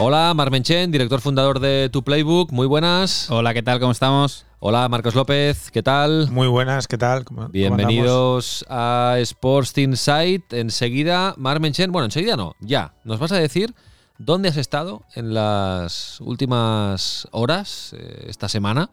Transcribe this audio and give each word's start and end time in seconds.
Hola, 0.00 0.32
Marmenchen, 0.34 0.92
director 0.92 1.20
fundador 1.20 1.58
de 1.58 1.88
Tu 1.92 2.02
Playbook, 2.04 2.52
muy 2.52 2.66
buenas. 2.66 3.28
Hola, 3.30 3.52
¿qué 3.52 3.62
tal? 3.62 3.80
¿Cómo 3.80 3.90
estamos? 3.92 4.46
Hola, 4.60 4.88
Marcos 4.88 5.14
López, 5.16 5.70
¿qué 5.72 5.82
tal? 5.82 6.30
Muy 6.30 6.46
buenas, 6.46 6.86
¿qué 6.86 6.96
tal? 6.98 7.24
¿Cómo- 7.24 7.40
cómo 7.42 7.52
Bienvenidos 7.52 8.64
a 8.68 9.16
Sports 9.18 9.76
Insight. 9.78 10.52
Enseguida, 10.52 11.34
Marmenchen, 11.36 11.90
bueno, 11.90 12.04
enseguida 12.06 12.36
no, 12.36 12.54
ya, 12.60 12.94
nos 13.04 13.18
vas 13.18 13.32
a 13.32 13.36
decir 13.38 13.74
dónde 14.18 14.48
has 14.50 14.56
estado 14.56 15.02
en 15.14 15.34
las 15.34 16.20
últimas 16.20 17.26
horas, 17.32 17.94
eh, 17.98 18.26
esta 18.28 18.48
semana, 18.48 18.90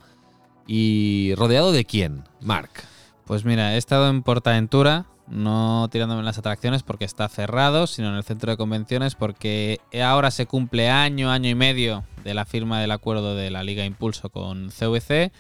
y 0.67 1.33
rodeado 1.35 1.71
de 1.71 1.85
quién, 1.85 2.23
Marc. 2.41 2.83
Pues 3.25 3.45
mira, 3.45 3.75
he 3.75 3.77
estado 3.77 4.09
en 4.09 4.23
Portaventura, 4.23 5.05
no 5.27 5.87
tirándome 5.91 6.19
en 6.19 6.25
las 6.25 6.37
atracciones 6.37 6.83
porque 6.83 7.05
está 7.05 7.27
cerrado, 7.29 7.87
sino 7.87 8.09
en 8.09 8.15
el 8.15 8.23
centro 8.23 8.51
de 8.51 8.57
convenciones 8.57 9.15
porque 9.15 9.79
ahora 10.03 10.31
se 10.31 10.45
cumple 10.45 10.89
año, 10.89 11.31
año 11.31 11.49
y 11.49 11.55
medio 11.55 12.03
de 12.23 12.33
la 12.33 12.45
firma 12.45 12.79
del 12.79 12.91
acuerdo 12.91 13.35
de 13.35 13.51
la 13.51 13.63
Liga 13.63 13.85
Impulso 13.85 14.29
con 14.29 14.69
CVC 14.69 15.31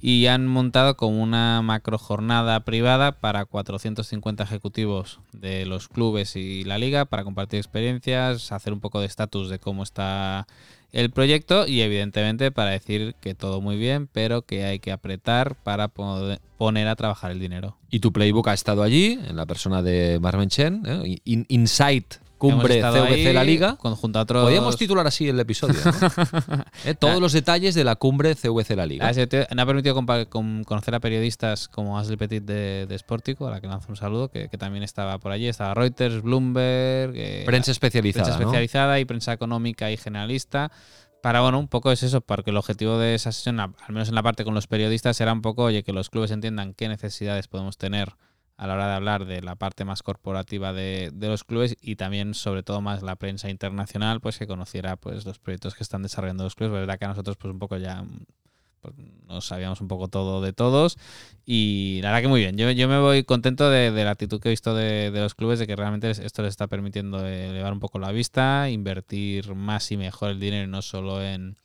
y 0.00 0.26
han 0.26 0.48
montado 0.48 0.96
como 0.96 1.22
una 1.22 1.62
macro 1.62 1.96
jornada 1.96 2.58
privada 2.60 3.12
para 3.12 3.44
450 3.44 4.42
ejecutivos 4.42 5.20
de 5.32 5.64
los 5.64 5.86
clubes 5.86 6.34
y 6.34 6.64
la 6.64 6.76
liga 6.76 7.04
para 7.04 7.22
compartir 7.22 7.58
experiencias, 7.58 8.50
hacer 8.50 8.72
un 8.72 8.80
poco 8.80 8.98
de 8.98 9.06
estatus 9.06 9.48
de 9.48 9.60
cómo 9.60 9.84
está 9.84 10.48
el 10.92 11.10
proyecto 11.10 11.66
y 11.66 11.80
evidentemente 11.80 12.50
para 12.50 12.70
decir 12.70 13.14
que 13.20 13.34
todo 13.34 13.60
muy 13.60 13.76
bien, 13.76 14.08
pero 14.12 14.42
que 14.42 14.64
hay 14.64 14.78
que 14.78 14.92
apretar 14.92 15.56
para 15.56 15.88
poner 15.88 16.88
a 16.88 16.96
trabajar 16.96 17.30
el 17.30 17.40
dinero. 17.40 17.76
Y 17.90 18.00
tu 18.00 18.12
playbook 18.12 18.48
ha 18.48 18.54
estado 18.54 18.82
allí, 18.82 19.18
en 19.26 19.36
la 19.36 19.46
persona 19.46 19.82
de 19.82 20.18
Marmenchen, 20.20 20.82
¿eh? 20.86 21.16
In- 21.24 21.46
Insight 21.48 22.14
Cumbre 22.42 22.80
CVC 22.80 23.32
La 23.32 23.44
Liga. 23.44 23.78
otros... 23.80 24.42
Podríamos 24.42 24.76
titular 24.76 25.06
así 25.06 25.28
el 25.28 25.38
episodio. 25.38 25.78
¿no? 25.84 26.64
¿Eh? 26.84 26.94
Todos 26.94 27.20
los 27.20 27.32
detalles 27.32 27.76
de 27.76 27.84
la 27.84 27.94
cumbre 27.94 28.34
CVC 28.34 28.74
La 28.74 28.84
Liga. 28.84 29.08
Ah, 29.08 29.46
me 29.54 29.62
ha 29.62 29.66
permitido 29.66 29.94
conocer 29.94 30.94
a 30.94 31.00
periodistas 31.00 31.68
como 31.68 31.98
Ashley 31.98 32.16
Petit 32.16 32.42
de, 32.42 32.86
de 32.88 32.98
Sportico, 32.98 33.46
a 33.46 33.52
la 33.52 33.60
que 33.60 33.68
lanzo 33.68 33.86
un 33.90 33.96
saludo, 33.96 34.28
que, 34.28 34.48
que 34.48 34.58
también 34.58 34.82
estaba 34.82 35.18
por 35.18 35.30
allí. 35.30 35.46
Estaba 35.46 35.74
Reuters, 35.74 36.22
Bloomberg, 36.22 37.12
eh, 37.14 37.42
Prensa 37.46 37.70
especializada. 37.70 38.24
prensa 38.24 38.38
¿no? 38.38 38.44
especializada 38.44 38.98
y 38.98 39.04
prensa 39.04 39.32
económica 39.32 39.90
y 39.92 39.96
generalista. 39.96 40.72
Para, 41.22 41.40
bueno, 41.40 41.60
un 41.60 41.68
poco 41.68 41.92
es 41.92 42.02
eso, 42.02 42.20
porque 42.20 42.50
el 42.50 42.56
objetivo 42.56 42.98
de 42.98 43.14
esa 43.14 43.30
sesión, 43.30 43.60
al 43.60 43.72
menos 43.90 44.08
en 44.08 44.16
la 44.16 44.24
parte 44.24 44.42
con 44.42 44.54
los 44.54 44.66
periodistas, 44.66 45.20
era 45.20 45.32
un 45.32 45.40
poco, 45.42 45.62
oye, 45.62 45.84
que 45.84 45.92
los 45.92 46.10
clubes 46.10 46.32
entiendan 46.32 46.74
qué 46.74 46.88
necesidades 46.88 47.46
podemos 47.46 47.78
tener 47.78 48.16
a 48.62 48.66
la 48.68 48.74
hora 48.74 48.86
de 48.86 48.94
hablar 48.94 49.24
de 49.24 49.42
la 49.42 49.56
parte 49.56 49.84
más 49.84 50.04
corporativa 50.04 50.72
de, 50.72 51.10
los 51.18 51.42
clubes 51.42 51.76
y 51.80 51.96
también, 51.96 52.32
sobre 52.32 52.62
todo, 52.62 52.80
más 52.80 53.02
la 53.02 53.16
prensa 53.16 53.50
internacional, 53.50 54.20
pues 54.20 54.38
que 54.38 54.46
conociera 54.46 54.94
pues 54.94 55.26
los 55.26 55.40
proyectos 55.40 55.74
que 55.74 55.82
están 55.82 56.04
desarrollando 56.04 56.44
los 56.44 56.54
clubes. 56.54 56.74
La 56.74 56.78
verdad 56.78 56.96
que 56.96 57.04
a 57.06 57.08
nosotros, 57.08 57.36
pues 57.36 57.52
un 57.52 57.58
poco 57.58 57.76
ya 57.76 58.04
pues, 58.80 58.94
nos 59.26 59.46
sabíamos 59.46 59.80
un 59.80 59.88
poco 59.88 60.06
todo 60.06 60.40
de 60.42 60.52
todos 60.52 60.96
y 61.44 61.98
la 62.02 62.10
verdad 62.10 62.22
que 62.22 62.28
muy 62.28 62.38
bien. 62.38 62.56
Yo, 62.56 62.70
yo 62.70 62.86
me 62.86 63.00
voy 63.00 63.24
contento 63.24 63.68
de, 63.68 63.90
la 63.90 64.12
actitud 64.12 64.40
que 64.40 64.48
he 64.48 64.52
visto 64.52 64.76
de, 64.76 65.10
los 65.10 65.34
clubes, 65.34 65.58
de 65.58 65.66
que 65.66 65.74
realmente 65.74 66.12
esto 66.12 66.42
les 66.42 66.50
está 66.50 66.68
permitiendo 66.68 67.26
elevar 67.26 67.72
un 67.72 67.80
poco 67.80 67.98
la 67.98 68.12
vista, 68.12 68.70
invertir 68.70 69.56
más 69.56 69.90
y 69.90 69.96
mejor 69.96 70.30
el 70.30 70.38
dinero, 70.38 70.68
y 70.68 70.70
no 70.70 70.82
solo 70.82 71.20
en, 71.20 71.56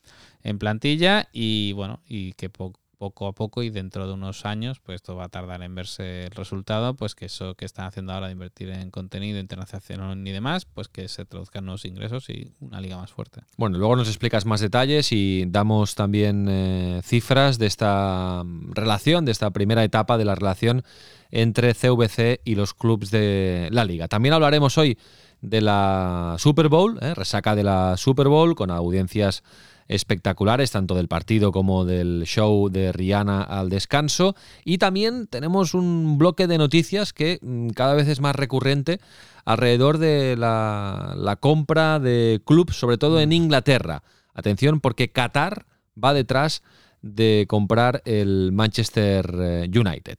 en 0.42 0.58
plantilla 0.58 1.30
y 1.32 1.74
bueno, 1.74 2.00
y 2.08 2.34
que 2.34 2.50
po- 2.50 2.74
poco 2.98 3.28
a 3.28 3.34
poco 3.34 3.64
y 3.64 3.70
dentro 3.70 4.08
de 4.08 4.14
unos 4.14 4.46
años, 4.46 4.80
pues 4.80 4.98
esto 4.98 5.16
va 5.16 5.26
a 5.26 5.30
tardar 5.30 5.62
en 5.62 5.76
verse 5.76 6.26
el 6.26 6.32
resultado, 6.32 6.96
pues 6.96 7.16
que 7.16 7.26
eso 7.26 7.56
que 7.56 7.66
están 7.66 7.86
haciendo 7.86 8.14
ahora 8.14 8.28
de 8.28 8.34
invertir 8.34 8.70
en 8.70 8.92
contenido, 8.92 9.40
internacional 9.40 10.28
y 10.28 10.32
demás, 10.32 10.66
pues 10.66 10.88
que 10.88 11.08
se 11.08 11.26
traduzcan 11.26 11.66
nuevos 11.66 11.86
ingresos 11.86 12.30
y 12.30 12.52
una 12.60 12.82
liga 12.82 12.98
más 12.98 13.12
fuerte. 13.12 13.42
Bueno, 13.58 13.78
luego 13.78 13.96
nos 13.96 14.08
explicas 14.08 14.46
más 14.46 14.62
detalles 14.62 15.12
y 15.12 15.46
damos 15.48 15.96
también 15.96 16.48
eh, 16.50 17.02
cifras 17.04 17.58
de 17.58 17.68
esta 17.68 18.44
mm, 18.44 18.74
relación, 18.74 19.26
de 19.26 19.32
esta 19.32 19.52
primera 19.52 19.84
etapa 19.84 20.18
de 20.18 20.26
la 20.26 20.36
relación 20.36 20.84
entre 21.32 21.74
CVC 21.74 22.42
y 22.46 22.56
los 22.56 22.74
clubes 22.74 23.12
de 23.12 23.70
la 23.72 23.86
liga. 23.86 24.08
También 24.08 24.34
hablaremos 24.34 24.78
hoy 24.78 24.98
de 25.42 25.62
la 25.62 26.36
Super 26.40 26.68
Bowl, 26.68 26.98
eh, 27.02 27.14
resaca 27.14 27.56
de 27.56 27.64
la 27.64 27.96
Super 27.98 28.28
Bowl 28.28 28.56
con 28.56 28.72
audiencias 28.72 29.44
espectaculares, 29.88 30.72
tanto 30.72 30.96
del 30.96 31.08
partido 31.08 31.52
como 31.52 31.86
del 31.86 32.24
show 32.26 32.70
de 32.70 32.92
Rihanna 32.92 33.42
al 33.42 33.70
descanso. 33.70 34.36
Y 34.66 34.78
también 34.78 35.28
tenemos 35.28 35.74
un 35.74 36.18
bloque 36.18 36.48
de 36.48 36.58
noticias 36.58 37.14
que 37.14 37.40
mm, 37.42 37.70
cada 37.70 37.94
vez 37.94 38.08
es 38.08 38.20
más 38.20 38.36
recurrente 38.36 39.00
alrededor 39.46 39.98
de 39.98 40.36
la, 40.38 41.38
compra 41.40 42.00
de 42.00 42.42
clubes, 42.46 42.76
sobre 42.76 42.98
todo 42.98 43.22
en 43.22 43.32
Inglaterra. 43.32 44.04
Atención, 44.34 44.82
porque 44.82 45.12
Qatar 45.12 45.66
va 46.02 46.14
detrás 46.14 46.64
de 47.02 47.46
comprar 47.48 48.02
el 48.06 48.52
Manchester 48.52 49.34
eh, 49.40 49.72
United. 49.74 50.18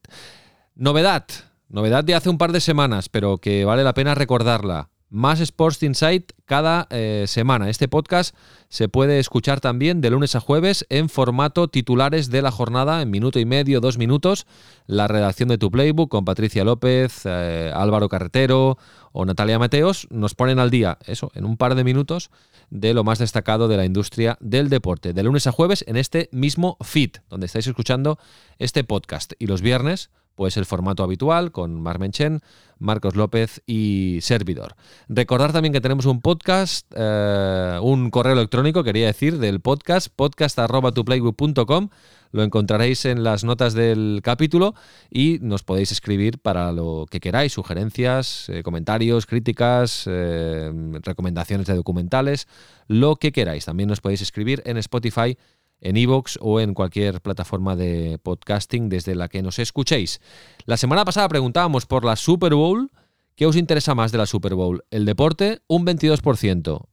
Novedad, 0.75 1.27
novedad 1.69 2.05
de 2.05 2.15
hace 2.15 2.31
un 2.31 2.39
par 2.39 2.53
de 2.53 2.61
semanas, 2.61 3.09
pero 3.09 3.39
que 3.39 3.65
vale 3.65 3.84
la 3.84 3.95
pena 3.95 4.15
recordarla. 4.15 4.89
Más 5.11 5.41
Sports 5.41 5.83
Insight 5.83 6.33
cada 6.45 6.87
eh, 6.91 7.25
semana. 7.27 7.71
Este 7.71 7.89
podcast 7.89 8.35
se 8.69 8.89
puede 8.89 9.19
escuchar 9.19 9.61
también 9.61 10.01
de 10.01 10.11
lunes 10.11 10.35
a 10.35 10.41
jueves 10.41 10.87
en 10.91 11.09
formato 11.09 11.69
titulares 11.69 12.31
de 12.31 12.43
la 12.43 12.51
jornada, 12.51 13.01
en 13.01 13.11
minuto 13.11 13.39
y 13.39 13.45
medio, 13.47 13.81
dos 13.81 13.97
minutos. 13.97 14.47
La 14.87 15.09
redacción 15.09 15.49
de 15.49 15.59
tu 15.59 15.71
playbook 15.71 16.11
con 16.11 16.25
Patricia 16.25 16.65
López, 16.65 17.23
eh, 17.25 17.73
Álvaro 17.75 18.09
Carretero 18.09 18.77
o 19.13 19.25
Natalia 19.25 19.59
Mateos 19.59 20.07
nos 20.11 20.35
ponen 20.35 20.59
al 20.59 20.71
día, 20.71 20.99
eso, 21.07 21.31
en 21.35 21.45
un 21.45 21.57
par 21.57 21.75
de 21.75 21.85
minutos, 21.85 22.31
de 22.71 22.93
lo 22.93 23.05
más 23.05 23.19
destacado 23.19 23.69
de 23.69 23.77
la 23.77 23.85
industria 23.85 24.37
del 24.41 24.69
deporte. 24.69 25.13
De 25.13 25.23
lunes 25.23 25.47
a 25.47 25.53
jueves 25.53 25.85
en 25.89 25.97
este 25.97 26.29
mismo 26.33 26.77
feed, 26.83 27.13
donde 27.31 27.47
estáis 27.47 27.67
escuchando 27.67 28.19
este 28.59 28.85
podcast. 28.85 29.33
Y 29.39 29.47
los 29.47 29.63
viernes, 29.63 30.11
pues 30.38 30.56
el 30.56 30.66
formato 30.66 31.03
habitual 31.03 31.50
con 31.50 31.82
Marmenchen, 31.82 32.43
Marcos 32.78 33.16
López 33.16 33.60
y 33.66 34.21
Servidor. 34.22 34.76
Recordar 35.09 35.53
también 35.53 35.72
que 35.72 35.81
tenemos 35.81 36.06
un 36.06 36.21
podcast, 36.21 36.87
eh, 36.94 37.76
un 37.82 38.10
correo 38.10 38.34
electrónico, 38.34 38.84
quería 38.84 39.09
decir, 39.09 39.41
del 39.41 39.59
podcast, 39.60 40.06
podcast.tuplaybook.com. 40.15 41.88
Lo 42.31 42.44
encontraréis 42.44 43.04
en 43.04 43.25
las 43.25 43.43
notas 43.43 43.75
del 43.75 44.21
capítulo 44.22 44.77
y 45.10 45.41
nos 45.41 45.65
podéis 45.65 45.91
escribir 45.91 46.38
para 46.38 46.71
lo 46.71 47.06
que 47.10 47.19
queráis, 47.19 47.53
sugerencias, 47.54 48.48
eh, 48.48 48.62
comentarios, 48.62 49.27
críticas, 49.27 50.04
eh, 50.06 50.71
recomendaciones 51.03 51.66
de 51.66 51.75
documentales, 51.75 52.47
lo 52.87 53.16
que 53.16 53.32
queráis. 53.32 53.65
También 53.65 53.88
nos 53.88 54.00
podéis 54.00 54.22
escribir 54.22 54.62
en 54.66 54.77
Spotify 54.77 55.37
en 55.81 55.97
iVoox 55.97 56.39
o 56.41 56.61
en 56.61 56.75
cualquier 56.75 57.21
plataforma 57.21 57.77
de 57.77 58.19
podcasting 58.22 58.89
desde 58.89 59.15
la 59.15 59.28
que 59.28 59.43
nos 59.43 59.59
escuchéis. 59.59 60.21
La 60.66 60.77
semana 60.77 61.05
pasada 61.05 61.28
preguntábamos 61.28 61.87
por 61.87 62.05
la 62.05 62.16
Super 62.16 62.55
Bowl. 62.55 62.91
¿Qué 63.34 63.47
os 63.47 63.56
interesa 63.56 63.94
más 63.94 64.11
de 64.12 64.19
la 64.19 64.27
Super 64.27 64.55
Bowl? 64.55 64.84
El 64.91 65.05
deporte, 65.05 65.61
un 65.69 65.87
22%. 65.87 66.87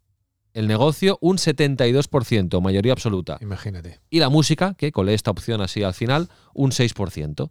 El 0.54 0.68
negocio, 0.68 1.18
un 1.20 1.38
72%, 1.38 2.62
mayoría 2.62 2.94
absoluta. 2.94 3.38
Imagínate. 3.42 4.00
Y 4.10 4.20
la 4.20 4.30
música, 4.30 4.74
que 4.76 4.94
colé 4.94 5.14
esta 5.14 5.32
opción 5.32 5.60
así 5.60 5.84
al 5.84 5.94
final, 5.94 6.30
un 6.54 6.72
6%. 6.72 7.50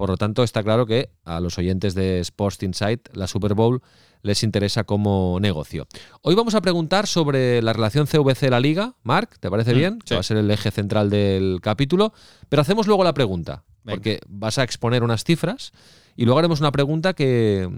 Por 0.00 0.08
lo 0.08 0.16
tanto, 0.16 0.42
está 0.44 0.62
claro 0.62 0.86
que 0.86 1.10
a 1.26 1.40
los 1.40 1.58
oyentes 1.58 1.94
de 1.94 2.20
Sports 2.20 2.62
Insight 2.62 3.08
la 3.12 3.26
Super 3.26 3.52
Bowl 3.52 3.82
les 4.22 4.42
interesa 4.44 4.84
como 4.84 5.36
negocio. 5.42 5.86
Hoy 6.22 6.34
vamos 6.34 6.54
a 6.54 6.62
preguntar 6.62 7.06
sobre 7.06 7.60
la 7.60 7.74
relación 7.74 8.06
CVC-La 8.06 8.60
Liga. 8.60 8.94
Marc, 9.02 9.38
¿te 9.38 9.50
parece 9.50 9.74
Mm, 9.74 9.76
bien? 9.76 9.92
sí. 9.98 10.06
Que 10.08 10.14
va 10.14 10.20
a 10.20 10.22
ser 10.22 10.38
el 10.38 10.50
eje 10.50 10.70
central 10.70 11.10
del 11.10 11.58
capítulo. 11.60 12.14
Pero 12.48 12.62
hacemos 12.62 12.86
luego 12.86 13.04
la 13.04 13.12
pregunta, 13.12 13.64
Venga. 13.84 13.96
porque 13.96 14.20
vas 14.26 14.56
a 14.56 14.62
exponer 14.62 15.02
unas 15.02 15.22
cifras 15.22 15.70
y 16.16 16.24
luego 16.24 16.38
haremos 16.38 16.60
una 16.60 16.72
pregunta 16.72 17.12
que... 17.12 17.68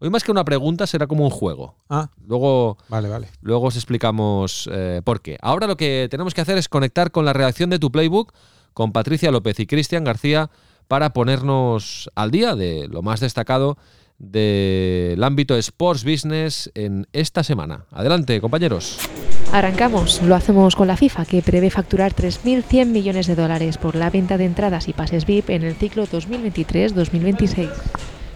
Hoy 0.00 0.10
más 0.10 0.22
que 0.22 0.32
una 0.32 0.44
pregunta 0.44 0.86
será 0.86 1.06
como 1.06 1.24
un 1.24 1.30
juego. 1.30 1.76
Ah, 1.88 2.10
Luego 2.26 2.76
vale, 2.90 3.08
vale. 3.08 3.28
Luego 3.40 3.68
os 3.68 3.76
explicamos 3.76 4.68
eh, 4.70 5.00
por 5.02 5.22
qué. 5.22 5.38
Ahora 5.40 5.66
lo 5.66 5.78
que 5.78 6.08
tenemos 6.10 6.34
que 6.34 6.42
hacer 6.42 6.58
es 6.58 6.68
conectar 6.68 7.10
con 7.10 7.24
la 7.24 7.32
redacción 7.32 7.70
de 7.70 7.78
tu 7.78 7.90
playbook 7.90 8.34
con 8.74 8.92
Patricia 8.92 9.30
López 9.30 9.58
y 9.60 9.66
Cristian 9.66 10.04
García 10.04 10.50
para 10.88 11.12
ponernos 11.12 12.10
al 12.14 12.30
día 12.30 12.54
de 12.54 12.88
lo 12.88 13.02
más 13.02 13.20
destacado 13.20 13.78
del 14.18 15.22
ámbito 15.22 15.56
sports 15.56 16.04
business 16.04 16.70
en 16.74 17.06
esta 17.12 17.42
semana. 17.42 17.86
Adelante, 17.90 18.40
compañeros. 18.40 18.98
Arrancamos, 19.52 20.22
lo 20.22 20.34
hacemos 20.34 20.74
con 20.74 20.88
la 20.88 20.96
FIFA, 20.96 21.26
que 21.26 21.42
prevé 21.42 21.70
facturar 21.70 22.12
3.100 22.14 22.86
millones 22.86 23.26
de 23.26 23.36
dólares 23.36 23.78
por 23.78 23.94
la 23.94 24.10
venta 24.10 24.36
de 24.36 24.46
entradas 24.46 24.88
y 24.88 24.92
pases 24.92 25.26
VIP 25.26 25.50
en 25.50 25.62
el 25.62 25.74
ciclo 25.74 26.06
2023-2026. 26.06 27.70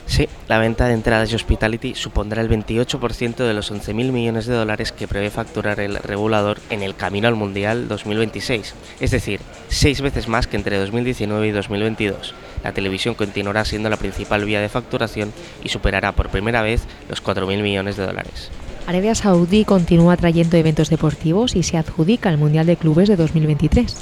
Sí, 0.09 0.27
la 0.49 0.59
venta 0.59 0.89
de 0.89 0.95
entradas 0.95 1.31
y 1.31 1.37
hospitality 1.37 1.95
supondrá 1.95 2.41
el 2.41 2.49
28% 2.49 3.37
de 3.37 3.53
los 3.53 3.71
11.000 3.71 4.11
millones 4.11 4.47
de 4.47 4.55
dólares 4.55 4.91
que 4.91 5.07
prevé 5.07 5.31
facturar 5.31 5.81
el 5.81 5.97
regulador 5.97 6.59
en 6.71 6.83
el 6.83 6.97
camino 6.97 7.29
al 7.29 7.35
Mundial 7.35 7.89
2026, 7.89 8.75
es 9.01 9.11
decir, 9.11 9.41
seis 9.69 10.01
veces 10.01 10.27
más 10.27 10.47
que 10.47 10.57
entre 10.57 10.79
2019 10.79 11.49
y 11.49 11.51
2022. 11.51 12.35
La 12.65 12.73
televisión 12.73 13.15
continuará 13.15 13.67
siendo 13.67 13.91
la 13.91 13.99
principal 13.99 14.47
vía 14.47 14.63
de 14.63 14.71
facturación 14.71 15.33
y 15.63 15.69
superará 15.69 16.13
por 16.13 16.31
primera 16.31 16.63
vez 16.63 16.85
los 17.11 17.23
4.000 17.23 17.63
millones 17.63 17.97
de 17.99 18.07
dólares. 18.07 18.51
Arabia 18.87 19.15
Saudí 19.15 19.67
continúa 19.67 20.17
trayendo 20.17 20.57
eventos 20.57 20.89
deportivos 20.89 21.55
y 21.55 21.63
se 21.63 21.77
adjudica 21.77 22.31
el 22.31 22.39
Mundial 22.39 22.65
de 22.65 22.79
Clubes 22.79 23.09
de 23.11 23.17
2023. 23.17 23.95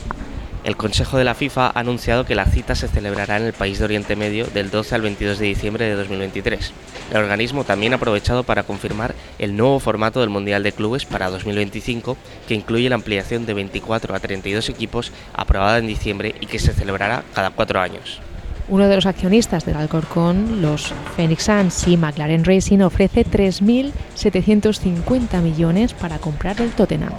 El 0.66 0.76
Consejo 0.76 1.16
de 1.16 1.22
la 1.22 1.36
FIFA 1.36 1.68
ha 1.68 1.78
anunciado 1.78 2.26
que 2.26 2.34
la 2.34 2.44
cita 2.44 2.74
se 2.74 2.88
celebrará 2.88 3.36
en 3.36 3.44
el 3.44 3.52
país 3.52 3.78
de 3.78 3.84
Oriente 3.84 4.16
Medio 4.16 4.48
del 4.48 4.68
12 4.68 4.96
al 4.96 5.02
22 5.02 5.38
de 5.38 5.46
diciembre 5.46 5.84
de 5.84 5.94
2023. 5.94 6.72
El 7.12 7.18
organismo 7.18 7.62
también 7.62 7.92
ha 7.92 7.96
aprovechado 7.96 8.42
para 8.42 8.64
confirmar 8.64 9.14
el 9.38 9.56
nuevo 9.56 9.78
formato 9.78 10.18
del 10.18 10.28
Mundial 10.28 10.64
de 10.64 10.72
Clubes 10.72 11.04
para 11.04 11.30
2025, 11.30 12.16
que 12.48 12.54
incluye 12.54 12.88
la 12.88 12.96
ampliación 12.96 13.46
de 13.46 13.54
24 13.54 14.12
a 14.12 14.18
32 14.18 14.68
equipos 14.68 15.12
aprobada 15.34 15.78
en 15.78 15.86
diciembre 15.86 16.34
y 16.40 16.46
que 16.46 16.58
se 16.58 16.72
celebrará 16.72 17.22
cada 17.32 17.50
cuatro 17.50 17.78
años. 17.78 18.20
Uno 18.66 18.88
de 18.88 18.96
los 18.96 19.06
accionistas 19.06 19.64
del 19.64 19.76
Alcorcón, 19.76 20.62
los 20.62 20.92
Phoenix 21.14 21.44
Suns 21.44 21.86
y 21.86 21.96
McLaren 21.96 22.44
Racing, 22.44 22.80
ofrece 22.80 23.24
3.750 23.24 25.40
millones 25.42 25.94
para 25.94 26.19
comprar 26.19 26.60
el 26.60 26.72
Tottenham. 26.72 27.12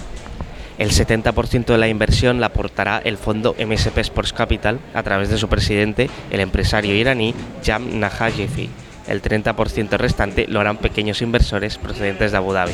El 0.77 0.91
70% 0.91 1.65
de 1.65 1.77
la 1.77 1.87
inversión 1.87 2.39
la 2.39 2.47
aportará 2.47 3.01
el 3.03 3.17
fondo 3.17 3.55
MSP 3.57 3.97
Sports 3.97 4.31
Capital 4.31 4.79
a 4.93 5.01
través 5.01 5.29
de 5.29 5.37
su 5.37 5.49
presidente, 5.49 6.09
el 6.29 6.39
empresario 6.39 6.93
iraní 6.93 7.33
Jam 7.65 7.99
Najajevi. 7.99 8.69
El 9.07 9.21
30% 9.21 9.97
restante 9.97 10.45
lo 10.47 10.59
harán 10.59 10.77
pequeños 10.77 11.21
inversores 11.21 11.77
procedentes 11.77 12.31
de 12.31 12.37
Abu 12.37 12.53
Dhabi. 12.53 12.73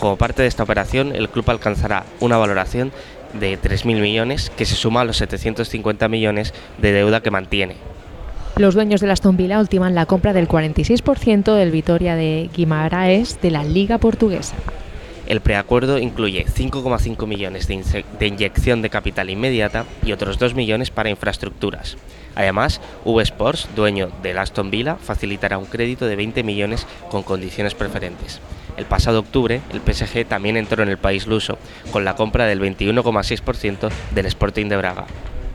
Como 0.00 0.16
parte 0.16 0.42
de 0.42 0.48
esta 0.48 0.64
operación, 0.64 1.14
el 1.14 1.28
club 1.28 1.48
alcanzará 1.48 2.04
una 2.18 2.36
valoración 2.38 2.90
de 3.38 3.58
3.000 3.60 4.00
millones 4.00 4.50
que 4.50 4.64
se 4.64 4.74
suma 4.74 5.02
a 5.02 5.04
los 5.04 5.18
750 5.18 6.08
millones 6.08 6.54
de 6.78 6.92
deuda 6.92 7.20
que 7.20 7.30
mantiene. 7.30 7.76
Los 8.56 8.74
dueños 8.74 9.00
de 9.00 9.10
Aston 9.10 9.36
Villa 9.36 9.60
ultiman 9.60 9.94
la 9.94 10.06
compra 10.06 10.32
del 10.32 10.48
46% 10.48 11.54
del 11.54 11.70
Vitoria 11.70 12.16
de 12.16 12.50
Guimaraes 12.54 13.40
de 13.40 13.50
la 13.50 13.64
Liga 13.64 13.98
Portuguesa. 13.98 14.54
El 15.26 15.40
preacuerdo 15.40 15.98
incluye 15.98 16.44
5,5 16.44 17.26
millones 17.26 17.66
de, 17.66 18.26
inyección 18.26 18.82
de 18.82 18.90
capital 18.90 19.30
inmediata 19.30 19.84
y 20.04 20.12
otros 20.12 20.38
2 20.38 20.54
millones 20.54 20.90
para 20.90 21.08
infraestructuras. 21.08 21.96
Además, 22.34 22.80
V 23.04 23.22
Sports, 23.22 23.68
dueño 23.74 24.10
del 24.22 24.38
Aston 24.38 24.70
Villa, 24.70 24.96
facilitará 24.96 25.56
un 25.56 25.64
crédito 25.64 26.06
de 26.06 26.16
20 26.16 26.42
millones 26.42 26.86
con 27.10 27.22
condiciones 27.22 27.74
preferentes. 27.74 28.40
El 28.76 28.84
pasado 28.84 29.20
octubre, 29.20 29.60
el 29.72 29.80
PSG 29.80 30.26
también 30.26 30.56
entró 30.56 30.82
en 30.82 30.88
el 30.88 30.98
país 30.98 31.26
luso 31.26 31.58
con 31.92 32.04
la 32.04 32.16
compra 32.16 32.46
del 32.46 32.60
21,6% 32.60 33.88
del 34.14 34.26
Sporting 34.26 34.66
de 34.66 34.76
Braga. 34.76 35.06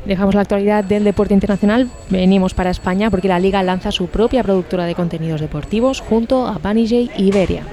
Dejamos 0.06 0.34
la 0.34 0.42
actualidad 0.42 0.84
del 0.84 1.04
deporte 1.04 1.34
internacional, 1.34 1.90
venimos 2.10 2.54
para 2.54 2.70
España 2.70 3.12
porque 3.12 3.28
la 3.28 3.38
liga 3.38 3.62
lanza 3.62 3.92
su 3.92 4.08
propia 4.08 4.44
productora 4.44 4.86
de 4.86 4.96
contenidos 4.96 5.42
deportivos 5.42 6.00
junto 6.00 6.48
a 6.48 6.58
Banijay 6.58 7.12
y 7.18 7.28
Iberia. 7.28 7.64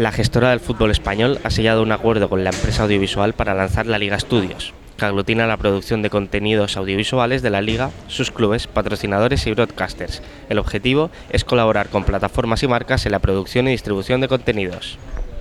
La 0.00 0.12
gestora 0.12 0.48
del 0.48 0.60
fútbol 0.60 0.90
español 0.90 1.38
ha 1.44 1.50
sellado 1.50 1.82
un 1.82 1.92
acuerdo 1.92 2.30
con 2.30 2.42
la 2.42 2.48
empresa 2.48 2.84
audiovisual 2.84 3.34
para 3.34 3.52
lanzar 3.52 3.84
la 3.84 3.98
Liga 3.98 4.18
Studios, 4.18 4.72
que 4.96 5.04
aglutina 5.04 5.46
la 5.46 5.58
producción 5.58 6.00
de 6.00 6.08
contenidos 6.08 6.78
audiovisuales 6.78 7.42
de 7.42 7.50
la 7.50 7.60
liga, 7.60 7.90
sus 8.08 8.30
clubes, 8.30 8.66
patrocinadores 8.66 9.46
y 9.46 9.50
broadcasters. 9.50 10.22
El 10.48 10.58
objetivo 10.58 11.10
es 11.28 11.44
colaborar 11.44 11.90
con 11.90 12.04
plataformas 12.04 12.62
y 12.62 12.66
marcas 12.66 13.04
en 13.04 13.12
la 13.12 13.18
producción 13.18 13.68
y 13.68 13.72
distribución 13.72 14.22
de 14.22 14.28
contenidos. 14.28 14.96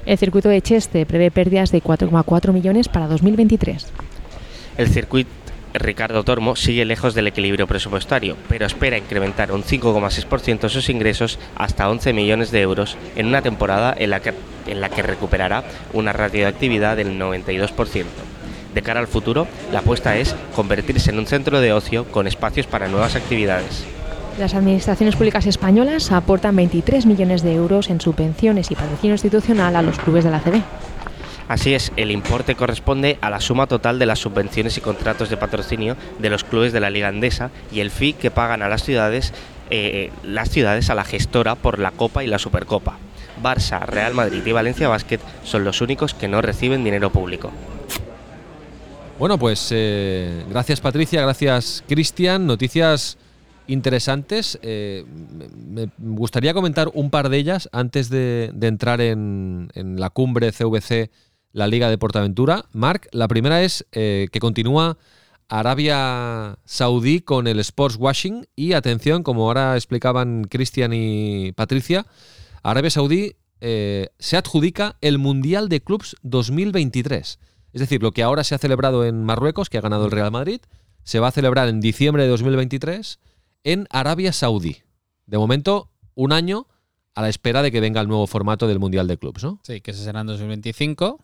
El 0.05 0.17
circuito 0.17 0.49
de 0.49 0.61
Cheste 0.61 1.05
prevé 1.05 1.31
pérdidas 1.31 1.71
de 1.71 1.81
4,4 1.81 2.51
millones 2.51 2.89
para 2.89 3.07
2023. 3.07 3.87
El 4.77 4.89
circuito 4.89 5.29
Ricardo 5.73 6.23
Tormo 6.23 6.55
sigue 6.55 6.83
lejos 6.85 7.13
del 7.13 7.27
equilibrio 7.27 7.67
presupuestario, 7.67 8.35
pero 8.47 8.65
espera 8.65 8.97
incrementar 8.97 9.51
un 9.51 9.63
5,6% 9.63 10.69
sus 10.69 10.89
ingresos 10.89 11.37
hasta 11.55 11.89
11 11.89 12.13
millones 12.13 12.51
de 12.51 12.61
euros 12.61 12.97
en 13.15 13.27
una 13.27 13.41
temporada 13.41 13.95
en 13.97 14.09
la 14.09 14.19
que, 14.19 14.33
recuperará 15.03 15.63
una 15.93 16.13
radioactividad 16.13 16.97
del 16.97 17.19
92%. 17.19 18.05
De 18.73 18.81
cara 18.81 18.99
al 18.99 19.07
futuro, 19.07 19.47
la 19.71 19.79
apuesta 19.79 20.17
es 20.17 20.35
convertirse 20.55 21.11
en 21.11 21.19
un 21.19 21.27
centro 21.27 21.59
de 21.59 21.73
ocio 21.73 22.05
con 22.05 22.27
espacios 22.27 22.67
para 22.67 22.87
nuevas 22.87 23.15
actividades. 23.15 23.85
Las 24.39 24.53
administraciones 24.53 25.15
públicas 25.15 25.45
españolas 25.47 26.11
aportan 26.11 26.55
23 26.55 27.05
millones 27.05 27.41
de 27.41 27.53
euros 27.53 27.89
en 27.89 27.99
subvenciones 27.99 28.71
y 28.71 28.75
patrocinio 28.75 29.15
institucional 29.15 29.75
a 29.75 29.81
los 29.81 29.99
clubes 29.99 30.23
de 30.23 30.31
la 30.31 30.39
CB. 30.39 30.61
Así 31.49 31.73
es, 31.73 31.91
el 31.97 32.11
importe 32.11 32.53
corresponde 32.53 33.17
a 33.21 33.31
la 33.31 33.41
suma 33.41 33.65
total 33.65 33.97
de 33.97 34.05
las 34.05 34.19
subvenciones 34.19 34.77
y 34.77 34.81
contratos 34.81 35.31
de 35.31 35.37
patrocinio 35.37 35.97
de 36.19 36.29
los 36.29 36.43
clubes 36.43 36.73
de 36.73 36.79
la 36.79 36.91
Liga 36.91 37.07
Andesa 37.07 37.49
y 37.71 37.79
el 37.79 37.89
fee 37.89 38.13
que 38.13 38.29
pagan 38.29 38.61
a 38.61 38.69
las 38.69 38.83
ciudades, 38.83 39.33
eh, 39.71 40.11
las 40.23 40.51
ciudades 40.51 40.91
a 40.91 40.95
la 40.95 41.03
gestora 41.03 41.55
por 41.55 41.79
la 41.79 41.89
Copa 41.89 42.23
y 42.23 42.27
la 42.27 42.37
Supercopa. 42.37 42.99
Barça, 43.41 43.79
Real 43.83 44.13
Madrid 44.13 44.45
y 44.45 44.51
Valencia 44.51 44.89
Basket 44.89 45.19
son 45.43 45.63
los 45.63 45.81
únicos 45.81 46.13
que 46.13 46.27
no 46.27 46.39
reciben 46.43 46.83
dinero 46.83 47.09
público. 47.09 47.49
Bueno, 49.17 49.39
pues 49.39 49.69
eh, 49.71 50.45
gracias 50.51 50.81
Patricia, 50.81 51.23
gracias 51.23 51.83
Cristian. 51.87 52.45
Noticias 52.45 53.17
interesantes. 53.65 54.59
Eh, 54.61 55.03
me 55.67 55.89
gustaría 55.97 56.53
comentar 56.53 56.91
un 56.93 57.09
par 57.09 57.29
de 57.29 57.37
ellas 57.37 57.69
antes 57.71 58.11
de, 58.11 58.51
de 58.53 58.67
entrar 58.67 59.01
en, 59.01 59.71
en, 59.73 59.99
la 59.99 60.11
cumbre 60.11 60.51
CVC 60.51 61.09
la 61.51 61.67
Liga 61.67 61.89
de 61.89 61.97
Portaventura. 61.97 62.65
Marc, 62.71 63.07
la 63.11 63.27
primera 63.27 63.63
es 63.63 63.85
eh, 63.91 64.27
que 64.31 64.39
continúa 64.39 64.97
Arabia 65.47 66.59
Saudí 66.65 67.21
con 67.21 67.47
el 67.47 67.59
sports 67.59 67.97
washing 67.97 68.47
y 68.55 68.73
atención, 68.73 69.23
como 69.23 69.47
ahora 69.47 69.75
explicaban 69.75 70.43
Cristian 70.43 70.93
y 70.93 71.51
Patricia, 71.53 72.05
Arabia 72.61 72.91
Saudí 72.91 73.35
eh, 73.61 74.09
se 74.19 74.37
adjudica 74.37 74.97
el 75.01 75.17
Mundial 75.17 75.67
de 75.67 75.81
Clubs 75.81 76.15
2023. 76.21 77.39
Es 77.73 77.81
decir, 77.81 78.01
lo 78.01 78.11
que 78.11 78.23
ahora 78.23 78.43
se 78.43 78.55
ha 78.55 78.59
celebrado 78.59 79.05
en 79.05 79.23
Marruecos, 79.23 79.69
que 79.69 79.77
ha 79.77 79.81
ganado 79.81 80.05
el 80.05 80.11
Real 80.11 80.31
Madrid, 80.31 80.61
se 81.03 81.19
va 81.19 81.29
a 81.29 81.31
celebrar 81.31 81.67
en 81.67 81.81
diciembre 81.81 82.23
de 82.23 82.29
2023 82.29 83.19
en 83.63 83.87
Arabia 83.89 84.33
Saudí. 84.33 84.77
De 85.25 85.37
momento, 85.37 85.91
un 86.15 86.31
año 86.31 86.67
a 87.15 87.21
la 87.21 87.29
espera 87.29 87.61
de 87.61 87.71
que 87.71 87.81
venga 87.81 88.01
el 88.01 88.07
nuevo 88.07 88.27
formato 88.27 88.67
del 88.67 88.79
Mundial 88.79 89.07
de 89.07 89.17
Clubs, 89.17 89.43
¿no? 89.43 89.59
Sí, 89.63 89.81
que 89.81 89.93
se 89.93 90.03
será 90.03 90.21
en 90.21 90.27
2025 90.27 91.19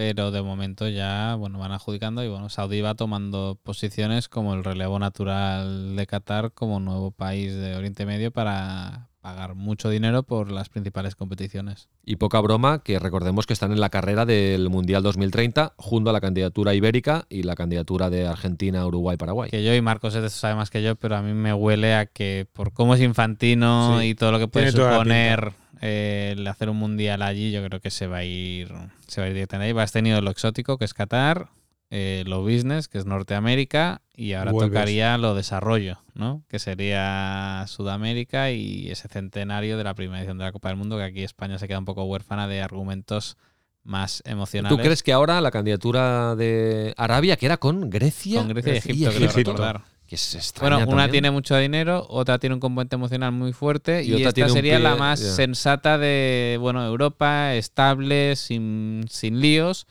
pero 0.00 0.30
de 0.30 0.40
momento 0.40 0.88
ya 0.88 1.34
bueno 1.34 1.58
van 1.58 1.72
adjudicando 1.72 2.24
y 2.24 2.28
bueno 2.28 2.48
Saudí 2.48 2.80
va 2.80 2.94
tomando 2.94 3.60
posiciones 3.62 4.30
como 4.30 4.54
el 4.54 4.64
relevo 4.64 4.98
natural 4.98 5.94
de 5.94 6.06
Qatar 6.06 6.52
como 6.54 6.80
nuevo 6.80 7.10
país 7.10 7.54
de 7.54 7.76
Oriente 7.76 8.06
Medio 8.06 8.32
para 8.32 9.09
pagar 9.20 9.54
mucho 9.54 9.90
dinero 9.90 10.22
por 10.22 10.50
las 10.50 10.68
principales 10.68 11.14
competiciones. 11.14 11.88
Y 12.04 12.16
poca 12.16 12.40
broma 12.40 12.82
que 12.82 12.98
recordemos 12.98 13.46
que 13.46 13.52
están 13.52 13.72
en 13.72 13.80
la 13.80 13.90
carrera 13.90 14.26
del 14.26 14.70
Mundial 14.70 15.02
2030 15.02 15.74
junto 15.76 16.10
a 16.10 16.12
la 16.12 16.20
candidatura 16.20 16.74
ibérica 16.74 17.26
y 17.28 17.42
la 17.42 17.54
candidatura 17.54 18.10
de 18.10 18.26
Argentina, 18.26 18.86
Uruguay, 18.86 19.16
Paraguay. 19.16 19.50
Que 19.50 19.62
yo 19.62 19.74
y 19.74 19.80
Marcos 19.80 20.14
sabe 20.32 20.54
más 20.54 20.70
que 20.70 20.82
yo, 20.82 20.96
pero 20.96 21.16
a 21.16 21.22
mí 21.22 21.34
me 21.34 21.52
huele 21.52 21.94
a 21.94 22.06
que 22.06 22.46
por 22.52 22.72
cómo 22.72 22.94
es 22.94 23.00
infantino 23.00 24.00
sí, 24.00 24.08
y 24.08 24.14
todo 24.14 24.32
lo 24.32 24.38
que 24.38 24.48
puede 24.48 24.72
suponer 24.72 25.52
eh, 25.80 26.34
el 26.36 26.46
hacer 26.46 26.68
un 26.68 26.76
mundial 26.76 27.22
allí, 27.22 27.52
yo 27.52 27.64
creo 27.64 27.80
que 27.80 27.90
se 27.90 28.06
va 28.06 28.18
a 28.18 28.24
ir, 28.24 28.72
se 29.06 29.20
va 29.20 29.26
a 29.26 29.28
ir 29.28 29.34
directamente 29.34 29.66
ahí. 29.68 29.72
Vas 29.72 29.92
tenido 29.92 30.20
lo 30.20 30.30
exótico, 30.30 30.78
que 30.78 30.84
es 30.84 30.94
Qatar, 30.94 31.48
eh, 31.90 32.22
lo 32.26 32.42
business, 32.42 32.88
que 32.88 32.98
es 32.98 33.06
Norteamérica, 33.06 34.02
y 34.20 34.34
ahora 34.34 34.52
Vuelves. 34.52 34.72
tocaría 34.72 35.16
lo 35.18 35.34
desarrollo, 35.34 35.98
¿no? 36.14 36.42
Que 36.48 36.58
sería 36.58 37.64
Sudamérica 37.68 38.50
y 38.50 38.90
ese 38.90 39.08
centenario 39.08 39.78
de 39.78 39.84
la 39.84 39.94
primera 39.94 40.18
edición 40.20 40.36
de 40.38 40.44
la 40.44 40.52
Copa 40.52 40.68
del 40.68 40.76
Mundo, 40.76 40.98
que 40.98 41.04
aquí 41.04 41.22
España 41.22 41.58
se 41.58 41.66
queda 41.68 41.78
un 41.78 41.84
poco 41.86 42.04
huérfana 42.04 42.46
de 42.46 42.60
argumentos 42.60 43.36
más 43.82 44.22
emocionales. 44.26 44.76
¿Tú 44.76 44.82
crees 44.82 45.02
que 45.02 45.12
ahora 45.14 45.40
la 45.40 45.50
candidatura 45.50 46.36
de 46.36 46.92
Arabia, 46.98 47.36
que 47.36 47.46
era 47.46 47.56
con 47.56 47.88
Grecia? 47.88 48.40
Con 48.40 48.48
Grecia 48.48 48.74
y 48.74 48.76
Egipto, 48.76 49.10
y 49.12 49.24
Egipto. 49.24 49.36
recordar. 49.52 49.82
Que 50.06 50.16
es 50.16 50.52
bueno, 50.60 50.78
una 50.78 50.86
también. 50.86 51.10
tiene 51.12 51.30
mucho 51.30 51.56
dinero, 51.56 52.04
otra 52.10 52.38
tiene 52.40 52.54
un 52.54 52.60
componente 52.60 52.96
emocional 52.96 53.30
muy 53.30 53.52
fuerte 53.52 54.02
y, 54.02 54.08
Y 54.10 54.14
otra 54.24 54.30
esta 54.30 54.48
sería 54.48 54.78
pie- 54.78 54.82
la 54.82 54.96
más 54.96 55.20
sensata 55.20 55.98
de, 55.98 56.58
bueno, 56.60 56.84
Europa, 56.84 57.54
estable, 57.54 58.34
sin, 58.34 59.04
sin 59.08 59.40
líos, 59.40 59.86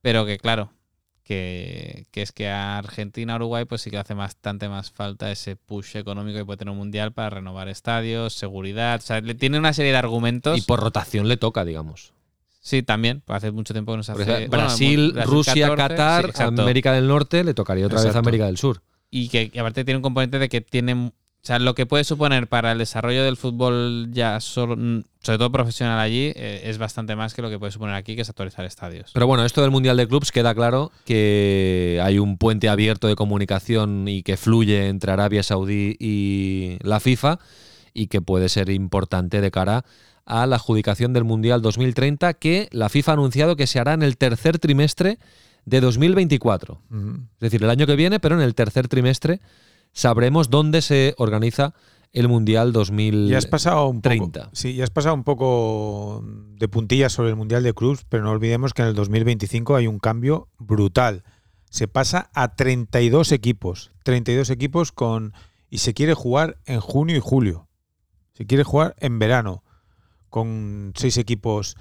pero 0.00 0.24
que 0.24 0.38
claro, 0.38 0.70
que, 1.28 2.06
que 2.10 2.22
es 2.22 2.32
que 2.32 2.48
a 2.48 2.78
Argentina, 2.78 3.36
Uruguay, 3.36 3.66
pues 3.66 3.82
sí 3.82 3.90
que 3.90 3.98
hace 3.98 4.14
bastante 4.14 4.66
más 4.70 4.90
falta 4.90 5.30
ese 5.30 5.56
push 5.56 5.98
económico 5.98 6.38
que 6.38 6.44
puede 6.46 6.56
tener 6.56 6.72
un 6.72 6.78
mundial 6.78 7.12
para 7.12 7.28
renovar 7.28 7.68
estadios, 7.68 8.32
seguridad, 8.32 8.98
o 8.98 9.06
sea, 9.06 9.20
le 9.20 9.34
tiene 9.34 9.58
una 9.58 9.74
serie 9.74 9.92
de 9.92 9.98
argumentos. 9.98 10.56
Y 10.56 10.62
por 10.62 10.80
rotación 10.80 11.28
le 11.28 11.36
toca, 11.36 11.66
digamos. 11.66 12.14
Sí, 12.62 12.82
también. 12.82 13.20
pues 13.26 13.36
Hace 13.36 13.50
mucho 13.50 13.74
tiempo 13.74 13.92
que 13.92 13.98
nos 13.98 14.08
hace. 14.08 14.24
bueno, 14.24 14.48
Brasil, 14.48 15.12
Brasil 15.12 15.30
Rusia, 15.30 15.68
14, 15.68 15.76
Qatar, 15.76 16.32
sí. 16.34 16.42
América 16.42 16.92
del 16.92 17.06
Norte, 17.08 17.44
le 17.44 17.52
tocaría 17.52 17.84
otra 17.84 18.02
vez 18.02 18.16
a. 18.16 18.18
América 18.20 18.46
del 18.46 18.56
Sur. 18.56 18.80
Y 19.10 19.28
que 19.28 19.50
y 19.52 19.58
aparte 19.58 19.84
tiene 19.84 19.96
un 19.96 20.02
componente 20.02 20.38
de 20.38 20.48
que 20.48 20.62
tiene. 20.62 21.12
O 21.42 21.46
sea, 21.48 21.58
lo 21.58 21.74
que 21.74 21.86
puede 21.86 22.04
suponer 22.04 22.46
para 22.48 22.72
el 22.72 22.78
desarrollo 22.78 23.24
del 23.24 23.36
fútbol 23.36 24.10
ya 24.12 24.40
solo, 24.40 24.76
sobre 25.20 25.38
todo 25.38 25.50
profesional 25.50 25.98
allí, 25.98 26.32
eh, 26.34 26.62
es 26.64 26.78
bastante 26.78 27.16
más 27.16 27.32
que 27.32 27.42
lo 27.42 27.48
que 27.48 27.58
puede 27.58 27.72
suponer 27.72 27.94
aquí, 27.94 28.16
que 28.16 28.22
es 28.22 28.28
actualizar 28.28 28.64
estadios. 28.64 29.12
Pero 29.14 29.26
bueno, 29.26 29.44
esto 29.44 29.62
del 29.62 29.70
Mundial 29.70 29.96
de 29.96 30.06
Clubs 30.08 30.32
queda 30.32 30.54
claro 30.54 30.90
que 31.04 32.00
hay 32.02 32.18
un 32.18 32.38
puente 32.38 32.68
abierto 32.68 33.06
de 33.08 33.14
comunicación 33.14 34.08
y 34.08 34.22
que 34.22 34.36
fluye 34.36 34.88
entre 34.88 35.12
Arabia 35.12 35.42
Saudí 35.42 35.96
y 35.98 36.76
la 36.82 37.00
FIFA 37.00 37.38
y 37.94 38.08
que 38.08 38.20
puede 38.20 38.48
ser 38.48 38.68
importante 38.68 39.40
de 39.40 39.50
cara 39.50 39.84
a 40.26 40.46
la 40.46 40.56
adjudicación 40.56 41.14
del 41.14 41.24
Mundial 41.24 41.62
2030 41.62 42.34
que 42.34 42.68
la 42.72 42.90
FIFA 42.90 43.12
ha 43.12 43.14
anunciado 43.14 43.56
que 43.56 43.66
se 43.66 43.78
hará 43.78 43.94
en 43.94 44.02
el 44.02 44.18
tercer 44.18 44.58
trimestre 44.58 45.18
de 45.64 45.80
2024. 45.80 46.80
Ujú. 46.90 47.10
Es 47.34 47.40
decir, 47.40 47.62
el 47.62 47.70
año 47.70 47.86
que 47.86 47.96
viene, 47.96 48.20
pero 48.20 48.34
en 48.34 48.42
el 48.42 48.54
tercer 48.54 48.88
trimestre 48.88 49.40
sabremos 49.98 50.48
dónde 50.48 50.80
se 50.80 51.14
organiza 51.18 51.74
el 52.12 52.28
Mundial 52.28 52.72
2030. 52.72 53.32
Ya 53.32 53.38
has 53.38 53.46
pasado 53.46 53.88
un 53.88 54.00
poco. 54.00 54.08
30. 54.08 54.50
Sí, 54.52 54.74
ya 54.74 54.84
has 54.84 54.90
pasado 54.90 55.14
un 55.14 55.24
poco 55.24 56.24
de 56.24 56.68
puntillas 56.68 57.12
sobre 57.12 57.30
el 57.30 57.36
Mundial 57.36 57.64
de 57.64 57.74
Clubs, 57.74 58.06
pero 58.08 58.22
no 58.22 58.30
olvidemos 58.30 58.74
que 58.74 58.82
en 58.82 58.88
el 58.88 58.94
2025 58.94 59.74
hay 59.74 59.88
un 59.88 59.98
cambio 59.98 60.48
brutal. 60.58 61.24
Se 61.68 61.88
pasa 61.88 62.30
a 62.32 62.54
32 62.54 63.32
equipos. 63.32 63.90
32 64.04 64.50
equipos 64.50 64.92
con. 64.92 65.34
Y 65.68 65.78
se 65.78 65.94
quiere 65.94 66.14
jugar 66.14 66.58
en 66.64 66.80
junio 66.80 67.16
y 67.16 67.20
julio. 67.20 67.68
Se 68.34 68.46
quiere 68.46 68.62
jugar 68.62 68.94
en 69.00 69.18
verano. 69.18 69.64
Con 70.30 70.92
6 70.94 71.18
equipos 71.18 71.76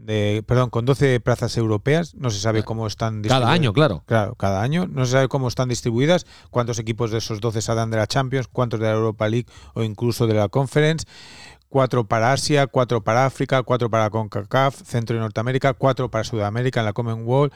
de. 0.00 0.42
Perdón, 0.46 0.70
con 0.70 0.84
12 0.84 1.20
plazas 1.20 1.56
europeas. 1.56 2.14
No 2.14 2.30
se 2.30 2.40
sabe 2.40 2.62
cómo 2.62 2.86
están 2.86 3.22
Cada 3.22 3.22
distribuidas. 3.22 3.50
año, 3.54 3.72
claro. 3.72 4.02
Claro, 4.06 4.34
cada 4.34 4.62
año. 4.62 4.86
No 4.88 5.04
se 5.06 5.12
sabe 5.12 5.28
cómo 5.28 5.48
están 5.48 5.68
distribuidas, 5.68 6.26
cuántos 6.50 6.78
equipos 6.78 7.10
de 7.10 7.18
esos 7.18 7.40
12 7.40 7.60
saldrán 7.62 7.90
de 7.90 7.96
la 7.98 8.06
Champions, 8.06 8.48
cuántos 8.48 8.80
de 8.80 8.86
la 8.86 8.92
Europa 8.92 9.28
League 9.28 9.46
o 9.74 9.82
incluso 9.82 10.26
de 10.26 10.34
la 10.34 10.48
Conference. 10.48 11.06
Cuatro 11.68 12.04
para 12.04 12.32
Asia, 12.32 12.66
cuatro 12.66 13.04
para 13.04 13.26
África, 13.26 13.62
cuatro 13.62 13.88
para 13.88 14.10
CONCACAF, 14.10 14.82
Centro 14.82 15.14
y 15.16 15.20
Norteamérica, 15.20 15.72
cuatro 15.74 16.10
para 16.10 16.24
Sudamérica 16.24 16.80
en 16.80 16.86
la 16.86 16.92
Commonwealth, 16.92 17.52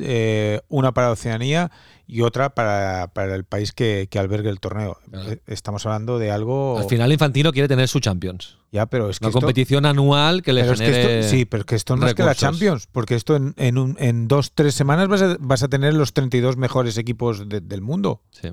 eh, 0.00 0.60
una 0.68 0.92
para 0.92 1.10
Oceanía 1.10 1.70
y 2.06 2.20
otra 2.20 2.50
para, 2.54 3.08
para 3.14 3.34
el 3.34 3.44
país 3.44 3.72
que, 3.72 4.06
que 4.10 4.18
albergue 4.18 4.50
el 4.50 4.60
torneo. 4.60 4.98
Claro. 5.10 5.30
Eh, 5.32 5.40
Estamos 5.46 5.86
hablando 5.86 6.18
de 6.18 6.30
algo... 6.30 6.76
Al 6.78 6.84
final 6.90 7.10
Infantino 7.10 7.52
quiere 7.52 7.66
tener 7.66 7.88
su 7.88 8.00
Champions. 8.00 8.58
Ya, 8.74 8.86
pero 8.86 9.08
es 9.08 9.18
que 9.20 9.24
Una 9.24 9.30
esto- 9.30 9.40
competición 9.40 9.86
anual 9.86 10.42
que 10.42 10.52
le 10.52 10.62
pero 10.62 10.72
es 10.74 10.80
que 10.80 10.86
genere 10.86 11.18
esto, 11.20 11.30
sí, 11.30 11.44
pero 11.46 11.60
es 11.62 11.66
que 11.66 11.76
esto 11.76 11.96
no 11.96 12.06
es 12.06 12.14
que 12.14 12.22
la 12.22 12.30
recursos. 12.34 12.50
Champions, 12.58 12.88
porque 12.92 13.14
esto 13.14 13.36
en, 13.36 13.54
en, 13.56 13.78
un- 13.78 13.96
en 14.00 14.28
dos, 14.28 14.52
tres 14.54 14.74
semanas 14.74 15.08
vas 15.08 15.22
a, 15.22 15.36
vas 15.40 15.62
a 15.62 15.68
tener 15.68 15.94
los 15.94 16.12
32 16.12 16.56
mejores 16.56 16.98
equipos 16.98 17.48
de- 17.48 17.60
del 17.60 17.80
mundo. 17.80 18.22
Sí. 18.30 18.50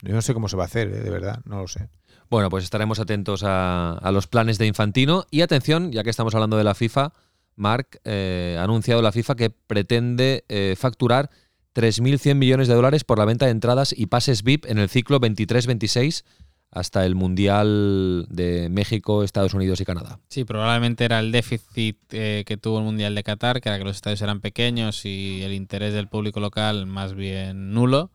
Yo 0.00 0.14
no 0.14 0.22
sé 0.22 0.34
cómo 0.34 0.48
se 0.48 0.56
va 0.56 0.64
a 0.64 0.66
hacer, 0.66 0.88
eh, 0.88 1.00
de 1.00 1.10
verdad, 1.10 1.40
no 1.44 1.60
lo 1.60 1.68
sé. 1.68 1.88
Bueno, 2.30 2.48
pues 2.48 2.64
estaremos 2.64 2.98
atentos 2.98 3.42
a, 3.44 3.92
a 3.98 4.10
los 4.10 4.26
planes 4.26 4.56
de 4.58 4.66
Infantino. 4.66 5.26
Y 5.30 5.42
atención, 5.42 5.92
ya 5.92 6.02
que 6.02 6.08
estamos 6.10 6.34
hablando 6.34 6.56
de 6.56 6.64
la 6.64 6.74
FIFA, 6.74 7.12
Marc 7.54 7.98
eh, 8.04 8.56
ha 8.58 8.64
anunciado 8.64 9.02
la 9.02 9.12
FIFA 9.12 9.34
que 9.36 9.50
pretende 9.50 10.44
eh, 10.48 10.74
facturar 10.78 11.28
3.100 11.74 12.34
millones 12.36 12.68
de 12.68 12.74
dólares 12.74 13.04
por 13.04 13.18
la 13.18 13.26
venta 13.26 13.44
de 13.46 13.52
entradas 13.52 13.94
y 13.96 14.06
pases 14.06 14.42
VIP 14.42 14.64
en 14.66 14.78
el 14.78 14.88
ciclo 14.88 15.20
23-26 15.20 16.24
hasta 16.72 17.04
el 17.04 17.14
Mundial 17.14 18.26
de 18.30 18.68
México, 18.70 19.22
Estados 19.22 19.52
Unidos 19.52 19.80
y 19.80 19.84
Canadá. 19.84 20.18
Sí, 20.28 20.44
probablemente 20.44 21.04
era 21.04 21.20
el 21.20 21.30
déficit 21.30 21.98
eh, 22.10 22.44
que 22.46 22.56
tuvo 22.56 22.78
el 22.78 22.84
Mundial 22.84 23.14
de 23.14 23.22
Qatar, 23.22 23.60
que 23.60 23.68
era 23.68 23.78
que 23.78 23.84
los 23.84 23.96
estadios 23.96 24.22
eran 24.22 24.40
pequeños 24.40 25.04
y 25.04 25.42
el 25.42 25.52
interés 25.52 25.92
del 25.92 26.08
público 26.08 26.40
local 26.40 26.86
más 26.86 27.14
bien 27.14 27.74
nulo. 27.74 28.10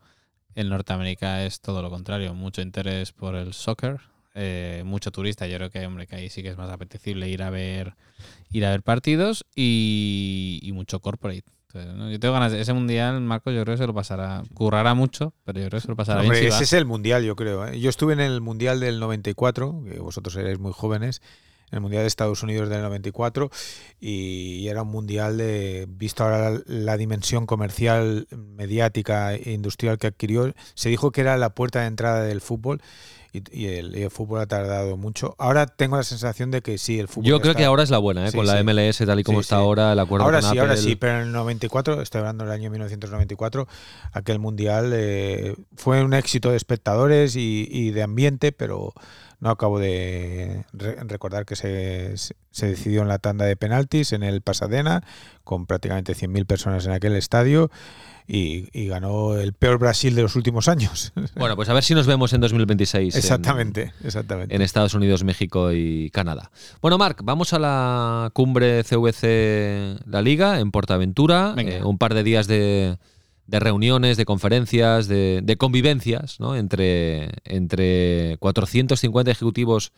En 0.56 0.68
Norteamérica 0.70 1.44
es 1.44 1.60
todo 1.60 1.82
lo 1.82 1.90
contrario, 1.90 2.34
mucho 2.34 2.60
interés 2.60 3.12
por 3.12 3.36
el 3.36 3.52
soccer, 3.52 4.00
eh, 4.34 4.82
mucho 4.84 5.12
turista. 5.12 5.46
Yo 5.46 5.56
creo 5.56 5.70
que, 5.70 5.86
hombre, 5.86 6.08
que 6.08 6.16
ahí 6.16 6.28
sí 6.28 6.42
que 6.42 6.48
es 6.48 6.58
más 6.58 6.68
apetecible 6.68 7.28
ir 7.28 7.44
a 7.44 7.50
ver, 7.50 7.94
ir 8.50 8.66
a 8.66 8.70
ver 8.70 8.82
partidos 8.82 9.44
y, 9.54 10.58
y 10.62 10.72
mucho 10.72 10.98
corporate. 10.98 11.44
Entonces, 11.68 11.94
¿no? 11.94 12.10
Yo 12.10 12.18
tengo 12.18 12.32
ganas 12.32 12.50
de 12.50 12.62
ese 12.62 12.72
mundial, 12.72 13.20
Marcos, 13.20 13.54
yo 13.54 13.62
creo 13.62 13.74
que 13.74 13.82
se 13.82 13.86
lo 13.86 13.92
pasará, 13.92 14.42
currará 14.54 14.94
mucho, 14.94 15.34
pero 15.44 15.60
yo 15.60 15.66
creo 15.68 15.78
que 15.78 15.82
se 15.82 15.88
lo 15.88 15.96
pasará 15.96 16.22
Hombre, 16.22 16.40
bien. 16.40 16.52
si 16.52 16.62
ese 16.62 16.62
va. 16.62 16.62
es 16.64 16.72
el 16.72 16.86
mundial, 16.86 17.24
yo 17.24 17.36
creo. 17.36 17.66
¿eh? 17.66 17.78
Yo 17.78 17.90
estuve 17.90 18.14
en 18.14 18.20
el 18.20 18.40
mundial 18.40 18.80
del 18.80 18.98
94, 19.00 19.82
que 19.84 19.98
vosotros 19.98 20.34
erais 20.36 20.58
muy 20.58 20.72
jóvenes, 20.72 21.20
en 21.70 21.76
el 21.76 21.80
mundial 21.82 22.04
de 22.04 22.06
Estados 22.06 22.42
Unidos 22.42 22.70
del 22.70 22.80
94, 22.80 23.50
y 24.00 24.66
era 24.66 24.80
un 24.80 24.88
mundial 24.88 25.36
de, 25.36 25.84
visto 25.90 26.24
ahora 26.24 26.52
la, 26.52 26.60
la 26.66 26.96
dimensión 26.96 27.44
comercial, 27.44 28.26
mediática 28.30 29.34
e 29.34 29.52
industrial 29.52 29.98
que 29.98 30.06
adquirió, 30.06 30.54
se 30.72 30.88
dijo 30.88 31.10
que 31.12 31.20
era 31.20 31.36
la 31.36 31.50
puerta 31.50 31.80
de 31.80 31.88
entrada 31.88 32.22
del 32.22 32.40
fútbol. 32.40 32.80
Y, 33.32 33.42
y 33.52 33.66
el, 33.66 33.94
y 33.96 34.02
el 34.02 34.10
fútbol 34.10 34.40
ha 34.40 34.46
tardado 34.46 34.96
mucho. 34.96 35.34
Ahora 35.38 35.66
tengo 35.66 35.96
la 35.96 36.02
sensación 36.02 36.50
de 36.50 36.62
que 36.62 36.78
sí, 36.78 36.98
el 36.98 37.08
fútbol. 37.08 37.24
Yo 37.28 37.40
creo 37.40 37.50
está- 37.52 37.58
que 37.58 37.64
ahora 37.66 37.82
es 37.82 37.90
la 37.90 37.98
buena, 37.98 38.26
¿eh? 38.26 38.30
Sí, 38.30 38.36
con 38.36 38.46
la 38.46 38.54
sí. 38.56 38.64
MLS 38.64 39.04
tal 39.06 39.20
y 39.20 39.24
como 39.24 39.38
Sí, 39.40 39.42
está 39.46 39.56
ahora, 39.56 39.92
el 39.92 39.98
acuerdo 39.98 40.24
Ahora 40.24 40.40
con 40.40 40.50
sí, 40.50 40.58
ahora 40.58 40.72
Apple. 40.72 40.82
sí, 40.84 40.96
pero 40.96 41.16
en 41.20 41.26
el 41.26 41.32
94, 41.32 42.00
estoy 42.00 42.20
hablando 42.20 42.44
del 42.44 42.52
año 42.54 42.70
1994, 42.70 43.68
aquel 44.12 44.38
mundial 44.38 44.92
eh, 44.94 45.54
fue 45.76 46.02
un 46.02 46.14
éxito 46.14 46.50
de 46.50 46.56
espectadores 46.56 47.36
y, 47.36 47.68
y 47.70 47.90
de 47.90 48.02
ambiente, 48.02 48.52
pero 48.52 48.94
no 49.40 49.50
acabo 49.50 49.78
de 49.78 50.64
re- 50.72 50.96
recordar 51.04 51.44
que 51.46 51.54
se, 51.56 52.16
se- 52.16 52.34
decidió 52.66 53.02
en 53.02 53.08
la 53.08 53.18
tanda 53.18 53.44
de 53.44 53.56
penaltis 53.56 54.12
en 54.12 54.22
el 54.22 54.40
Pasadena, 54.42 55.04
con 55.44 55.66
prácticamente 55.66 56.14
100.000 56.14 56.44
personas 56.46 56.84
en 56.86 56.92
aquel 56.92 57.14
estadio, 57.14 57.70
y, 58.26 58.68
y 58.78 58.88
ganó 58.88 59.36
el 59.38 59.54
peor 59.54 59.78
Brasil 59.78 60.14
de 60.14 60.22
los 60.22 60.36
últimos 60.36 60.68
años. 60.68 61.12
Bueno, 61.36 61.54
pues 61.56 61.68
a 61.68 61.72
ver 61.72 61.84
si 61.84 61.94
nos 61.94 62.06
vemos 62.06 62.32
en 62.32 62.40
2026. 62.40 63.14
en- 63.14 63.18
exactamente, 63.18 63.92
exactamente. 64.04 64.54
en 64.54 64.60
Estados 64.60 64.94
Unidos, 64.94 65.22
México 65.24 65.72
y 65.72 66.10
Canadá. 66.10 66.50
Bueno, 66.82 66.98
Marc, 66.98 67.20
vamos 67.22 67.52
a 67.52 67.58
la 67.60 68.30
cumbre 68.34 68.82
CVC 68.84 69.98
La 70.06 70.20
Liga 70.20 70.58
en 70.60 70.70
Portaventura. 70.72 71.54
Eh, 71.58 71.80
un 71.84 71.96
par 71.96 72.14
de 72.14 72.22
días 72.24 72.46
de, 72.48 72.98
de 73.48 73.58
reuniones, 73.60 74.16
de 74.16 74.24
conferencias, 74.24 75.08
de, 75.08 75.40
de 75.42 75.56
convivencias 75.56 76.38
¿no? 76.38 76.54
entre, 76.54 77.30
entre 77.44 78.36
450 78.38 79.30
ejecutivos 79.32 79.90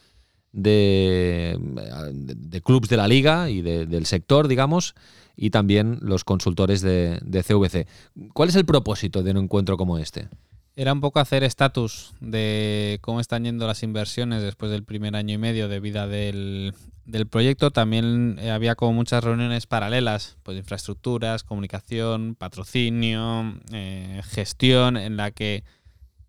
de, 0.53 1.57
de, 2.01 2.35
de 2.35 2.61
de 2.89 2.97
la 2.97 3.07
liga 3.09 3.51
y 3.51 3.61
de- 3.61 3.87
del 3.87 4.07
sector, 4.07 4.49
digamos, 4.49 4.95
y 5.37 5.51
también 5.51 5.99
los 6.01 6.25
consultores 6.25 6.81
de, 6.81 7.19
de 7.23 7.43
CVC. 7.43 7.87
¿Cuál 8.33 8.49
es 8.49 8.57
el 8.57 8.65
propósito 8.65 9.23
de 9.23 9.33
un 9.33 9.39
encuentro 9.39 9.77
como 9.77 9.99
este? 9.99 10.29
Era 10.77 10.93
un 10.93 11.01
poco 11.01 11.21
hacer 11.21 11.43
estatus 11.43 12.15
de 12.21 12.99
cómo 13.03 13.21
están 13.21 13.45
yendo 13.45 13.67
las 13.67 13.83
inversiones 13.83 14.43
después 14.43 14.71
del 14.71 14.85
primer 14.85 15.17
año 15.17 15.35
y 15.35 15.39
medio 15.39 15.69
de 15.69 15.81
vida 15.81 16.07
del, 16.07 16.75
del 17.05 17.27
proyecto. 17.27 17.71
También 17.71 18.39
eh, 18.41 18.51
había 18.51 18.77
como 18.77 18.93
muchas 18.93 19.25
reuniones 19.25 19.67
paralelas, 19.67 20.39
pues 20.43 20.57
infraestructuras, 20.57 21.43
comunicación, 21.43 22.35
patrocinio, 22.35 23.55
eh, 23.73 24.23
gestión, 24.25 24.97
en 24.97 25.17
la 25.17 25.33
que 25.33 25.65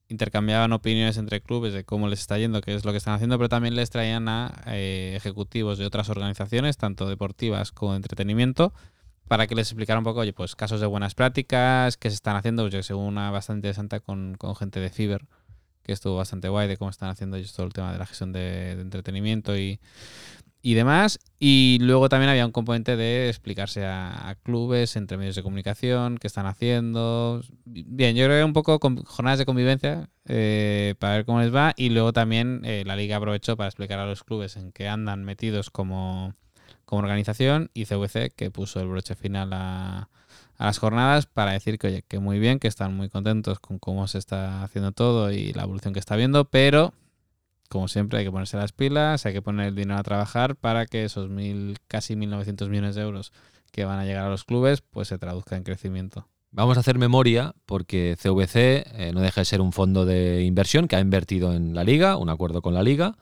intercambiaban 0.10 0.74
opiniones 0.74 1.16
entre 1.16 1.40
clubes 1.40 1.74
de 1.74 1.86
cómo 1.86 2.10
les 2.10 2.20
está 2.20 2.38
yendo, 2.38 2.60
qué 2.62 2.76
es 2.76 2.84
lo 2.84 2.92
que 2.92 2.98
están 2.98 3.14
haciendo, 3.14 3.38
pero 3.38 3.48
también 3.48 3.76
les 3.76 3.90
traían 3.90 4.28
a 4.28 4.62
eh, 4.68 5.14
ejecutivos 5.16 5.78
de 5.78 5.86
otras 5.86 6.10
organizaciones, 6.10 6.76
tanto 6.76 7.08
deportivas 7.08 7.72
como 7.72 7.92
de 7.92 7.98
entretenimiento, 7.98 8.74
para 9.32 9.48
que 9.48 9.56
les 9.56 9.70
explicara 9.70 9.98
un 9.98 10.04
poco, 10.04 10.20
oye, 10.20 10.34
pues 10.34 10.58
casos 10.58 10.82
de 10.82 10.88
buenas 10.88 11.16
prácticas, 11.16 11.96
qué 11.96 12.10
se 12.10 12.16
están 12.16 12.36
haciendo, 12.36 12.68
yo 12.68 12.80
que 12.80 12.84
sé, 12.84 12.94
una 12.94 13.32
bastante 13.32 13.60
interesante 13.60 14.02
con, 14.02 14.36
con 14.36 14.58
gente 14.58 14.82
de 14.82 14.90
Fiverr, 14.90 15.26
que 15.84 15.94
estuvo 15.94 16.18
bastante 16.18 16.50
guay 16.50 16.68
de 16.68 16.76
cómo 16.76 16.90
están 16.90 17.08
haciendo 17.08 17.38
ellos 17.38 17.54
todo 17.54 17.66
el 17.66 17.72
tema 17.72 17.94
de 17.94 17.98
la 18.00 18.06
gestión 18.06 18.34
de, 18.34 18.72
entretenimiento 18.74 19.58
y, 19.58 19.80
y 20.62 20.74
demás. 20.74 21.18
Y 21.40 21.78
luego 21.80 22.10
también 22.10 22.30
había 22.30 22.46
un 22.46 22.52
componente 22.52 22.98
de 22.98 23.30
explicarse 23.30 23.86
a, 23.86 24.28
a 24.28 24.36
clubes, 24.36 24.98
entre 24.98 25.16
medios 25.18 25.38
de 25.38 25.44
comunicación, 25.44 26.18
qué 26.18 26.28
están 26.28 26.46
haciendo. 26.46 27.42
Bien, 27.64 28.18
yo 28.18 28.26
creo 28.26 28.38
que 28.42 28.44
un 28.44 28.52
poco 28.52 28.80
con- 28.82 29.02
jornadas 29.06 29.40
de 29.40 29.46
convivencia 29.46 30.10
eh, 30.28 30.96
para 31.00 31.14
ver 31.16 31.26
cómo 31.26 31.40
les 31.40 31.56
va. 31.56 31.74
Y 31.78 31.88
luego 31.92 32.12
también 32.12 32.64
eh, 32.66 32.84
la 32.86 32.98
liga 32.98 33.16
aprovechó 33.16 33.56
para 33.56 33.70
explicar 33.70 33.98
a 34.00 34.08
los 34.08 34.26
clubes 34.26 34.58
en 34.58 34.74
qué 34.74 34.90
andan 34.90 35.24
metidos 35.24 35.70
como, 35.70 36.36
como 36.92 37.04
organización 37.04 37.72
y 37.74 37.86
CVC 37.86 38.34
que 38.36 38.52
puso 38.52 38.82
el 38.82 38.90
broche 38.90 39.16
final 39.16 39.54
a, 39.54 40.10
las 40.60 40.78
jornadas 40.78 41.26
para 41.26 41.54
decir 41.54 41.80
que, 41.80 41.88
oye, 41.88 42.04
que 42.06 42.20
muy 42.20 42.38
bien, 42.38 42.60
que 42.60 42.68
están 42.68 42.94
muy 42.94 43.08
contentos 43.08 43.62
con 43.62 43.80
cómo 43.80 44.10
se 44.10 44.18
está 44.18 44.62
haciendo 44.62 44.92
todo 44.92 45.32
y 45.32 45.54
la 45.54 45.64
evolución 45.64 45.94
que 45.94 46.02
está 46.02 46.18
viendo, 46.18 46.44
pero 46.50 46.94
como 47.70 47.88
siempre 47.88 48.20
hay 48.20 48.26
que 48.26 48.32
ponerse 48.32 48.58
las 48.58 48.74
pilas, 48.74 49.26
hay 49.26 49.32
que 49.32 49.42
poner 49.42 49.68
el 49.68 49.76
dinero 49.76 49.98
a 49.98 50.04
trabajar 50.04 50.58
para 50.58 50.86
que 50.86 51.06
esos 51.06 51.30
mil, 51.30 51.78
casi 51.88 52.16
1.900 52.16 52.68
millones 52.68 52.96
de 52.96 53.04
euros 53.04 53.32
que 53.72 53.86
van 53.86 54.00
a 54.00 54.04
llegar 54.04 54.26
a 54.26 54.30
los 54.30 54.44
clubes, 54.44 54.82
pues 54.82 55.08
se 55.08 55.18
traduzca 55.18 55.56
en 55.56 55.64
crecimiento. 55.64 56.28
Vamos 56.52 56.76
a 56.76 56.82
hacer 56.82 56.98
memoria 56.98 57.56
porque 57.66 58.18
CVC 58.22 58.56
eh, 58.58 59.12
no 59.14 59.22
deja 59.22 59.40
de 59.40 59.46
ser 59.46 59.62
un 59.62 59.72
fondo 59.72 60.04
de 60.04 60.44
inversión 60.44 60.90
que 60.90 60.98
ha 60.98 61.00
invertido 61.00 61.54
en 61.54 61.74
la 61.74 61.86
liga, 61.86 62.18
un 62.18 62.28
acuerdo 62.28 62.62
con 62.62 62.74
la 62.74 62.84
liga, 62.84 63.16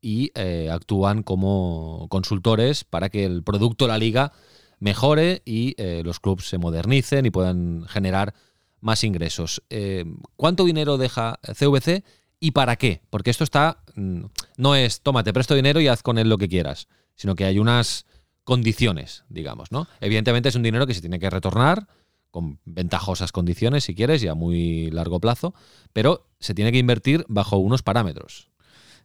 y 0.00 0.32
eh, 0.34 0.70
actúan 0.70 1.22
como 1.22 2.06
consultores 2.08 2.84
para 2.84 3.08
que 3.08 3.24
el 3.24 3.42
producto 3.42 3.84
de 3.84 3.92
la 3.92 3.98
liga 3.98 4.32
mejore 4.78 5.42
y 5.44 5.74
eh, 5.76 6.02
los 6.04 6.20
clubes 6.20 6.48
se 6.48 6.58
modernicen 6.58 7.26
y 7.26 7.30
puedan 7.30 7.84
generar 7.86 8.34
más 8.80 9.04
ingresos. 9.04 9.62
Eh, 9.70 10.04
¿Cuánto 10.36 10.64
dinero 10.64 10.96
deja 10.96 11.38
CVC 11.42 12.02
y 12.40 12.52
para 12.52 12.76
qué? 12.76 13.02
Porque 13.10 13.30
esto 13.30 13.44
está, 13.44 13.82
mm, 13.94 14.22
no 14.56 14.74
es, 14.74 15.02
tómate, 15.02 15.32
presto 15.32 15.54
dinero 15.54 15.80
y 15.80 15.88
haz 15.88 16.02
con 16.02 16.18
él 16.18 16.28
lo 16.28 16.38
que 16.38 16.48
quieras, 16.48 16.88
sino 17.14 17.34
que 17.34 17.44
hay 17.44 17.58
unas 17.58 18.06
condiciones, 18.44 19.24
digamos, 19.28 19.70
¿no? 19.70 19.86
Evidentemente 20.00 20.48
es 20.48 20.54
un 20.54 20.62
dinero 20.62 20.86
que 20.86 20.94
se 20.94 21.02
tiene 21.02 21.18
que 21.18 21.28
retornar 21.28 21.86
con 22.30 22.58
ventajosas 22.64 23.32
condiciones, 23.32 23.84
si 23.84 23.94
quieres, 23.94 24.22
y 24.22 24.28
a 24.28 24.34
muy 24.34 24.90
largo 24.90 25.20
plazo, 25.20 25.52
pero 25.92 26.26
se 26.38 26.54
tiene 26.54 26.72
que 26.72 26.78
invertir 26.78 27.24
bajo 27.28 27.58
unos 27.58 27.82
parámetros. 27.82 28.50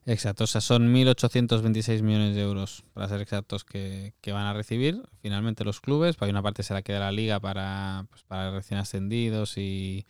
Exacto, 0.07 0.43
o 0.43 0.47
sea, 0.47 0.61
son 0.61 0.93
1.826 0.93 2.03
millones 2.03 2.35
de 2.35 2.41
euros, 2.43 2.83
para 2.93 3.09
ser 3.09 3.21
exactos, 3.21 3.65
que, 3.65 4.13
que, 4.21 4.31
van 4.31 4.45
a 4.45 4.53
recibir 4.53 5.01
finalmente 5.21 5.63
los 5.63 5.81
clubes. 5.81 6.15
Hay 6.19 6.29
una 6.29 6.43
parte 6.43 6.61
se 6.61 6.75
la 6.75 6.83
queda 6.83 6.99
la 6.99 7.11
liga 7.11 7.39
para, 7.39 8.05
pues, 8.11 8.21
para 8.23 8.51
recién 8.51 8.79
ascendidos 8.79 9.57
y, 9.57 10.05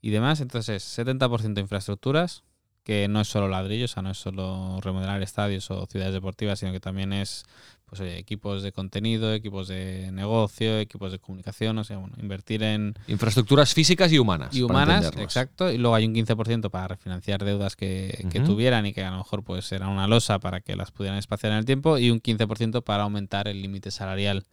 y 0.00 0.10
demás. 0.10 0.40
Entonces, 0.40 0.82
70% 0.82 1.60
infraestructuras, 1.60 2.42
que 2.82 3.06
no 3.06 3.20
es 3.20 3.28
solo 3.28 3.46
ladrillos, 3.48 3.92
o 3.92 3.94
sea, 3.94 4.02
no 4.02 4.10
es 4.10 4.18
solo 4.18 4.80
remodelar 4.80 5.22
estadios 5.22 5.70
o 5.70 5.86
ciudades 5.86 6.14
deportivas, 6.14 6.58
sino 6.58 6.72
que 6.72 6.80
también 6.80 7.12
es 7.12 7.44
pues 7.86 8.00
oye, 8.00 8.18
equipos 8.18 8.64
de 8.64 8.72
contenido, 8.72 9.32
equipos 9.32 9.68
de 9.68 10.10
negocio, 10.12 10.78
equipos 10.80 11.12
de 11.12 11.20
comunicación, 11.20 11.78
o 11.78 11.84
sea, 11.84 11.98
bueno, 11.98 12.16
invertir 12.20 12.64
en... 12.64 12.94
Infraestructuras 13.06 13.74
físicas 13.74 14.12
y 14.12 14.18
humanas. 14.18 14.54
Y 14.54 14.62
humanas, 14.62 15.12
exacto. 15.16 15.70
Y 15.70 15.78
luego 15.78 15.94
hay 15.94 16.04
un 16.04 16.14
15% 16.14 16.68
para 16.70 16.88
refinanciar 16.88 17.44
deudas 17.44 17.76
que, 17.76 18.26
que 18.30 18.40
tuvieran 18.40 18.86
y 18.86 18.92
que 18.92 19.04
a 19.04 19.12
lo 19.12 19.18
mejor 19.18 19.44
pues 19.44 19.70
era 19.70 19.86
una 19.86 20.08
losa 20.08 20.40
para 20.40 20.60
que 20.60 20.74
las 20.74 20.90
pudieran 20.90 21.18
espaciar 21.18 21.52
en 21.52 21.58
el 21.58 21.64
tiempo 21.64 21.96
y 21.96 22.10
un 22.10 22.20
15% 22.20 22.82
para 22.82 23.04
aumentar 23.04 23.46
el 23.46 23.62
límite 23.62 23.92
salarial 23.92 24.44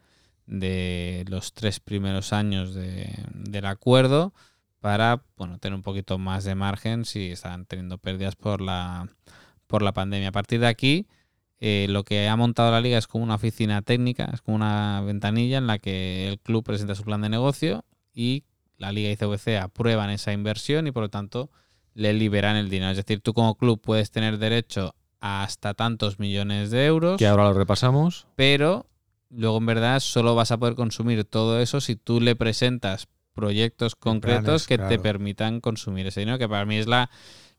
de 0.45 1.25
los 1.27 1.53
tres 1.53 1.79
primeros 1.79 2.33
años 2.33 2.75
de, 2.75 3.09
del 3.33 3.65
acuerdo 3.65 4.33
para 4.79 5.23
bueno, 5.37 5.57
tener 5.57 5.75
un 5.75 5.81
poquito 5.81 6.17
más 6.17 6.43
de 6.43 6.55
margen 6.55 7.05
si 7.05 7.31
están 7.31 7.65
teniendo 7.65 7.97
pérdidas 7.97 8.35
por 8.35 8.61
la, 8.61 9.07
por 9.65 9.81
la 9.81 9.93
pandemia. 9.93 10.29
A 10.29 10.33
partir 10.33 10.59
de 10.59 10.67
aquí 10.67 11.07
eh, 11.65 11.87
lo 11.87 12.03
que 12.03 12.27
ha 12.27 12.35
montado 12.35 12.71
la 12.71 12.81
liga 12.81 12.97
es 12.97 13.07
como 13.07 13.23
una 13.23 13.35
oficina 13.35 13.81
técnica, 13.81 14.29
es 14.33 14.41
como 14.41 14.55
una 14.55 14.99
ventanilla 14.99 15.59
en 15.59 15.65
la 15.65 15.79
que 15.79 16.27
el 16.27 16.37
club 16.39 16.61
presenta 16.61 16.93
su 16.93 17.03
plan 17.03 17.21
de 17.21 17.29
negocio 17.29 17.85
y 18.13 18.43
la 18.77 18.91
liga 18.91 19.09
y 19.09 19.15
CVC 19.15 19.59
aprueban 19.59 20.09
esa 20.09 20.33
inversión 20.33 20.87
y 20.87 20.91
por 20.91 21.03
lo 21.03 21.09
tanto 21.09 21.49
le 21.93 22.11
liberan 22.13 22.57
el 22.57 22.69
dinero. 22.69 22.91
Es 22.91 22.97
decir, 22.97 23.21
tú 23.21 23.33
como 23.33 23.55
club 23.55 23.79
puedes 23.79 24.11
tener 24.11 24.39
derecho 24.39 24.93
a 25.21 25.43
hasta 25.43 25.73
tantos 25.73 26.19
millones 26.19 26.69
de 26.69 26.85
euros. 26.85 27.17
Que 27.17 27.27
ahora 27.27 27.45
lo 27.45 27.53
repasamos. 27.53 28.27
Pero 28.35 28.85
luego 29.29 29.57
en 29.59 29.65
verdad 29.65 30.01
solo 30.01 30.35
vas 30.35 30.51
a 30.51 30.57
poder 30.57 30.75
consumir 30.75 31.23
todo 31.23 31.61
eso 31.61 31.79
si 31.79 31.95
tú 31.95 32.19
le 32.19 32.35
presentas 32.35 33.07
proyectos 33.31 33.95
concretos 33.95 34.67
que 34.67 34.77
te 34.77 34.99
permitan 34.99 35.61
consumir 35.61 36.07
ese 36.07 36.19
dinero, 36.19 36.37
que 36.39 36.49
para 36.49 36.65
mí 36.65 36.75
es 36.75 36.87
la 36.87 37.09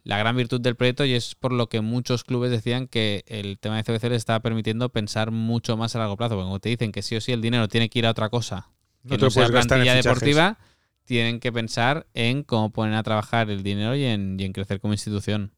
la 0.04 0.18
gran 0.18 0.36
virtud 0.36 0.60
del 0.60 0.76
proyecto 0.76 1.06
y 1.06 1.14
es 1.14 1.34
por 1.34 1.52
lo 1.52 1.68
que 1.68 1.80
muchos 1.80 2.24
clubes 2.24 2.50
decían 2.50 2.86
que 2.86 3.24
el 3.26 3.58
tema 3.58 3.76
de 3.76 3.82
CBC 3.84 4.04
les 4.10 4.18
estaba 4.18 4.40
permitiendo 4.40 4.90
pensar 4.90 5.30
mucho 5.30 5.78
más 5.78 5.96
a 5.96 5.98
largo 5.98 6.16
plazo. 6.16 6.34
Porque 6.34 6.44
como 6.44 6.60
te 6.60 6.68
dicen 6.68 6.92
que 6.92 7.02
sí 7.02 7.16
o 7.16 7.20
sí 7.22 7.32
el 7.32 7.40
dinero 7.40 7.68
tiene 7.68 7.88
que 7.88 7.98
ir 7.98 8.06
a 8.06 8.10
otra 8.10 8.28
cosa, 8.28 8.68
que 9.08 9.16
no, 9.16 9.30
sea 9.30 9.48
plantilla 9.48 9.94
deportiva, 9.94 10.58
tienen 11.04 11.40
que 11.40 11.50
pensar 11.52 12.06
en 12.12 12.42
cómo 12.42 12.70
poner 12.70 12.94
a 12.94 13.02
trabajar 13.02 13.48
el 13.48 13.62
dinero 13.62 13.96
y 13.96 14.04
en, 14.04 14.52
crecer 14.52 14.78
como 14.78 14.92
institución. 14.92 15.52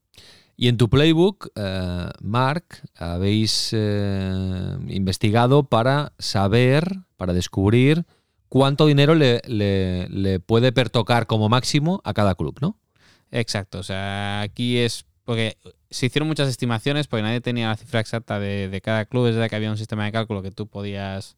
Y 0.57 0.69
en 0.69 0.77
tu 0.77 0.89
playbook, 0.89 1.51
eh, 1.57 2.09
Mark, 2.21 2.65
habéis 2.95 3.71
eh, 3.73 4.77
investigado 4.89 5.65
para 5.65 6.13
saber, 6.19 7.01
para 7.17 7.33
descubrir 7.35 8.07
cuánto 8.49 8.87
dinero 8.87 9.17
le, 9.17 9.43
le, 9.47 10.09
le 10.09 10.39
puede 10.41 10.71
pertocar 10.71 11.27
como 11.27 11.49
máximo 11.49 12.01
a 12.05 12.15
cada 12.15 12.37
club, 12.37 12.59
¿no? 12.61 12.79
Exacto, 13.31 13.79
o 13.79 13.83
sea, 13.83 14.41
aquí 14.41 14.79
es 14.79 15.05
porque 15.25 15.59
se 15.91 16.07
hicieron 16.07 16.29
muchas 16.29 16.49
estimaciones 16.49 17.09
porque 17.09 17.23
nadie 17.23 17.41
tenía 17.41 17.69
la 17.69 17.77
cifra 17.77 18.01
exacta 18.01 18.39
de, 18.39 18.81
cada 18.83 19.05
club, 19.07 19.27
es 19.27 19.35
verdad 19.35 19.51
que 19.51 19.57
había 19.57 19.71
un 19.71 19.77
sistema 19.77 20.05
de 20.05 20.13
cálculo 20.13 20.41
que 20.43 20.53
tú 20.53 20.69
podías 20.69 21.37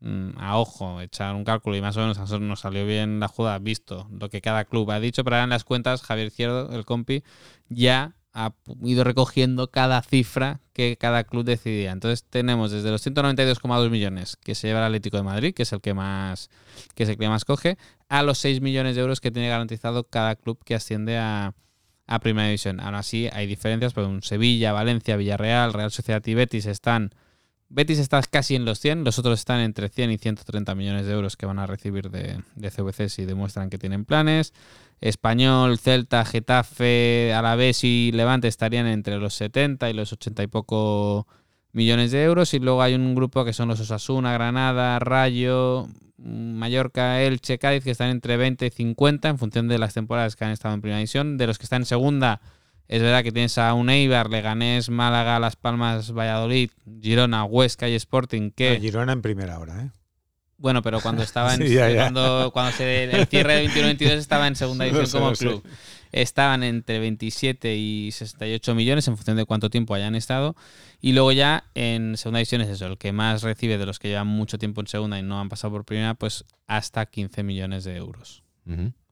mm, 0.00 0.30
a 0.36 0.58
ojo 0.58 1.00
echar 1.00 1.34
un 1.36 1.44
cálculo 1.44 1.76
y 1.76 1.80
más 1.80 1.96
o 1.96 2.00
menos 2.00 2.18
a 2.18 2.22
nosotros 2.22 2.46
nos 2.46 2.60
salió 2.60 2.84
bien 2.86 3.20
la 3.20 3.28
jugada, 3.28 3.58
visto 3.58 4.08
lo 4.10 4.28
que 4.30 4.40
cada 4.40 4.64
club 4.64 4.90
ha 4.90 5.00
dicho, 5.00 5.22
pero 5.22 5.36
ahora 5.36 5.44
en 5.44 5.50
las 5.50 5.64
cuentas 5.64 6.02
Javier 6.02 6.28
Izquierdo, 6.28 6.74
el 6.74 6.84
compi, 6.84 7.22
ya 7.68 8.16
ha 8.32 8.52
ido 8.82 9.04
recogiendo 9.04 9.70
cada 9.70 10.02
cifra 10.02 10.60
que 10.72 10.96
cada 10.96 11.24
club 11.24 11.44
decidía. 11.44 11.92
Entonces 11.92 12.24
tenemos 12.28 12.70
desde 12.70 12.90
los 12.90 13.04
192,2 13.04 13.90
millones 13.90 14.36
que 14.36 14.54
se 14.54 14.68
lleva 14.68 14.80
el 14.80 14.86
Atlético 14.86 15.16
de 15.16 15.22
Madrid, 15.24 15.54
que 15.54 15.64
es 15.64 15.72
el 15.72 15.80
que 15.80 15.94
más 15.94 16.48
que 16.94 17.02
es 17.02 17.08
el 17.08 17.16
que 17.16 17.28
más 17.28 17.44
coge, 17.44 17.76
a 18.08 18.22
los 18.22 18.38
6 18.38 18.60
millones 18.60 18.94
de 18.94 19.02
euros 19.02 19.20
que 19.20 19.30
tiene 19.30 19.48
garantizado 19.48 20.04
cada 20.04 20.36
club 20.36 20.62
que 20.64 20.74
asciende 20.74 21.18
a, 21.18 21.54
a 22.06 22.18
Primera 22.20 22.46
División. 22.48 22.80
Aún 22.80 22.94
así 22.94 23.28
hay 23.32 23.46
diferencias, 23.46 23.92
porque 23.92 24.08
un 24.08 24.22
Sevilla, 24.22 24.72
Valencia, 24.72 25.16
Villarreal, 25.16 25.72
Real 25.72 25.90
Sociedad 25.90 26.24
y 26.26 26.34
Betis 26.34 26.66
están 26.66 27.14
Betis 27.72 28.00
está 28.00 28.20
casi 28.22 28.56
en 28.56 28.64
los 28.64 28.80
100, 28.80 29.04
los 29.04 29.20
otros 29.20 29.38
están 29.38 29.60
entre 29.60 29.88
100 29.88 30.10
y 30.10 30.18
130 30.18 30.74
millones 30.74 31.06
de 31.06 31.12
euros 31.12 31.36
que 31.36 31.46
van 31.46 31.60
a 31.60 31.68
recibir 31.68 32.10
de, 32.10 32.42
de 32.56 32.70
CVC 32.70 33.08
si 33.08 33.24
demuestran 33.24 33.70
que 33.70 33.78
tienen 33.78 34.04
planes. 34.04 34.52
Español, 35.00 35.78
Celta, 35.78 36.24
Getafe, 36.24 37.32
Alavés 37.34 37.84
y 37.84 38.12
Levante 38.12 38.48
estarían 38.48 38.86
entre 38.86 39.18
los 39.18 39.34
70 39.34 39.88
y 39.88 39.94
los 39.94 40.12
80 40.12 40.42
y 40.42 40.46
poco 40.46 41.26
millones 41.72 42.10
de 42.10 42.24
euros. 42.24 42.52
Y 42.54 42.58
luego 42.58 42.82
hay 42.82 42.94
un 42.94 43.14
grupo 43.14 43.44
que 43.44 43.52
son 43.52 43.68
los 43.68 43.80
Osasuna, 43.80 44.32
Granada, 44.32 44.98
Rayo, 44.98 45.88
Mallorca, 46.18 47.22
Elche, 47.22 47.58
Cádiz, 47.58 47.82
que 47.82 47.92
están 47.92 48.10
entre 48.10 48.36
20 48.36 48.66
y 48.66 48.70
50 48.70 49.28
en 49.28 49.38
función 49.38 49.68
de 49.68 49.78
las 49.78 49.94
temporadas 49.94 50.36
que 50.36 50.44
han 50.44 50.50
estado 50.50 50.74
en 50.74 50.82
primera 50.82 50.98
división. 50.98 51.38
De 51.38 51.46
los 51.46 51.58
que 51.58 51.64
están 51.64 51.82
en 51.82 51.86
segunda, 51.86 52.42
es 52.86 53.00
verdad 53.00 53.22
que 53.22 53.32
tienes 53.32 53.56
a 53.56 53.72
un 53.72 53.88
Eibar, 53.88 54.28
Leganés, 54.28 54.90
Málaga, 54.90 55.40
Las 55.40 55.56
Palmas, 55.56 56.12
Valladolid, 56.12 56.70
Girona, 57.00 57.44
Huesca 57.44 57.88
y 57.88 57.94
Sporting 57.94 58.50
que... 58.50 58.78
Girona 58.80 59.12
en 59.12 59.22
primera 59.22 59.58
hora, 59.58 59.84
¿eh? 59.84 59.90
Bueno, 60.60 60.82
pero 60.82 61.00
cuando 61.00 61.22
estaba 61.24 61.54
en, 61.54 61.94
Cuando, 61.96 62.50
cuando 62.52 62.72
se, 62.72 63.04
el 63.04 63.26
cierre 63.26 63.54
de 63.54 63.68
21-22 63.68 64.10
estaba 64.12 64.46
en 64.46 64.54
segunda 64.54 64.84
división 64.86 65.22
como 65.22 65.34
club. 65.34 65.64
Estaban 66.12 66.62
entre 66.64 66.98
27 66.98 67.76
y 67.76 68.10
68 68.12 68.74
millones 68.74 69.06
en 69.08 69.16
función 69.16 69.36
de 69.36 69.44
cuánto 69.44 69.70
tiempo 69.70 69.94
hayan 69.94 70.14
estado. 70.14 70.56
Y 71.00 71.12
luego 71.12 71.32
ya 71.32 71.64
en 71.74 72.16
segunda 72.16 72.38
división 72.38 72.60
es 72.60 72.68
eso, 72.68 72.86
el 72.86 72.98
que 72.98 73.12
más 73.12 73.42
recibe 73.42 73.78
de 73.78 73.86
los 73.86 73.98
que 73.98 74.08
llevan 74.08 74.26
mucho 74.26 74.58
tiempo 74.58 74.80
en 74.80 74.88
segunda 74.88 75.18
y 75.18 75.22
no 75.22 75.40
han 75.40 75.48
pasado 75.48 75.72
por 75.72 75.84
primera, 75.84 76.14
pues 76.14 76.44
hasta 76.66 77.06
15 77.06 77.42
millones 77.42 77.84
de 77.84 77.96
euros. 77.96 78.42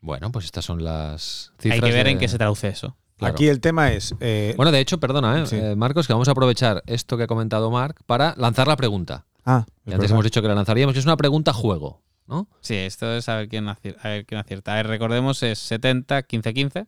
Bueno, 0.01 0.31
pues 0.31 0.45
estas 0.45 0.65
son 0.65 0.85
las 0.85 1.53
cifras. 1.59 1.83
Hay 1.83 1.91
que 1.91 1.97
ver 1.97 2.09
en 2.09 2.19
qué 2.19 2.29
se 2.29 2.39
traduce 2.39 2.69
eso. 2.69 2.97
Aquí 3.21 3.49
el 3.49 3.61
tema 3.61 3.93
es. 3.93 4.15
Eh, 4.21 4.55
bueno, 4.57 4.71
de 4.71 4.81
hecho, 4.81 4.99
perdona, 4.99 5.43
eh, 5.43 5.47
eh, 5.51 5.77
Marcos, 5.77 6.07
que 6.07 6.13
vamos 6.13 6.29
a 6.29 6.33
aprovechar 6.33 6.83
esto 6.87 7.17
que 7.17 7.25
ha 7.25 7.27
comentado 7.27 7.71
Marc 7.71 8.03
para 8.07 8.35
lanzar 8.37 8.69
la 8.69 8.77
pregunta. 8.77 9.25
Ah, 9.45 9.67
antes 9.87 10.11
hemos 10.11 10.25
dicho 10.25 10.43
que 10.43 10.49
la 10.49 10.55
lanzaríamos, 10.55 10.93
que 10.93 10.99
es 10.99 11.07
una 11.07 11.17
pregunta 11.17 11.53
juego, 11.53 12.03
¿no? 12.27 12.49
Sí, 12.61 12.75
esto 12.75 13.13
es 13.17 13.29
a 13.29 13.37
ver 13.37 13.49
quién, 13.49 13.69
acierta. 13.69 14.09
A 14.09 14.13
ver 14.13 14.27
quién 14.27 14.41
acierta. 14.41 14.83
recordemos, 14.83 15.43
es 15.43 15.59
70, 15.59 16.23
15, 16.23 16.55
15. 16.55 16.87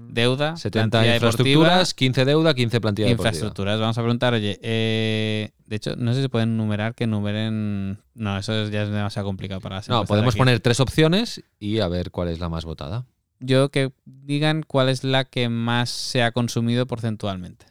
Deuda, 0.00 0.56
70 0.56 1.14
infraestructuras, 1.14 1.92
15 1.92 2.24
deuda, 2.24 2.54
15 2.54 2.80
plantilla 2.80 3.10
Infraestructuras. 3.10 3.80
Vamos 3.80 3.98
a 3.98 4.02
preguntar, 4.02 4.32
oye, 4.32 4.56
de 4.62 5.76
hecho, 5.76 5.96
no 5.96 6.14
sé 6.14 6.22
si 6.22 6.28
pueden 6.28 6.56
numerar, 6.56 6.94
que 6.94 7.08
numeren. 7.08 7.98
No, 8.14 8.38
eso 8.38 8.68
ya 8.68 8.84
es 8.84 8.90
demasiado 8.90 9.26
complicado 9.26 9.60
para 9.60 9.82
No, 9.88 10.04
podemos 10.04 10.36
poner 10.36 10.60
tres 10.60 10.78
opciones 10.78 11.42
y 11.58 11.80
a 11.80 11.88
ver 11.88 12.12
cuál 12.12 12.28
es 12.28 12.38
la 12.38 12.48
más 12.48 12.64
votada. 12.64 13.06
Yo 13.40 13.70
que 13.70 13.92
digan 14.04 14.62
cuál 14.62 14.88
es 14.88 15.02
la 15.02 15.24
que 15.24 15.48
más 15.48 15.90
se 15.90 16.22
ha 16.22 16.30
consumido 16.30 16.86
porcentualmente. 16.86 17.66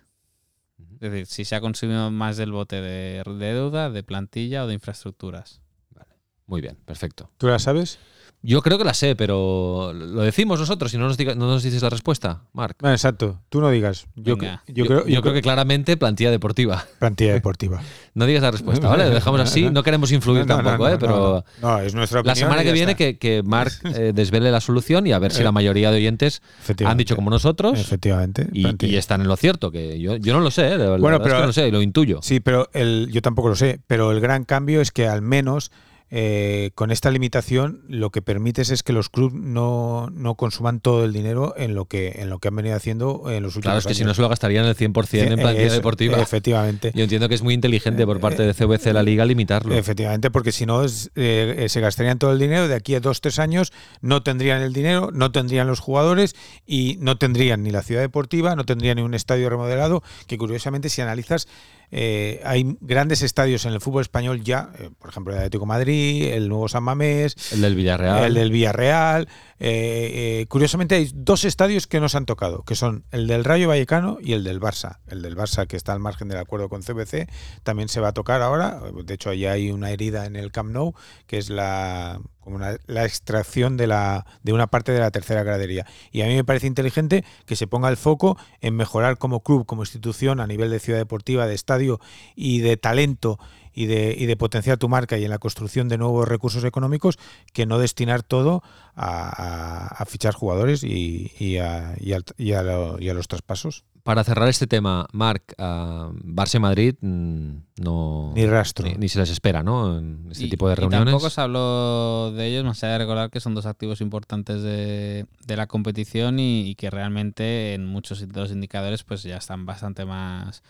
Es 1.00 1.12
decir, 1.12 1.26
si 1.28 1.46
se 1.46 1.56
ha 1.56 1.62
consumido 1.62 2.10
más 2.12 2.38
del 2.38 2.52
bote 2.52 2.82
de, 2.82 3.24
deuda, 3.38 3.90
de 3.90 4.04
plantilla 4.04 4.64
o 4.64 4.68
de 4.68 4.74
infraestructuras. 4.74 5.62
Vale. 5.92 6.16
Muy 6.46 6.62
bien, 6.62 6.78
perfecto. 6.86 7.30
¿Tú 7.38 7.48
la 7.48 7.60
sabes? 7.60 8.00
Yo 8.48 8.62
creo 8.62 8.78
que 8.78 8.86
la 8.86 8.94
sé, 8.94 9.18
pero 9.18 9.92
lo 9.92 10.22
decimos 10.22 10.58
nosotros 10.58 10.94
y 10.94 10.98
no 10.98 11.10
nos, 11.10 11.20
no 11.20 11.36
nos 11.36 11.64
dices 11.64 11.82
la 11.82 11.90
respuesta, 11.90 12.44
Marc. 12.54 12.78
Ah, 12.82 12.94
exacto, 12.94 13.42
tú 13.50 13.60
no 13.60 13.70
digas. 13.70 14.08
Yo, 14.16 14.38
creo, 14.38 15.34
que 15.34 15.42
claramente 15.42 15.98
plantilla 15.98 16.32
deportiva. 16.32 16.86
Plantilla 16.98 17.34
deportiva. 17.34 17.82
no 18.14 18.26
digas 18.26 18.44
la 18.44 18.52
respuesta, 18.52 18.88
¿vale? 18.88 19.10
Lo 19.10 19.16
dejamos 19.16 19.42
así. 19.42 19.68
No 19.78 19.84
queremos 19.84 20.14
influir 20.14 20.46
tampoco, 20.46 20.88
¿eh? 20.88 20.98
Pero 20.98 21.44
no, 21.62 21.80
es 21.80 21.94
nuestra 21.94 22.22
opinión 22.22 22.32
la 22.32 22.36
semana 22.36 22.64
que 22.64 22.72
viene 22.72 22.96
que, 22.96 23.18
que 23.18 23.44
Marc 23.44 23.82
eh, 23.84 24.14
desvele 24.16 24.50
la 24.50 24.62
solución 24.62 25.06
y 25.08 25.12
a 25.12 25.20
ver 25.20 25.34
si 25.34 25.44
la 25.44 25.52
mayoría 25.52 25.92
de 25.92 25.98
oyentes 25.98 26.42
han 26.86 26.96
dicho 26.96 27.18
como 27.18 27.30
nosotros. 27.30 27.78
Efectivamente. 27.78 28.48
Y, 28.54 28.96
están 28.96 29.20
en 29.20 29.28
lo 29.28 29.36
cierto, 29.36 29.72
que 29.72 30.00
yo, 30.00 30.16
yo 30.16 30.34
no 30.34 30.40
lo 30.40 30.52
sé, 30.52 30.76
¿eh? 30.76 30.78
bueno, 31.00 31.22
pero, 31.22 31.40
no 31.40 31.48
lo 31.48 31.54
sé, 31.54 31.70
lo 31.70 31.82
intuyo. 31.82 32.22
Sí, 32.24 32.40
pero 32.40 32.70
el, 32.72 33.10
yo 33.12 33.22
tampoco 33.22 33.50
lo 33.50 33.58
sé. 33.58 33.82
Pero 33.88 34.14
el 34.14 34.22
gran 34.22 34.46
cambio 34.46 34.80
es 34.80 34.94
que 34.94 35.06
al 35.06 35.22
menos 35.22 35.70
eh, 36.10 36.72
con 36.76 36.92
esta 36.92 37.12
limitación 37.12 37.84
lo 37.90 38.12
que 38.12 38.22
permites 38.22 38.70
es 38.70 38.82
que 38.82 38.94
los 38.94 39.10
clubes 39.10 39.34
no, 39.34 40.10
no, 40.12 40.36
consuman 40.36 40.80
todo 40.80 41.04
el 41.04 41.12
dinero 41.12 41.54
en 41.58 41.76
lo 41.76 41.86
que 41.86 42.14
en 42.20 42.30
lo 42.30 42.40
que 42.40 42.48
han 42.48 42.56
venido 42.56 42.76
haciendo 42.76 43.30
en 43.30 43.44
los 43.44 43.58
últimos 43.58 43.64
Claro, 43.64 43.80
es 43.80 43.86
que 43.86 43.90
años. 43.90 43.98
si 43.98 44.04
no 44.06 44.14
se 44.14 44.22
lo 44.22 44.30
gastarían 44.30 44.66
el 44.66 44.76
100% 44.76 45.32
en 45.32 45.40
plantilla 45.40 45.74
deportiva. 45.74 46.18
Efectivamente. 46.18 46.92
Yo 46.96 47.04
entiendo 47.04 47.28
que 47.28 47.36
es 47.36 47.42
muy 47.42 47.54
inteligente 47.54 48.06
por 48.06 48.22
parte 48.22 48.44
de 48.44 48.54
CVC 48.54 48.94
la 48.94 49.04
liga 49.04 49.26
limitarlo. 49.26 49.76
Efectivamente, 49.76 50.32
porque 50.32 50.54
si 50.54 50.66
no 50.66 50.84
es, 50.84 51.12
eh, 51.16 51.56
eh, 51.58 51.70
se 51.70 51.82
gastarían 51.82 52.20
todo 52.20 52.32
el 52.32 52.40
dinero, 52.40 52.70
de 52.70 52.76
aquí 52.76 52.96
a 52.96 53.02
dos, 53.02 53.20
tres 53.20 53.38
años 53.40 53.74
no 54.02 54.24
tendrían 54.24 54.62
el 54.62 54.72
dinero, 54.72 55.10
no 55.14 55.32
tendrían 55.34 55.68
los 55.68 55.82
jugadores 55.82 56.36
y 56.66 56.98
no 57.02 57.18
tendrían 57.18 57.64
ni 57.64 57.72
la 57.72 57.82
ciudad 57.82 58.02
deportiva, 58.02 58.56
no 58.56 58.66
tendrían 58.66 58.96
ni 58.96 59.02
un 59.02 59.14
estadio 59.14 59.50
remodelado, 59.50 60.04
que 60.28 60.38
curiosamente 60.38 60.88
si 60.90 61.02
analizas 61.02 61.48
eh, 61.92 62.42
hay 62.44 62.78
grandes 62.82 63.22
estadios 63.22 63.66
en 63.66 63.74
el 63.74 63.82
fútbol 63.82 64.02
español 64.02 64.44
ya, 64.44 64.72
eh, 64.78 64.90
por 65.00 65.10
ejemplo 65.10 65.34
el 65.34 65.40
Atlético 65.40 65.64
de 65.64 65.68
Madrid, 65.68 66.24
el 66.34 66.50
nuevo 66.50 66.68
San 66.68 66.84
Mamés, 66.84 67.36
el 67.54 67.62
del 67.62 67.76
Villarreal. 67.76 68.26
el 68.26 68.34
del 68.34 68.52
Villarreal. 68.52 69.28
eh, 69.60 70.46
curiosamente 70.50 70.96
hay 70.96 71.10
dos 71.14 71.46
estadios 71.46 71.88
que 71.88 72.00
nos 72.00 72.16
han 72.16 72.26
tocado, 72.26 72.64
que 72.64 72.76
son 72.76 73.06
el 73.12 73.28
del 73.28 73.44
Rayo 73.44 73.68
Vallecano 73.68 74.18
y 74.22 74.34
el 74.34 74.44
del 74.44 74.60
Barça. 74.60 75.00
El 75.08 75.22
del 75.22 75.36
Barça, 75.36 75.66
que 75.68 75.78
está 75.78 75.94
al 75.94 76.00
margen 76.00 76.28
del 76.28 76.38
acuerdo 76.40 76.70
con 76.70 76.82
CBC, 76.82 77.30
también 77.64 77.90
se 77.90 78.02
va 78.02 78.10
a 78.10 78.14
tocar 78.14 78.42
ahora. 78.42 78.82
De 79.06 79.14
hecho, 79.14 79.30
allá 79.30 79.54
hay 79.54 79.72
una 79.72 79.92
herida 79.92 80.26
en 80.26 80.36
el 80.36 80.52
Camp 80.52 80.72
Nou, 80.72 80.94
que 81.26 81.38
es 81.38 81.50
la 81.50 82.20
como 82.48 82.56
una- 82.56 82.78
la 82.88 83.04
extracción 83.04 83.76
de, 83.76 83.88
la, 83.88 84.26
de 84.42 84.54
una 84.54 84.68
parte 84.68 84.94
de 84.94 85.02
la 85.02 85.12
tercera 85.12 85.44
gradería. 85.44 85.86
Y 86.14 86.22
a 86.22 86.28
mí 86.28 86.34
me 86.36 86.46
parece 86.46 86.66
inteligente 86.66 87.26
que 87.46 87.58
se 87.58 87.68
ponga 87.68 87.90
el 87.90 87.98
foco 87.98 88.38
en 88.62 88.74
mejorar 88.74 89.18
como 89.18 89.42
club, 89.44 89.66
como 89.66 89.82
institución, 89.82 90.40
a 90.40 90.48
nivel 90.48 90.70
de 90.70 90.80
ciudad 90.80 90.98
deportiva, 90.98 91.46
de 91.46 91.54
estadio 91.54 92.00
y 92.38 92.60
de 92.62 92.78
talento 92.78 93.38
y 93.74 93.88
de, 93.88 94.16
y 94.18 94.28
de 94.28 94.38
potenciar 94.38 94.78
tu 94.78 94.88
marca 94.88 95.18
y 95.18 95.26
en 95.26 95.30
la 95.30 95.40
construcción 95.40 95.90
de 95.90 95.98
nuevos 95.98 96.26
recursos 96.26 96.64
económicos, 96.64 97.20
que 97.52 97.66
no 97.66 97.80
destinar 97.80 98.24
todo 98.24 98.64
a, 98.96 100.06
fichar 100.08 100.34
jugadores 100.34 100.86
y, 100.86 101.34
y 101.38 101.58
a, 101.58 101.96
y 102.00 102.54
a 102.54 103.14
los 103.14 103.28
traspasos. 103.28 103.84
Para 104.08 104.24
cerrar 104.24 104.48
este 104.48 104.68
tema, 104.68 105.06
Marc, 105.12 105.54
a 105.58 106.10
Barça 106.24 106.56
y 106.56 106.60
Madrid 106.60 106.96
mm, 107.02 107.50
no. 107.84 108.32
Ni 108.34 108.46
rastro. 108.46 108.88
Ni, 108.88 108.94
ni 108.96 109.10
se 109.10 109.20
les 109.20 109.30
espera, 109.30 109.64
¿no? 109.64 109.98
En 110.00 110.30
este 110.32 110.46
Y- 110.46 110.50
tipo 110.50 110.68
de 110.70 110.74
y 110.74 110.76
reuniones. 110.78 111.08
tampoco 111.12 111.30
se 111.30 111.42
habló 111.42 112.32
de 112.32 112.48
ellos, 112.48 112.64
más 112.64 112.82
allá 112.84 112.94
de 112.94 113.00
recordar 113.00 113.30
que 113.30 113.42
son 113.42 113.54
dos 113.54 113.66
activos 113.66 114.00
importantes 114.00 114.62
de, 114.62 115.26
de 115.46 115.58
la 115.58 115.68
competición 115.68 116.40
y, 116.40 116.62
y 116.70 116.76
que 116.76 116.90
realmente 116.90 117.74
en 117.74 117.86
muchos 117.86 118.26
de 118.26 118.40
los 118.40 118.50
indicadores 118.52 119.04
pues 119.04 119.24
ya 119.24 119.36
están 119.36 119.66
bastante 119.66 120.06
más, 120.06 120.64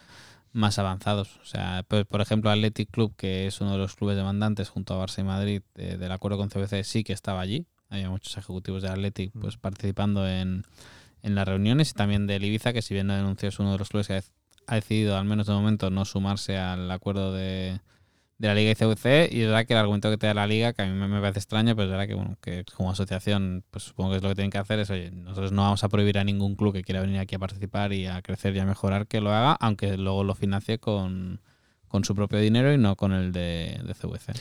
más 0.52 0.80
avanzados. 0.80 1.38
O 1.44 1.46
sea, 1.46 1.86
pues, 1.88 2.06
por 2.08 2.22
ejemplo, 2.22 2.50
Athletic 2.50 2.90
Club, 2.90 3.14
que 3.16 3.46
es 3.46 3.62
uno 3.62 3.74
de 3.74 3.78
los 3.78 3.96
clubes 3.96 4.18
demandantes 4.18 4.70
junto 4.70 4.96
a 5.00 5.06
Barça 5.06 5.20
y 5.20 5.24
Madrid 5.26 5.62
eh, 5.76 5.98
del 5.98 6.12
acuerdo 6.12 6.40
con 6.40 6.50
CBC, 6.50 6.84
sí 6.84 7.04
que 7.04 7.14
estaba 7.14 7.40
allí. 7.42 7.68
Había 7.90 8.10
muchos 8.10 8.36
ejecutivos 8.36 8.82
de 8.82 8.90
Athletic 8.90 9.32
pues, 9.40 9.58
participando 9.58 10.28
en, 10.28 10.64
en 11.24 11.36
las 11.36 11.48
reuniones 11.48 11.92
y 11.92 11.94
también 11.94 12.28
del 12.28 12.44
Ibiza, 12.44 12.74
que 12.74 12.82
si 12.82 12.94
bien 12.94 13.08
no 13.08 13.16
denunció 13.16 13.50
es 13.50 13.60
uno 13.60 13.72
de 13.74 13.78
los 13.80 13.90
clubes 13.90 14.08
que 14.08 14.14
ha- 14.68 14.76
decidido, 14.76 15.18
al 15.18 15.26
menos 15.26 15.48
de 15.48 15.54
momento, 15.54 15.90
no 15.90 16.04
sumarse 16.06 16.58
al 16.58 16.90
acuerdo 16.92 17.34
de, 17.34 17.80
de 18.38 18.48
la 18.48 18.54
Liga 18.54 18.72
y 18.72 18.76
CVC 18.76 19.30
y 19.32 19.42
es 19.42 19.48
verdad 19.48 19.66
que 19.66 19.74
el 19.74 19.80
argumento 19.80 20.10
que 20.10 20.18
te 20.18 20.28
da 20.28 20.34
la 20.34 20.46
Liga, 20.46 20.74
que 20.74 20.82
a 20.82 20.86
mí 20.86 20.92
me 20.94 21.22
parece 21.22 21.40
extraño, 21.40 21.76
pero 21.76 21.86
es 21.86 21.92
verdad 21.92 22.08
que, 22.08 22.14
bueno, 22.16 22.38
que 22.42 22.66
como 22.76 22.92
asociación, 22.92 23.64
pues 23.72 23.86
supongo 23.86 24.12
que 24.12 24.18
es 24.18 24.24
lo 24.24 24.30
que 24.30 24.36
tienen 24.36 24.52
que 24.52 24.58
hacer, 24.58 24.80
es, 24.80 24.90
oye, 24.90 25.10
nosotros 25.12 25.52
no 25.54 25.62
vamos 25.64 25.84
a 25.84 25.90
prohibir 25.90 26.18
a 26.20 26.24
ningún 26.26 26.56
club 26.56 26.74
que 26.74 26.84
quiera 26.84 27.00
venir 27.02 27.20
aquí 27.20 27.36
a 27.36 27.40
participar 27.40 27.94
y 27.94 28.08
a 28.08 28.22
crecer 28.22 28.56
y 28.56 28.60
a 28.60 28.66
mejorar 28.66 29.08
que 29.08 29.22
lo 29.22 29.34
haga, 29.34 29.54
aunque 29.54 29.96
luego 29.98 30.24
lo 30.26 30.36
financie 30.36 30.80
con, 30.80 31.40
con 31.88 32.04
su 32.04 32.14
propio 32.14 32.40
dinero 32.40 32.74
y 32.74 32.78
no 32.78 32.96
con 32.98 33.14
el 33.14 33.32
de, 33.32 33.80
de 33.86 33.94
CVC. 33.94 34.34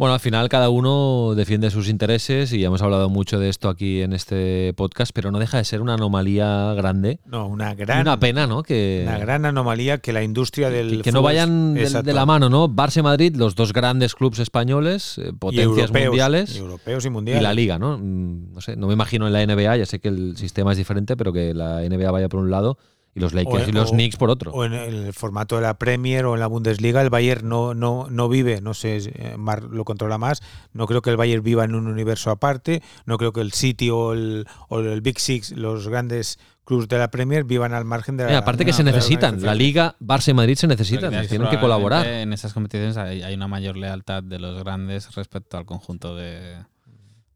Bueno, 0.00 0.14
al 0.14 0.20
final 0.20 0.48
cada 0.48 0.70
uno 0.70 1.34
defiende 1.36 1.70
sus 1.70 1.86
intereses 1.90 2.54
y 2.54 2.60
ya 2.60 2.68
hemos 2.68 2.80
hablado 2.80 3.10
mucho 3.10 3.38
de 3.38 3.50
esto 3.50 3.68
aquí 3.68 4.00
en 4.00 4.14
este 4.14 4.72
podcast, 4.72 5.12
pero 5.14 5.30
no 5.30 5.38
deja 5.38 5.58
de 5.58 5.64
ser 5.64 5.82
una 5.82 5.92
anomalía 5.92 6.72
grande. 6.72 7.20
No, 7.26 7.46
una 7.46 7.72
Y 7.72 7.76
gran, 7.76 8.00
una 8.00 8.18
pena, 8.18 8.46
¿no? 8.46 8.62
Que, 8.62 9.04
una 9.06 9.18
gran 9.18 9.44
anomalía 9.44 9.98
que 9.98 10.14
la 10.14 10.22
industria 10.22 10.70
del 10.70 10.96
que, 10.96 11.02
que 11.02 11.12
no 11.12 11.20
vayan 11.20 11.74
de, 11.74 12.14
la 12.14 12.24
mano, 12.24 12.48
¿no? 12.48 12.66
Barça 12.66 13.00
y 13.00 13.02
Madrid, 13.02 13.36
los 13.36 13.54
dos 13.54 13.74
grandes 13.74 14.14
clubes 14.14 14.38
españoles, 14.38 15.18
eh, 15.18 15.28
Y 15.28 15.32
potencias 15.32 15.90
europeos, 15.90 16.06
mundiales. 16.06 16.56
y 16.56 16.58
europeos 16.60 17.04
y 17.04 17.08
y 17.08 17.10
mundiales. 17.10 17.42
la 17.42 17.52
liga, 17.52 17.78
¿no? 17.78 17.98
Mm, 17.98 18.54
No 18.54 18.62
sé, 18.62 18.76
no 18.76 18.86
me 18.86 18.94
imagino 18.94 19.26
en 19.26 19.34
la 19.34 19.42
NBA, 19.42 19.76
ya 19.76 19.84
sé 19.84 19.98
que 19.98 20.08
el 20.08 20.34
sistema 20.38 20.72
es 20.72 20.78
diferente, 20.78 21.14
pero 21.14 21.30
que 21.30 21.52
la 21.52 21.82
NBA 21.82 22.10
vaya 22.10 22.30
por 22.30 22.40
un 22.40 22.50
lado 22.50 22.78
y 23.14 23.20
los 23.20 23.32
Lakers 23.32 23.68
y 23.68 23.72
los 23.72 23.90
o- 23.90 23.92
Knicks 23.92 24.16
por 24.16 24.30
otro. 24.30 24.52
O 24.52 24.64
en 24.64 24.72
el 24.72 25.12
formato 25.12 25.56
de 25.56 25.62
la 25.62 25.78
Premier 25.78 26.24
o 26.26 26.34
en 26.34 26.40
la 26.40 26.46
Bundesliga, 26.46 27.02
el 27.02 27.10
Bayern 27.10 27.48
no, 27.48 27.74
no, 27.74 28.06
no 28.08 28.28
vive, 28.28 28.60
no 28.60 28.72
sé, 28.74 28.98
eh, 28.98 29.36
Mar 29.36 29.64
lo 29.64 29.84
controla 29.84 30.16
más. 30.18 30.42
No 30.72 30.86
creo 30.86 31.02
que 31.02 31.10
el 31.10 31.16
Bayern 31.16 31.42
viva 31.42 31.64
en 31.64 31.74
un 31.74 31.86
universo 31.88 32.30
aparte. 32.30 32.82
No 33.06 33.18
creo 33.18 33.32
que 33.32 33.40
el 33.40 33.52
City 33.52 33.90
o 33.90 34.12
el, 34.12 34.46
o 34.68 34.80
el 34.80 35.00
Big 35.00 35.18
Six, 35.18 35.52
los 35.52 35.88
grandes 35.88 36.38
clubes 36.64 36.86
de 36.86 36.98
la 36.98 37.10
Premier, 37.10 37.42
vivan 37.42 37.74
al 37.74 37.84
margen 37.84 38.16
de 38.16 38.24
la. 38.26 38.32
Eh, 38.32 38.36
aparte 38.36 38.64
que 38.64 38.70
no, 38.70 38.76
se 38.76 38.84
necesitan, 38.84 39.42
la 39.42 39.56
liga, 39.56 39.96
Barça 40.00 40.28
y 40.30 40.34
Madrid 40.34 40.54
se 40.54 40.68
necesitan, 40.68 41.10
tienen 41.26 41.48
que 41.50 41.58
colaborar. 41.58 42.06
En 42.06 42.32
esas 42.32 42.52
competiciones 42.52 42.96
hay, 42.96 43.22
hay 43.22 43.34
una 43.34 43.48
mayor 43.48 43.76
lealtad 43.76 44.22
de 44.22 44.38
los 44.38 44.62
grandes 44.62 45.12
respecto 45.16 45.56
al 45.58 45.66
conjunto 45.66 46.14
de, 46.14 46.58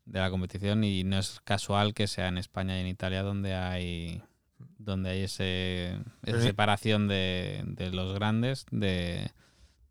de 0.04 0.20
la 0.20 0.30
competición 0.30 0.84
y 0.84 1.02
no 1.02 1.18
es 1.18 1.40
casual 1.42 1.94
que 1.94 2.06
sea 2.06 2.28
en 2.28 2.38
España 2.38 2.78
y 2.78 2.82
en 2.82 2.86
Italia 2.86 3.24
donde 3.24 3.56
hay 3.56 4.22
donde 4.84 5.10
hay 5.10 5.22
ese, 5.22 5.98
esa 6.24 6.38
sí. 6.40 6.46
separación 6.46 7.08
de, 7.08 7.62
de 7.66 7.90
los 7.90 8.14
grandes 8.14 8.66
de, 8.70 9.30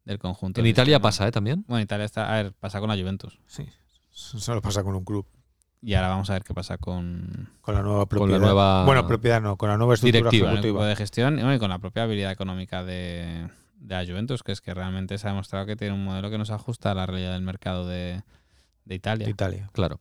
del 0.06 0.20
conjunto. 0.20 0.60
En 0.62 0.64
del 0.64 0.72
Italia 0.72 0.96
sistema. 0.96 1.08
pasa, 1.08 1.28
¿eh? 1.28 1.32
También. 1.32 1.64
Bueno, 1.68 1.80
en 1.80 1.84
Italia 1.84 2.06
está, 2.06 2.32
a 2.34 2.42
ver, 2.44 2.54
pasa 2.54 2.80
con 2.80 2.90
la 2.90 2.96
Juventus. 2.98 3.40
Sí, 3.48 3.68
solo 4.12 4.62
pasa 4.62 4.84
con 4.84 4.96
un 4.96 5.04
club. 5.04 5.26
Y 5.82 5.96
ahora 5.96 6.08
vamos 6.10 6.30
a 6.30 6.34
ver 6.34 6.44
qué 6.44 6.54
pasa 6.54 6.78
con, 6.78 7.50
Con 7.60 7.76
la 7.76 7.82
nueva 7.82 8.06
Con 8.06 8.32
la 8.32 8.38
propiedad. 8.38 8.40
nueva 8.40 8.86
Bueno, 8.86 9.06
propiedad 9.06 9.42
no, 9.42 9.58
con 9.58 9.68
la 9.68 9.76
nueva 9.78 9.96
estructura 9.96 10.30
directiva, 10.30 10.52
ejecutiva. 10.54 10.88
de 10.88 10.96
gestión 10.96 11.34
y, 11.34 11.42
bueno, 11.42 11.56
y 11.56 11.60
con 11.60 11.70
la 11.70 11.80
propia 11.80 12.04
habilidad 12.04 12.32
económica 12.32 12.86
de, 12.86 13.50
de 13.76 13.96
la 13.96 14.06
Juventus, 14.06 14.44
que 14.44 14.54
es 14.54 14.62
que 14.62 14.74
realmente 14.74 15.18
se 15.18 15.28
ha 15.28 15.32
demostrado 15.32 15.66
que 15.66 15.76
tiene 15.76 15.94
un 15.94 16.06
modelo 16.06 16.30
que 16.30 16.38
no 16.38 16.46
se 16.46 16.54
ajusta 16.54 16.92
a 16.92 16.96
la 16.96 17.06
realidad 17.06 17.34
del 17.34 17.42
mercado 17.42 17.86
de, 17.86 18.24
de 18.86 18.96
Italia. 18.96 19.26
de 19.26 19.32
Italia. 19.32 19.70
Claro. 19.72 20.00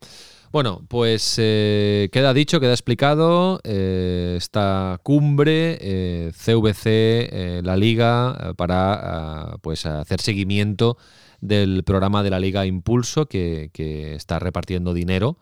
Bueno, 0.53 0.85
pues 0.89 1.37
eh, 1.39 2.11
queda 2.13 2.35
dicho, 2.35 2.61
queda 2.61 2.73
explicado 2.73 3.61
eh, 3.65 4.35
esta 4.37 5.01
cumbre 5.03 5.79
eh, 5.81 6.33
CVC, 6.33 6.85
eh, 6.87 7.61
la 7.65 7.77
Liga, 7.77 8.37
eh, 8.39 8.55
para 8.55 8.93
ah, 8.93 9.57
pues 9.63 9.87
hacer 9.87 10.21
seguimiento 10.21 10.99
del 11.41 11.85
programa 11.85 12.23
de 12.23 12.31
la 12.31 12.39
Liga 12.39 12.67
Impulso 12.67 13.27
que, 13.27 13.71
que 13.73 14.15
está 14.15 14.39
repartiendo 14.39 14.93
dinero 14.93 15.39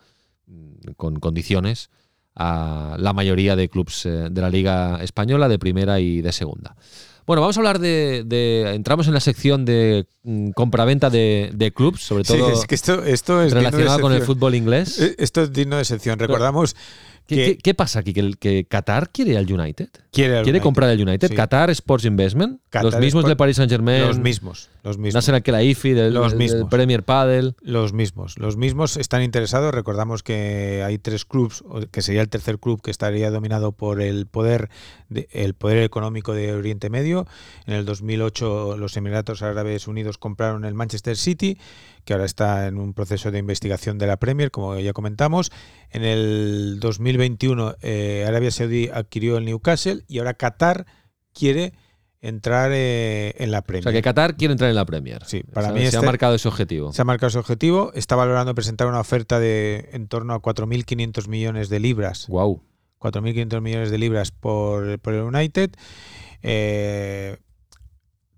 mm, 0.46 0.92
con 0.96 1.18
condiciones 1.18 1.90
a 2.36 2.96
la 2.98 3.12
mayoría 3.12 3.56
de 3.56 3.68
clubes 3.68 4.06
eh, 4.06 4.28
de 4.30 4.40
la 4.40 4.50
Liga 4.50 5.02
Española, 5.02 5.48
de 5.48 5.58
primera 5.58 6.00
y 6.00 6.22
de 6.22 6.32
segunda. 6.32 6.76
Bueno, 7.30 7.42
vamos 7.42 7.56
a 7.56 7.60
hablar 7.60 7.78
de. 7.78 8.24
de- 8.26 8.74
entramos 8.74 9.06
en 9.06 9.14
la 9.14 9.20
sección 9.20 9.64
de 9.64 10.04
mm, 10.24 10.50
compraventa 10.50 11.10
de, 11.10 11.52
de 11.54 11.70
clubs, 11.72 12.02
sobre 12.02 12.24
Sí, 12.24 12.36
todo 12.36 12.50
es 12.50 12.66
que 12.66 12.74
esto, 12.74 13.04
esto 13.04 13.40
es 13.40 13.52
relacionado 13.52 14.00
con 14.00 14.12
el 14.12 14.22
fútbol 14.22 14.56
inglés. 14.56 14.98
Eh, 15.00 15.14
Esto 15.16 15.42
es 15.42 15.52
digno 15.52 15.76
de 15.76 15.84
sección. 15.84 16.18
Recordamos 16.18 16.74
¿Qué, 17.28 17.36
que 17.36 17.44
qué- 17.44 17.58
qué 17.58 17.74
pasa 17.74 18.00
aquí? 18.00 18.12
¿Que, 18.12 18.18
el- 18.18 18.36
que 18.36 18.64
Qatar 18.64 19.10
quiere 19.10 19.38
al 19.38 19.44
United? 19.48 19.90
Quiere, 20.12 20.42
¿Quiere 20.42 20.60
comprar 20.60 20.90
el 20.90 21.00
United? 21.06 21.28
Sí. 21.28 21.34
Qatar 21.34 21.70
Sports 21.70 22.04
Investment. 22.04 22.60
Qatar 22.70 22.84
los 22.92 23.00
mismos 23.00 23.22
Sport- 23.24 23.28
del 23.28 23.36
Paris 23.36 23.56
Saint 23.56 23.70
Germain. 23.70 24.02
Los 24.06 24.18
mismos, 24.18 24.68
los 24.82 24.98
mismos. 24.98 25.14
Nasser 25.14 25.34
Al-Khelaifi, 25.34 25.92
del, 25.92 26.14
Los 26.14 26.30
del- 26.32 26.38
del 26.38 26.38
mismos. 26.38 26.70
Premier 26.70 27.02
Padel. 27.02 27.54
Los 27.62 27.92
mismos, 27.92 28.38
los 28.38 28.56
mismos 28.56 28.96
están 28.96 29.22
interesados. 29.22 29.72
Recordamos 29.74 30.22
que 30.22 30.82
hay 30.84 30.98
tres 30.98 31.24
clubes, 31.24 31.62
o 31.68 31.80
que 31.90 32.02
sería 32.02 32.20
el 32.22 32.28
tercer 32.28 32.58
club 32.58 32.80
que 32.82 32.90
estaría 32.90 33.30
dominado 33.30 33.72
por 33.72 34.00
el 34.02 34.26
poder, 34.26 34.68
de- 35.08 35.28
el 35.32 35.54
poder 35.54 35.78
económico 35.82 36.32
de 36.34 36.52
Oriente 36.54 36.90
Medio. 36.90 37.26
En 37.66 37.74
el 37.74 37.84
2008 37.84 38.76
los 38.76 38.96
Emiratos 38.96 39.42
Árabes 39.42 39.86
Unidos 39.88 40.18
compraron 40.18 40.64
el 40.64 40.74
Manchester 40.74 41.16
City, 41.16 41.58
que 42.04 42.14
ahora 42.14 42.24
está 42.24 42.66
en 42.66 42.78
un 42.78 42.94
proceso 42.94 43.30
de 43.30 43.38
investigación 43.38 43.98
de 43.98 44.06
la 44.06 44.16
Premier, 44.16 44.50
como 44.50 44.78
ya 44.78 44.92
comentamos. 44.92 45.52
En 45.90 46.02
el 46.02 46.78
2021 46.80 47.76
eh, 47.82 48.24
Arabia 48.26 48.50
Saudí 48.50 48.88
adquirió 48.92 49.36
el 49.36 49.44
Newcastle 49.44 49.99
y 50.08 50.18
ahora 50.18 50.34
Qatar 50.34 50.86
quiere 51.32 51.72
entrar 52.22 52.70
eh, 52.74 53.34
en 53.38 53.50
la 53.50 53.60
O 53.60 53.62
Premier. 53.62 53.82
sea, 53.84 53.92
que 53.92 54.02
Qatar 54.02 54.36
quiere 54.36 54.52
entrar 54.52 54.68
en 54.68 54.76
la 54.76 54.84
Premier. 54.84 55.24
Sí, 55.26 55.42
para 55.42 55.72
mí 55.72 55.80
se 55.80 55.86
este- 55.86 55.96
ha 55.98 56.02
marcado 56.02 56.34
ese 56.34 56.48
objetivo. 56.48 56.92
Se 56.92 57.00
ha 57.02 57.04
marcado 57.04 57.28
ese 57.28 57.38
objetivo. 57.38 57.92
Está 57.94 58.14
valorando 58.16 58.54
presentar 58.54 58.86
una 58.88 59.00
oferta 59.00 59.40
de 59.40 59.88
en 59.92 60.06
torno 60.08 60.34
a 60.34 60.42
4.500 60.42 61.28
millones 61.28 61.68
de 61.70 61.80
libras. 61.80 62.26
Wow. 62.28 62.62
4.500 62.98 63.60
millones 63.62 63.90
de 63.90 63.96
libras 63.98 64.30
por, 64.32 64.98
por 64.98 65.14
el 65.14 65.22
United. 65.22 65.70
Eh, 66.42 67.38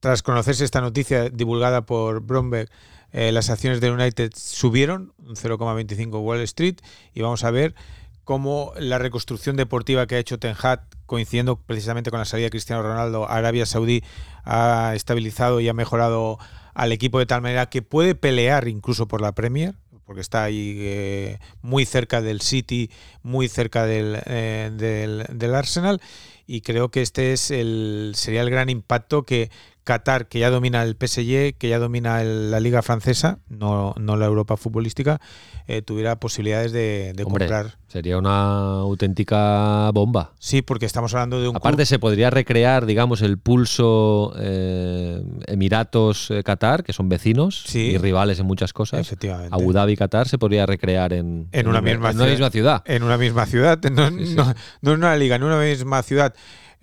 tras 0.00 0.22
conocerse 0.22 0.64
esta 0.64 0.80
noticia 0.80 1.28
divulgada 1.30 1.86
por 1.86 2.20
Bromberg, 2.20 2.68
eh, 3.12 3.30
las 3.30 3.50
acciones 3.50 3.80
del 3.80 3.92
United 3.92 4.32
subieron 4.34 5.12
un 5.18 5.36
0,25 5.36 6.20
Wall 6.22 6.40
Street 6.40 6.76
y 7.14 7.20
vamos 7.22 7.44
a 7.44 7.50
ver 7.50 7.74
cómo 8.24 8.72
la 8.78 8.98
reconstrucción 8.98 9.56
deportiva 9.56 10.06
que 10.06 10.16
ha 10.16 10.18
hecho 10.18 10.38
Ten 10.38 10.54
Hag, 10.60 10.86
coincidiendo 11.06 11.56
precisamente 11.56 12.10
con 12.10 12.18
la 12.18 12.24
salida 12.24 12.46
de 12.46 12.50
Cristiano 12.50 12.82
Ronaldo 12.82 13.28
a 13.28 13.36
Arabia 13.36 13.66
Saudí, 13.66 14.02
ha 14.44 14.92
estabilizado 14.94 15.60
y 15.60 15.68
ha 15.68 15.74
mejorado 15.74 16.38
al 16.74 16.92
equipo 16.92 17.18
de 17.18 17.26
tal 17.26 17.42
manera 17.42 17.66
que 17.66 17.82
puede 17.82 18.14
pelear 18.14 18.68
incluso 18.68 19.06
por 19.08 19.20
la 19.20 19.32
Premier, 19.32 19.74
porque 20.06 20.20
está 20.20 20.44
ahí 20.44 20.76
eh, 20.78 21.38
muy 21.60 21.84
cerca 21.84 22.20
del 22.20 22.40
City, 22.40 22.90
muy 23.22 23.48
cerca 23.48 23.86
del, 23.86 24.20
eh, 24.26 24.70
del, 24.72 25.24
del 25.30 25.54
Arsenal. 25.54 26.00
Y 26.46 26.60
creo 26.62 26.90
que 26.90 27.02
este 27.02 27.32
es 27.32 27.50
el 27.50 28.12
sería 28.14 28.42
el 28.42 28.50
gran 28.50 28.68
impacto 28.68 29.24
que 29.24 29.50
Qatar, 29.84 30.28
que 30.28 30.38
ya 30.38 30.50
domina 30.50 30.82
el 30.82 30.94
PSG, 30.96 31.54
que 31.58 31.68
ya 31.68 31.78
domina 31.78 32.22
el- 32.22 32.50
la 32.50 32.60
liga 32.60 32.82
francesa, 32.82 33.38
no, 33.48 33.94
no 33.98 34.16
la 34.16 34.26
Europa 34.26 34.56
futbolística, 34.56 35.20
eh, 35.66 35.82
tuviera 35.82 36.16
posibilidades 36.20 36.72
de, 36.72 37.12
de 37.16 37.24
Hombre, 37.24 37.46
comprar. 37.46 37.78
Sería 37.88 38.16
una 38.18 38.78
auténtica 38.80 39.90
bomba. 39.92 40.32
Sí, 40.38 40.62
porque 40.62 40.86
estamos 40.86 41.12
hablando 41.14 41.40
de 41.40 41.48
un 41.48 41.56
Aparte, 41.56 41.78
club- 41.82 41.86
se 41.86 41.98
podría 41.98 42.30
recrear, 42.30 42.86
digamos, 42.86 43.22
el 43.22 43.38
pulso 43.38 44.32
eh, 44.38 45.22
Emiratos-Qatar, 45.46 46.82
que 46.84 46.92
son 46.92 47.08
vecinos 47.08 47.62
Sí. 47.66 47.90
y 47.92 47.98
rivales 47.98 48.38
en 48.40 48.46
muchas 48.46 48.72
cosas. 48.72 49.00
efectivamente. 49.00 49.50
Abu 49.52 49.72
Dhabi 49.72 49.92
y 49.92 49.96
Qatar 49.96 50.28
se 50.28 50.38
podría 50.38 50.66
recrear 50.66 51.12
en, 51.12 51.48
En 51.52 51.66
una 51.68 51.80
misma 51.80 52.10
en 52.10 52.16
una 52.16 52.24
ciudad. 52.24 52.30
misma 52.30 52.50
ciudad. 52.50 52.82
en 52.86 53.02
una 53.02 53.18
misma 53.18 53.46
ciudad, 53.46 53.78
no, 53.90 54.08
Sí, 54.10 54.26
sí. 54.26 54.34
no- 54.34 54.54
no 54.80 54.92
en 54.92 54.98
una 54.98 55.16
liga, 55.16 55.36
en 55.36 55.42
una 55.44 55.58
misma 55.60 56.02
ciudad. 56.02 56.34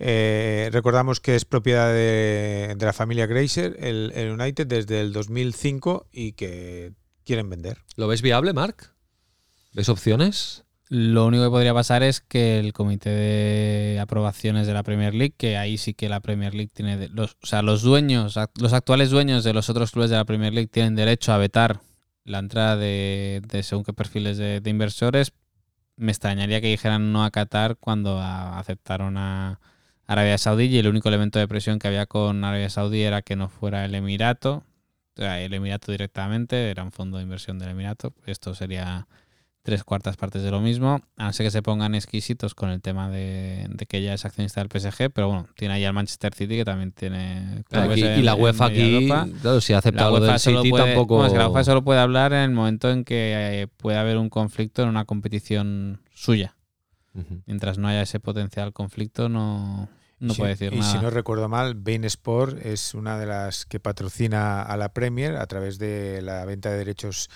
Eh, 0.02 0.70
recordamos 0.72 1.20
que 1.20 1.36
es 1.36 1.44
propiedad 1.44 1.92
de, 1.92 2.74
de 2.76 2.86
la 2.86 2.94
familia 2.94 3.26
Grazer, 3.26 3.76
el, 3.80 4.12
el 4.14 4.30
United, 4.30 4.66
desde 4.66 5.00
el 5.02 5.12
2005 5.12 6.08
y 6.10 6.32
que 6.32 6.92
quieren 7.24 7.50
vender. 7.50 7.78
¿Lo 7.96 8.08
ves 8.08 8.22
viable, 8.22 8.54
Marc? 8.54 8.94
¿Ves 9.74 9.90
opciones? 9.90 10.64
Lo 10.88 11.26
único 11.26 11.44
que 11.44 11.50
podría 11.50 11.74
pasar 11.74 12.02
es 12.02 12.20
que 12.22 12.58
el 12.58 12.72
comité 12.72 13.10
de 13.10 14.00
aprobaciones 14.00 14.66
de 14.66 14.72
la 14.72 14.82
Premier 14.82 15.14
League, 15.14 15.34
que 15.36 15.56
ahí 15.58 15.76
sí 15.78 15.92
que 15.94 16.08
la 16.08 16.20
Premier 16.20 16.54
League 16.54 16.70
tiene, 16.74 16.96
de- 16.96 17.08
los, 17.10 17.36
o 17.42 17.46
sea, 17.46 17.60
los 17.62 17.82
dueños, 17.82 18.36
los 18.58 18.72
actuales 18.72 19.10
dueños 19.10 19.44
de 19.44 19.52
los 19.52 19.68
otros 19.70 19.92
clubes 19.92 20.10
de 20.10 20.16
la 20.16 20.24
Premier 20.24 20.52
League 20.54 20.66
tienen 20.68 20.96
derecho 20.96 21.32
a 21.32 21.38
vetar 21.38 21.80
la 22.24 22.38
entrada 22.38 22.76
de, 22.76 23.42
de 23.46 23.62
según 23.62 23.84
qué 23.84 23.92
perfiles 23.92 24.38
de, 24.38 24.60
de 24.60 24.70
inversores. 24.70 25.32
Me 25.96 26.10
extrañaría 26.10 26.60
que 26.62 26.68
dijeran 26.68 27.12
no 27.12 27.22
a 27.22 27.30
Qatar 27.30 27.76
cuando 27.76 28.18
a- 28.18 28.58
aceptaron 28.58 29.16
a 29.18 29.60
Arabia 30.12 30.38
Saudí 30.38 30.64
y 30.64 30.78
el 30.78 30.88
único 30.88 31.08
elemento 31.08 31.38
de 31.38 31.46
presión 31.46 31.78
que 31.78 31.86
había 31.88 32.06
con 32.06 32.42
Arabia 32.44 32.68
Saudí 32.68 33.02
era 33.02 33.22
que 33.22 33.36
no 33.36 33.48
fuera 33.48 33.84
el 33.84 33.94
Emirato, 33.94 34.64
o 35.16 35.20
sea, 35.20 35.40
el 35.40 35.54
Emirato 35.54 35.92
directamente, 35.92 36.68
era 36.70 36.82
un 36.82 36.90
fondo 36.90 37.18
de 37.18 37.22
inversión 37.22 37.58
del 37.60 37.68
Emirato. 37.70 38.12
Esto 38.26 38.54
sería 38.54 39.06
tres 39.62 39.84
cuartas 39.84 40.16
partes 40.16 40.42
de 40.42 40.50
lo 40.50 40.60
mismo, 40.60 41.00
a 41.16 41.24
no 41.26 41.32
ser 41.32 41.46
que 41.46 41.50
se 41.52 41.62
pongan 41.62 41.94
exquisitos 41.94 42.54
con 42.56 42.70
el 42.70 42.80
tema 42.80 43.08
de, 43.10 43.66
de 43.68 43.86
que 43.86 44.02
ya 44.02 44.14
es 44.14 44.24
accionista 44.24 44.60
del 44.64 44.68
PSG, 44.70 45.10
pero 45.12 45.28
bueno, 45.28 45.46
tiene 45.54 45.74
ahí 45.74 45.84
al 45.84 45.92
Manchester 45.92 46.34
City 46.34 46.56
que 46.56 46.64
también 46.64 46.90
tiene... 46.92 47.62
clubes 47.68 47.90
Aquí- 47.92 48.02
en- 48.04 48.18
y 48.18 48.22
la 48.22 48.34
UEFA 48.34 48.64
aquí, 48.66 48.94
Europa. 48.94 49.28
claro, 49.42 49.60
si 49.60 49.72
La 49.74 49.78
lo 50.08 50.12
UEFA 50.14 50.26
del 50.32 50.38
City, 50.40 50.70
puede- 50.70 50.84
tampoco. 50.86 51.14
bueno, 51.16 51.26
es 51.28 51.32
que 51.34 51.38
la 51.38 51.48
UEFA 51.48 51.64
solo 51.64 51.84
puede 51.84 52.00
hablar 52.00 52.32
en 52.32 52.40
el 52.40 52.50
momento 52.50 52.90
en 52.90 53.04
que 53.04 53.60
eh, 53.62 53.66
pueda 53.68 54.00
haber 54.00 54.16
un 54.16 54.28
conflicto 54.30 54.82
en 54.82 54.88
una 54.88 55.04
competición 55.04 56.00
suya. 56.14 56.56
Mientras 57.46 57.76
no 57.76 57.86
haya 57.88 58.02
ese 58.02 58.18
potencial 58.18 58.72
conflicto, 58.72 59.28
no, 59.28 59.88
no 60.20 60.34
Sí, 60.34 60.40
puede 60.40 60.50
decir 60.52 60.72
y 60.72 60.78
nada. 60.78 60.92
si 60.92 60.98
no 60.98 61.10
recuerdo 61.10 61.48
mal, 61.48 61.74
Bein 61.74 62.04
Sport 62.04 62.64
es 62.64 62.94
una 62.94 63.18
de 63.18 63.26
las 63.26 63.66
que 63.66 63.80
patrocina 63.80 64.62
a 64.62 64.76
la 64.76 64.92
Premier 64.92 65.36
a 65.36 65.46
través 65.46 65.78
de 65.78 66.22
la 66.22 66.44
venta 66.44 66.70
de 66.70 66.78
derechos 66.78 67.28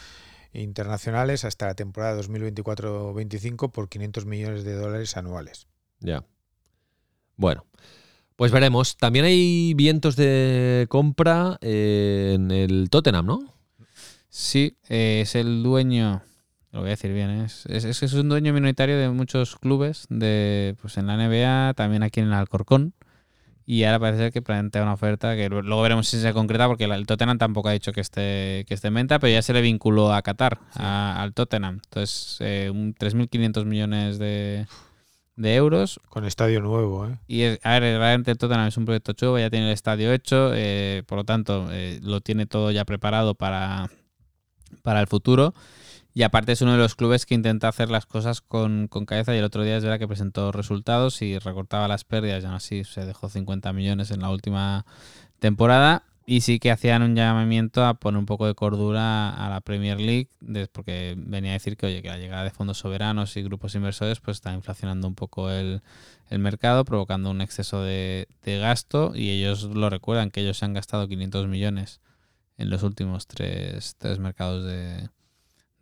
internacionales 0.52 1.44
hasta 1.44 1.66
la 1.66 1.74
temporada 1.74 2.20
2024-25 2.22 3.70
por 3.72 3.88
500 3.88 4.26
millones 4.26 4.64
de 4.64 4.74
dólares 4.74 5.16
anuales. 5.16 5.66
Ya. 6.00 6.24
Bueno, 7.36 7.66
pues 8.36 8.52
veremos. 8.52 8.96
También 8.96 9.24
hay 9.24 9.74
vientos 9.74 10.14
de 10.16 10.86
compra 10.88 11.58
eh, 11.60 12.32
en 12.36 12.50
el 12.50 12.88
Tottenham, 12.90 13.26
¿no? 13.26 13.54
Sí, 14.28 14.76
eh, 14.88 15.20
es 15.22 15.34
el 15.34 15.62
dueño, 15.62 16.22
lo 16.74 16.80
voy 16.80 16.88
a 16.88 16.90
decir 16.90 17.12
bien, 17.14 17.30
¿eh? 17.30 17.44
es, 17.44 17.64
es, 17.66 18.02
es 18.02 18.12
un 18.14 18.28
dueño 18.28 18.52
minoritario 18.52 18.98
de 18.98 19.08
muchos 19.08 19.56
clubes, 19.56 20.06
de 20.10 20.74
pues 20.82 20.98
en 20.98 21.06
la 21.06 21.14
NBA, 21.14 21.72
también 21.74 22.02
aquí 22.02 22.20
en 22.20 22.26
el 22.26 22.32
Alcorcón. 22.34 22.92
Y 23.66 23.84
ahora 23.84 23.98
parece 23.98 24.24
ser 24.24 24.32
que 24.32 24.42
plantea 24.42 24.82
una 24.82 24.92
oferta 24.92 25.34
que 25.37 25.48
lu- 25.48 25.62
luego 25.62 25.80
veremos 25.80 26.06
si 26.06 26.20
se 26.20 26.34
concreta, 26.34 26.66
porque 26.66 26.84
el 26.84 27.06
Tottenham 27.06 27.38
tampoco 27.38 27.68
ha 27.68 27.72
dicho 27.72 27.92
que 27.92 28.02
esté, 28.02 28.64
que 28.68 28.74
esté 28.74 28.88
en 28.88 28.94
venta, 28.94 29.18
pero 29.18 29.32
ya 29.32 29.40
se 29.40 29.54
le 29.54 29.62
vinculó 29.62 30.12
a 30.12 30.20
Qatar, 30.20 30.58
a- 30.74 31.22
al 31.22 31.32
Tottenham. 31.32 31.80
Entonces, 31.84 32.37
eh, 32.40 32.70
un 32.70 32.92
3.500 32.92 33.64
millones 33.64 34.18
de, 34.18 34.66
de 35.37 35.54
euros. 35.54 35.98
Con 36.10 36.26
estadio 36.26 36.60
nuevo, 36.60 37.06
¿eh? 37.06 37.18
Y 37.26 37.42
es- 37.42 37.60
a 37.62 37.78
ver, 37.78 37.98
realmente 37.98 38.32
el 38.32 38.37
Tottenham 38.37 38.66
es 38.66 38.76
un 38.76 38.84
proyecto 38.84 39.12
chulo, 39.14 39.38
ya 39.38 39.48
tiene 39.48 39.66
el 39.68 39.72
estadio 39.72 40.12
hecho, 40.12 40.50
eh, 40.54 41.02
por 41.06 41.16
lo 41.18 41.24
tanto, 41.24 41.68
eh, 41.72 42.00
lo 42.02 42.20
tiene 42.20 42.44
todo 42.44 42.70
ya 42.70 42.84
preparado 42.84 43.34
para, 43.34 43.88
para 44.82 45.00
el 45.00 45.06
futuro. 45.06 45.54
Y 46.16 46.22
aparte 46.22 46.53
es 46.53 46.62
uno 46.62 46.72
de 46.72 46.79
los 46.79 46.94
clubes 46.94 47.27
que 47.27 47.35
intenta 47.35 47.66
hacer 47.66 47.90
las 47.90 48.07
cosas 48.07 48.40
con, 48.40 48.87
con 48.87 49.05
cabeza 49.05 49.35
y 49.35 49.38
el 49.38 49.44
otro 49.44 49.64
día 49.64 49.77
es 49.77 49.83
verdad 49.83 49.98
que 49.98 50.07
presentó 50.07 50.53
resultados 50.53 51.20
y 51.22 51.40
recortaba 51.40 51.88
las 51.88 52.05
pérdidas 52.05 52.44
y 52.44 52.46
aún 52.46 52.55
así 52.55 52.85
se 52.85 53.05
dejó 53.05 53.29
50 53.29 53.72
millones 53.72 54.12
en 54.12 54.20
la 54.20 54.31
última 54.31 54.87
temporada. 55.40 56.05
Y 56.27 56.40
sí 56.42 56.61
que 56.61 56.70
hacían 56.70 57.03
un 57.03 57.16
llamamiento 57.16 57.85
a 57.85 57.94
poner 57.94 58.18
un 58.18 58.27
poco 58.27 58.46
de 58.46 58.55
cordura 58.55 59.29
a 59.29 59.50
la 59.50 59.61
Premier 59.61 60.00
League, 60.00 60.29
porque 60.72 61.16
venía 61.18 61.50
a 61.50 61.55
decir 61.55 61.77
que, 61.77 61.87
oye, 61.87 62.00
que 62.00 62.09
la 62.09 62.16
llegada 62.16 62.44
de 62.44 62.50
fondos 62.50 62.79
soberanos 62.79 63.37
y 63.37 63.42
grupos 63.42 63.74
inversores 63.74 64.20
pues 64.20 64.37
está 64.38 64.55
inflacionando 64.55 65.09
un 65.09 65.16
poco 65.16 65.50
el, 65.50 65.83
el 66.31 66.38
mercado, 66.38 66.85
provocando 66.85 67.31
un 67.31 67.40
exceso 67.40 67.83
de, 67.83 68.29
de 68.42 68.59
gasto 68.59 69.12
y 69.14 69.31
ellos 69.31 69.64
lo 69.64 69.90
recuerdan, 69.90 70.31
que 70.31 70.40
ellos 70.42 70.59
se 70.59 70.64
han 70.64 70.74
gastado 70.74 71.09
500 71.09 71.48
millones 71.48 72.00
en 72.57 72.70
los 72.70 72.85
últimos 72.85 73.27
tres, 73.27 73.96
tres 73.98 74.18
mercados 74.18 74.64
de, 74.64 75.09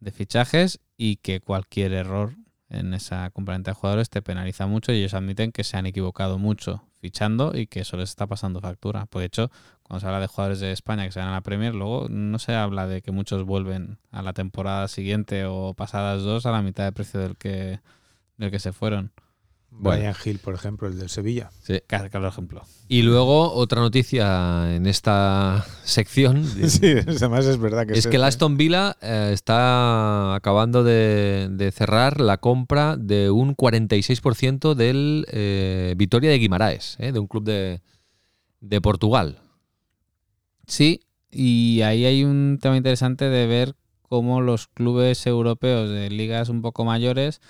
de 0.02 0.10
fichajes 0.10 0.80
y 0.96 1.16
que 1.16 1.40
cualquier 1.40 1.92
error 1.92 2.34
en 2.68 2.94
esa 2.94 3.30
compraventa 3.30 3.70
de 3.70 3.74
jugadores 3.74 4.10
te 4.10 4.22
penaliza 4.22 4.66
mucho 4.66 4.92
y 4.92 4.96
ellos 4.96 5.14
admiten 5.14 5.52
que 5.52 5.62
se 5.62 5.76
han 5.76 5.86
equivocado 5.86 6.38
mucho 6.38 6.82
fichando 7.00 7.52
y 7.54 7.66
que 7.66 7.80
eso 7.80 7.96
les 7.96 8.10
está 8.10 8.26
pasando 8.26 8.60
factura. 8.60 9.06
Por 9.06 9.22
hecho, 9.22 9.50
cuando 9.82 10.00
se 10.00 10.06
habla 10.06 10.20
de 10.20 10.26
jugadores 10.26 10.60
de 10.60 10.72
España 10.72 11.04
que 11.04 11.12
se 11.12 11.20
van 11.20 11.28
a 11.28 11.32
la 11.32 11.40
Premier, 11.42 11.74
luego 11.74 12.08
no 12.08 12.38
se 12.38 12.54
habla 12.54 12.86
de 12.86 13.02
que 13.02 13.12
muchos 13.12 13.44
vuelven 13.44 13.98
a 14.10 14.22
la 14.22 14.32
temporada 14.32 14.88
siguiente 14.88 15.44
o 15.44 15.74
pasadas 15.74 16.22
dos 16.22 16.46
a 16.46 16.52
la 16.52 16.62
mitad 16.62 16.84
de 16.84 16.92
precio 16.92 17.20
del 17.20 17.36
que, 17.36 17.80
del 18.38 18.50
que 18.50 18.58
se 18.58 18.72
fueron. 18.72 19.12
Bueno. 19.78 20.00
Brian 20.00 20.14
Hill, 20.24 20.38
por 20.38 20.54
ejemplo, 20.54 20.87
el 20.87 20.98
del 20.98 21.08
Sevilla. 21.08 21.50
Sí. 21.62 21.80
Claro, 21.87 22.08
claro 22.11 22.28
ejemplo. 22.28 22.62
Y 22.88 23.02
luego 23.02 23.52
otra 23.52 23.80
noticia 23.80 24.74
en 24.74 24.87
esta 24.87 25.66
sección 25.82 26.44
Sí, 26.68 26.94
además 27.06 27.46
es 27.46 27.58
verdad 27.58 27.87
que 27.87 27.94
es 27.94 28.06
que 28.06 28.16
el 28.16 28.22
este. 28.22 28.28
Aston 28.28 28.56
Villa 28.56 28.96
eh, 29.00 29.30
está 29.32 30.35
acabando 30.35 30.85
de, 30.85 31.48
de 31.50 31.72
cerrar 31.72 32.20
la 32.20 32.38
compra 32.38 32.96
de 32.96 33.30
un 33.30 33.56
46% 33.56 34.74
del 34.74 35.26
eh, 35.30 35.94
Vitoria 35.96 36.30
de 36.30 36.38
Guimaraes, 36.38 36.96
eh, 36.98 37.12
de 37.12 37.18
un 37.18 37.26
club 37.26 37.44
de, 37.44 37.80
de 38.61 38.80
Portugal. 38.80 39.38
Sí, 40.66 41.00
y 41.30 41.80
ahí 41.82 42.04
hay 42.04 42.24
un 42.24 42.58
tema 42.61 42.76
interesante 42.76 43.24
de 43.24 43.46
ver 43.46 43.74
cómo 44.02 44.42
los 44.42 44.68
clubes 44.68 45.26
europeos 45.26 45.88
de 45.88 46.11
ligas 46.11 46.50
un 46.50 46.61
poco 46.61 46.85
mayores 46.85 47.40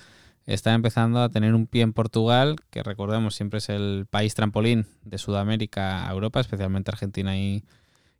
están 0.46 0.74
empezando 0.74 1.20
a 1.20 1.28
tener 1.28 1.54
un 1.54 1.66
pie 1.66 1.82
en 1.82 1.92
Portugal, 1.92 2.56
que 2.70 2.82
recordemos 2.82 3.34
siempre 3.34 3.58
es 3.58 3.68
el 3.68 4.06
país 4.10 4.34
trampolín 4.34 4.86
de 5.04 5.18
Sudamérica 5.18 6.08
a 6.08 6.12
Europa, 6.12 6.40
especialmente 6.40 6.90
Argentina 6.90 7.36
y, 7.36 7.64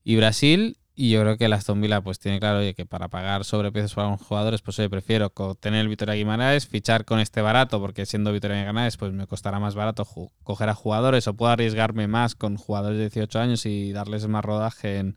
y 0.05 0.17
Brasil. 0.17 0.77
Y 0.95 1.11
yo 1.11 1.23
creo 1.23 1.39
que 1.39 1.47
el 1.47 1.53
Aston 1.55 1.81
Villa 1.81 2.03
pues 2.03 2.19
tiene 2.19 2.39
claro 2.39 2.61
que 2.77 2.85
para 2.85 3.09
pagar 3.09 3.45
sobreprecios 3.45 3.95
para 3.95 4.09
unos 4.09 4.21
jugadores, 4.21 4.61
pues 4.61 4.79
oye, 4.79 4.91
prefiero 4.91 5.31
tener 5.59 5.81
el 5.81 5.89
Vitoria 5.89 6.15
Guimaraes, 6.15 6.67
fichar 6.67 7.07
con 7.07 7.19
este 7.19 7.41
barato, 7.41 7.81
porque 7.81 8.05
siendo 8.05 8.31
Vitoria 8.31 8.67
Guimaraes 8.67 8.99
pues 8.99 9.11
me 9.11 9.27
costará 9.27 9.59
más 9.59 9.75
barato 9.75 10.07
coger 10.45 10.69
a 10.69 10.75
jugadores 10.75 11.27
o 11.29 11.35
puedo 11.35 11.51
arriesgarme 11.51 12.09
más 12.09 12.35
con 12.35 12.59
jugadores 12.59 12.99
de 12.99 13.05
18 13.05 13.39
años 13.41 13.65
y 13.65 13.93
darles 13.93 14.29
más 14.29 14.45
rodaje 14.45 14.99
en, 14.99 15.17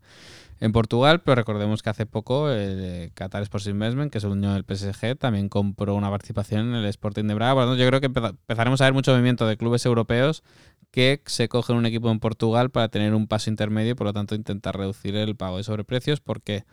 en 0.62 0.72
Portugal, 0.72 1.22
pero 1.22 1.36
recordemos 1.36 1.84
que 1.84 1.90
hace 1.90 2.06
poco 2.06 2.50
el 2.50 2.80
eh, 2.82 3.12
Qatar 3.14 3.44
Sports 3.44 3.68
Investment, 3.68 4.12
que 4.12 4.20
es 4.20 4.24
el 4.24 4.30
dueño 4.32 4.54
del 4.54 4.64
PSG, 4.64 5.18
también 5.18 5.50
compró 5.50 5.96
una 5.96 6.10
participación 6.10 6.70
en 6.70 6.76
el 6.76 6.86
Sporting 6.86 7.26
de 7.26 7.34
Braga. 7.34 7.76
Yo 7.76 7.88
creo 7.88 8.00
que 8.00 8.08
empeza- 8.10 8.30
empezaremos 8.30 8.80
a 8.82 8.86
ver 8.86 8.94
mucho 8.94 9.12
movimiento 9.12 9.46
de 9.48 9.58
clubes 9.58 9.86
europeos 9.86 10.44
que 10.92 11.22
se 11.26 11.50
cogen 11.50 11.76
un 11.76 11.86
equipo 11.86 12.10
en 12.10 12.20
Portugal 12.20 12.70
para 12.70 12.88
tener 12.88 13.14
un 13.14 13.28
paso 13.28 13.50
intermedio 13.50 13.92
y 13.92 13.96
por 13.96 14.08
lo 14.08 14.14
tanto 14.14 14.34
intentar 14.34 14.78
reducir 14.78 15.16
el 15.18 15.36
pago 15.36 15.58
de 15.58 15.64
sobreprecios 15.64 16.22
porque 16.22 16.64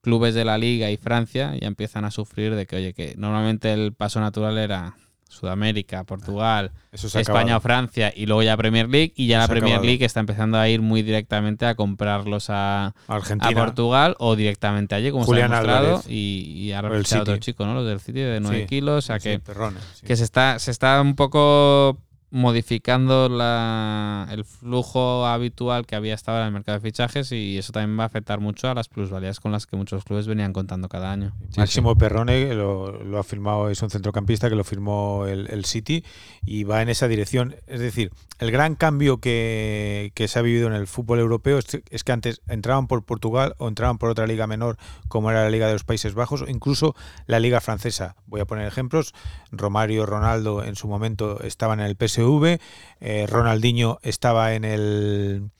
clubes 0.00 0.34
de 0.34 0.44
la 0.44 0.58
Liga 0.58 0.90
y 0.90 0.96
Francia 0.96 1.54
ya 1.60 1.68
empiezan 1.68 2.04
a 2.04 2.10
sufrir 2.10 2.54
de 2.56 2.66
que, 2.66 2.76
oye, 2.76 2.94
que 2.94 3.14
normalmente 3.16 3.72
el 3.72 3.92
paso 3.92 4.18
natural 4.20 4.58
era 4.58 4.96
Sudamérica, 5.30 6.02
Portugal, 6.04 6.72
Eso 6.92 7.08
se 7.08 7.18
ha 7.18 7.20
España 7.20 7.54
o 7.54 7.58
acabado. 7.58 7.60
Francia 7.60 8.12
y 8.14 8.26
luego 8.26 8.42
ya 8.42 8.56
Premier 8.56 8.88
League 8.88 9.12
y 9.16 9.28
ya 9.28 9.38
la 9.38 9.46
Premier 9.48 9.74
acabado. 9.74 9.86
League 9.86 10.04
está 10.04 10.20
empezando 10.20 10.58
a 10.58 10.68
ir 10.68 10.82
muy 10.82 11.02
directamente 11.02 11.66
a 11.66 11.74
comprarlos 11.76 12.50
a, 12.50 12.86
a 12.86 12.94
Argentina. 13.06 13.54
Portugal 13.54 14.16
o 14.18 14.34
directamente 14.36 14.94
allí 14.96 15.10
como 15.12 15.24
Julián 15.24 15.50
se 15.50 15.54
ha 15.56 15.60
demostrado 15.60 16.02
y, 16.08 16.52
y 16.56 16.72
ahora 16.72 16.96
el 16.96 17.04
otro 17.20 17.36
chico, 17.38 17.64
¿no? 17.64 17.74
Los 17.74 17.86
del 17.86 18.00
City 18.00 18.20
de 18.20 18.40
9 18.40 18.60
Sí, 18.60 18.66
kilos, 18.66 18.98
o 18.98 19.06
sea 19.06 19.20
Sí, 19.20 19.28
que, 19.30 19.38
perrones, 19.38 19.82
sí. 19.94 20.06
que 20.06 20.16
se 20.16 20.24
está 20.24 20.58
se 20.58 20.70
está 20.72 21.00
un 21.00 21.14
poco 21.14 21.96
modificando 22.30 23.28
la, 23.28 24.28
el 24.30 24.44
flujo 24.44 25.26
habitual 25.26 25.86
que 25.86 25.96
había 25.96 26.14
estado 26.14 26.40
en 26.40 26.46
el 26.46 26.52
mercado 26.52 26.78
de 26.78 26.82
fichajes 26.82 27.32
y 27.32 27.58
eso 27.58 27.72
también 27.72 27.98
va 27.98 28.04
a 28.04 28.06
afectar 28.06 28.40
mucho 28.40 28.68
a 28.68 28.74
las 28.74 28.88
plusvalías 28.88 29.40
con 29.40 29.52
las 29.52 29.66
que 29.66 29.76
muchos 29.76 30.04
clubes 30.04 30.26
venían 30.26 30.52
contando 30.52 30.88
cada 30.88 31.10
año. 31.10 31.32
Máximo 31.56 31.96
Perrone 31.96 32.54
lo, 32.54 33.02
lo, 33.02 33.18
ha 33.18 33.24
firmado, 33.24 33.68
es 33.68 33.82
un 33.82 33.90
centrocampista 33.90 34.48
que 34.48 34.54
lo 34.54 34.64
firmó 34.64 35.26
el, 35.26 35.48
el, 35.50 35.64
City 35.64 36.04
y 36.44 36.64
va 36.64 36.82
en 36.82 36.88
esa 36.88 37.08
dirección. 37.08 37.56
Es 37.66 37.80
decir, 37.80 38.12
el 38.40 38.50
gran 38.50 38.74
cambio 38.74 39.18
que, 39.18 40.12
que 40.14 40.26
se 40.26 40.38
ha 40.38 40.42
vivido 40.42 40.66
en 40.66 40.72
el 40.72 40.86
fútbol 40.86 41.20
europeo 41.20 41.58
es, 41.58 42.04
que 42.04 42.12
antes 42.12 42.40
entraban 42.48 42.86
por 42.86 43.04
Portugal 43.04 43.54
o 43.58 43.68
entraban 43.68 43.98
por 43.98 44.08
otra 44.08 44.26
liga 44.26 44.46
menor 44.46 44.78
como 45.08 45.30
era 45.30 45.44
la 45.44 45.50
Liga 45.50 45.66
de 45.66 45.74
los 45.74 45.84
Países 45.84 46.14
Bajos 46.14 46.42
o 46.42 46.48
incluso 46.48 46.96
la 47.26 47.38
Liga 47.38 47.60
Francesa. 47.60 48.16
Voy 48.26 48.40
a 48.40 48.46
poner 48.46 48.66
ejemplos. 48.66 49.14
Romario, 49.52 50.06
Ronaldo 50.06 50.64
en 50.64 50.74
su 50.74 50.88
momento 50.88 51.42
estaban 51.42 51.80
en 51.80 51.86
el 51.86 51.96
PSV 51.96 52.58
eh, 53.00 53.26
Ronaldinho 53.28 53.98
estaba 54.02 54.54
en 54.54 54.64
el 54.64 55.50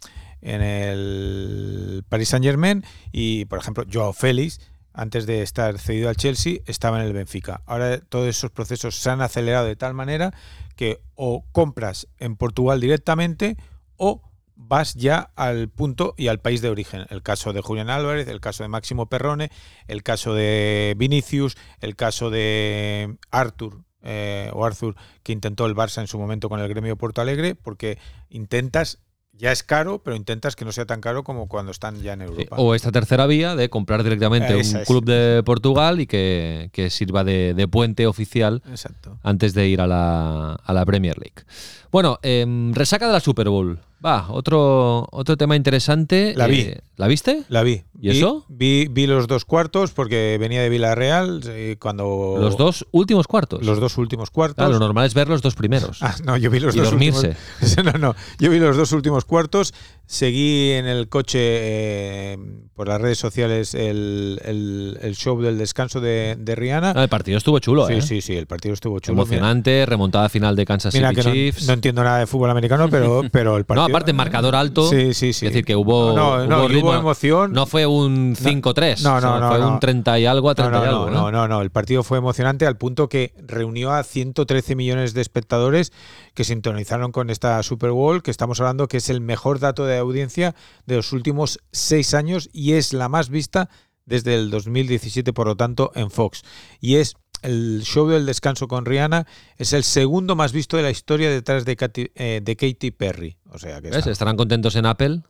en 0.42 0.62
el 0.62 2.02
Paris 2.08 2.30
Saint 2.30 2.44
Germain 2.44 2.82
y 3.12 3.44
por 3.44 3.58
ejemplo 3.58 3.84
Joao 3.92 4.14
Félix 4.14 4.60
antes 5.00 5.24
de 5.24 5.40
estar 5.40 5.78
cedido 5.78 6.10
al 6.10 6.16
Chelsea 6.16 6.58
estaba 6.66 7.00
en 7.00 7.06
el 7.06 7.14
Benfica. 7.14 7.62
Ahora 7.64 8.00
todos 8.00 8.28
esos 8.28 8.50
procesos 8.50 8.96
se 8.96 9.08
han 9.08 9.22
acelerado 9.22 9.64
de 9.64 9.74
tal 9.74 9.94
manera 9.94 10.34
que 10.76 11.00
o 11.14 11.46
compras 11.52 12.06
en 12.18 12.36
Portugal 12.36 12.82
directamente 12.82 13.56
o 13.96 14.20
vas 14.56 14.92
ya 14.92 15.30
al 15.36 15.70
punto 15.70 16.12
y 16.18 16.28
al 16.28 16.40
país 16.40 16.60
de 16.60 16.68
origen. 16.68 17.06
El 17.08 17.22
caso 17.22 17.54
de 17.54 17.62
Julián 17.62 17.88
Álvarez, 17.88 18.28
el 18.28 18.42
caso 18.42 18.62
de 18.62 18.68
Máximo 18.68 19.06
Perrone, 19.06 19.50
el 19.88 20.02
caso 20.02 20.34
de 20.34 20.94
Vinicius, 20.98 21.56
el 21.80 21.96
caso 21.96 22.28
de 22.28 23.16
Arthur 23.30 23.82
eh, 24.02 24.50
o 24.52 24.66
Arthur 24.66 24.96
que 25.22 25.32
intentó 25.32 25.64
el 25.64 25.74
Barça 25.74 26.02
en 26.02 26.08
su 26.08 26.18
momento 26.18 26.50
con 26.50 26.60
el 26.60 26.68
gremio 26.68 26.96
Porto 26.96 27.22
Alegre, 27.22 27.54
porque 27.54 27.98
intentas 28.28 28.98
ya 29.32 29.52
es 29.52 29.62
caro, 29.62 30.02
pero 30.02 30.16
intentas 30.16 30.54
que 30.54 30.64
no 30.64 30.72
sea 30.72 30.86
tan 30.86 31.00
caro 31.00 31.24
como 31.24 31.48
cuando 31.48 31.72
están 31.72 32.00
ya 32.02 32.12
en 32.12 32.22
Europa. 32.22 32.56
o 32.58 32.74
esta 32.74 32.92
tercera 32.92 33.26
vía 33.26 33.56
de 33.56 33.70
comprar 33.70 34.02
directamente 34.02 34.54
un 34.54 34.84
club 34.84 35.04
de 35.04 35.42
Portugal 35.44 36.00
y 36.00 36.06
que, 36.06 36.70
que 36.72 36.90
sirva 36.90 37.24
de, 37.24 37.54
de, 37.54 37.68
puente 37.68 38.06
oficial 38.06 38.62
Exacto. 38.68 39.18
antes 39.22 39.54
de 39.54 39.68
ir 39.68 39.80
a 39.80 39.86
la, 39.86 40.54
a 40.54 40.72
la 40.72 40.84
Premier 40.84 41.16
League. 41.18 41.44
Bueno, 41.90 42.18
eh, 42.22 42.46
resaca 42.72 43.06
de 43.06 43.12
la 43.12 43.20
Super 43.20 43.48
Bowl. 43.48 43.80
Va, 44.04 44.26
otro, 44.30 45.06
otro 45.10 45.36
tema 45.36 45.56
interesante. 45.56 46.32
La 46.34 46.46
vi. 46.46 46.60
Eh, 46.60 46.80
¿La 46.96 47.06
viste? 47.06 47.44
La 47.48 47.62
vi. 47.62 47.82
¿Y 48.00 48.10
eso? 48.10 48.46
Vi, 48.48 48.88
vi, 48.90 49.06
los 49.06 49.26
dos 49.26 49.44
cuartos 49.44 49.92
porque 49.92 50.38
venía 50.40 50.62
de 50.62 50.70
Villarreal 50.70 51.42
eh, 51.46 51.76
cuando... 51.78 52.36
¿Los 52.40 52.56
dos 52.56 52.86
últimos 52.92 53.26
cuartos? 53.26 53.62
Los 53.64 53.78
dos 53.78 53.98
últimos 53.98 54.30
cuartos. 54.30 54.56
Claro, 54.56 54.72
lo 54.72 54.78
normal 54.78 55.06
es 55.06 55.12
ver 55.12 55.28
los 55.28 55.42
dos 55.42 55.54
primeros. 55.54 56.02
Ah, 56.02 56.14
no, 56.24 56.36
yo 56.38 56.50
vi 56.50 56.60
los 56.60 56.74
y 56.74 56.78
dos 56.78 56.90
dormirse. 56.90 57.36
Últimos... 57.60 57.84
no, 57.92 57.98
no, 57.98 58.16
yo 58.38 58.50
vi 58.50 58.58
los 58.58 58.76
dos 58.76 58.92
últimos 58.92 59.26
cuartos. 59.26 59.74
Seguí 60.10 60.72
en 60.72 60.86
el 60.86 61.08
coche 61.08 61.38
eh, 61.40 62.38
por 62.74 62.88
las 62.88 63.00
redes 63.00 63.16
sociales 63.16 63.74
el, 63.74 64.40
el, 64.44 64.98
el, 65.02 65.14
show 65.14 65.40
del 65.40 65.56
descanso 65.56 66.00
de, 66.00 66.34
de 66.36 66.56
Rihanna. 66.56 66.94
Ah, 66.96 67.04
el 67.04 67.08
partido 67.08 67.38
estuvo 67.38 67.60
chulo, 67.60 67.86
sí, 67.86 67.92
¿eh? 67.92 68.02
Sí, 68.02 68.20
sí, 68.20 68.36
el 68.36 68.48
partido 68.48 68.74
estuvo 68.74 68.98
chulo. 68.98 69.22
Emocionante, 69.22 69.70
mira, 69.70 69.86
remontada 69.86 70.28
final 70.28 70.56
de 70.56 70.66
Kansas 70.66 70.92
mira 70.94 71.10
City 71.10 71.22
que 71.22 71.30
Chiefs. 71.30 71.62
No, 71.62 71.66
no, 71.68 71.72
entiendo 71.74 72.02
nada 72.02 72.18
de 72.18 72.26
fútbol 72.26 72.50
americano, 72.50 72.88
pero, 72.90 73.22
pero 73.30 73.56
el 73.56 73.64
partido... 73.64 73.86
No, 73.86 73.94
aparte, 73.94 74.12
marcador 74.12 74.56
alto. 74.56 74.88
Sí, 74.90 75.14
sí, 75.14 75.32
sí. 75.32 75.46
Es 75.46 75.52
decir, 75.52 75.64
que 75.64 75.76
hubo, 75.76 76.12
no, 76.12 76.44
no, 76.44 76.58
hubo, 76.58 76.68
ritmo, 76.68 76.90
hubo 76.90 76.98
emoción. 76.98 77.52
No 77.52 77.66
fue 77.66 77.86
un 77.86 78.34
5-3. 78.34 79.02
No, 79.02 79.10
no, 79.10 79.16
o 79.16 79.20
sea, 79.20 79.38
no, 79.38 79.48
Fue 79.48 79.58
no. 79.60 79.68
un 79.74 79.78
30 79.78 80.18
y 80.18 80.26
algo 80.26 80.50
a 80.50 80.56
30 80.56 80.76
no, 80.76 80.84
y 80.84 80.88
algo. 80.88 81.06
no, 81.06 81.10
¿no? 81.10 81.30
no, 81.30 81.30
no, 81.30 81.48
no. 81.48 81.62
El 81.62 81.70
partido 81.70 82.02
fue 82.02 82.18
emocionante 82.18 82.66
al 82.66 82.76
punto 82.76 83.08
que 83.08 83.32
reunió 83.46 83.92
a 83.92 84.02
113 84.02 84.74
millones 84.74 85.14
de 85.14 85.20
espectadores 85.20 85.92
que 86.34 86.42
sintonizaron 86.42 87.12
con 87.12 87.30
esta 87.30 87.62
Super 87.62 87.92
Bowl, 87.92 88.24
que 88.24 88.32
estamos 88.32 88.58
hablando 88.58 88.88
que 88.88 88.96
es 88.96 89.08
el 89.08 89.20
mejor 89.20 89.60
dato 89.60 89.84
de 89.84 89.99
audiencia 90.00 90.54
de 90.86 90.96
los 90.96 91.12
últimos 91.12 91.60
seis 91.72 92.14
años 92.14 92.48
y 92.52 92.72
es 92.74 92.92
la 92.92 93.08
más 93.08 93.28
vista 93.28 93.68
desde 94.06 94.34
el 94.34 94.50
2017, 94.50 95.32
por 95.32 95.46
lo 95.46 95.56
tanto, 95.56 95.92
en 95.94 96.10
Fox. 96.10 96.42
Y 96.80 96.96
es 96.96 97.14
el 97.42 97.82
show 97.84 98.08
del 98.08 98.26
descanso 98.26 98.68
con 98.68 98.84
Rihanna, 98.84 99.26
es 99.56 99.72
el 99.72 99.84
segundo 99.84 100.36
más 100.36 100.52
visto 100.52 100.76
de 100.76 100.82
la 100.82 100.90
historia 100.90 101.30
detrás 101.30 101.64
de 101.64 101.76
Katy, 101.76 102.10
eh, 102.14 102.40
de 102.42 102.56
Katy 102.56 102.90
Perry. 102.90 103.36
O 103.50 103.58
sea 103.58 103.80
que. 103.80 103.88
Estarán 103.88 104.36
contentos 104.36 104.76
en 104.76 104.86
Apple 104.86 105.22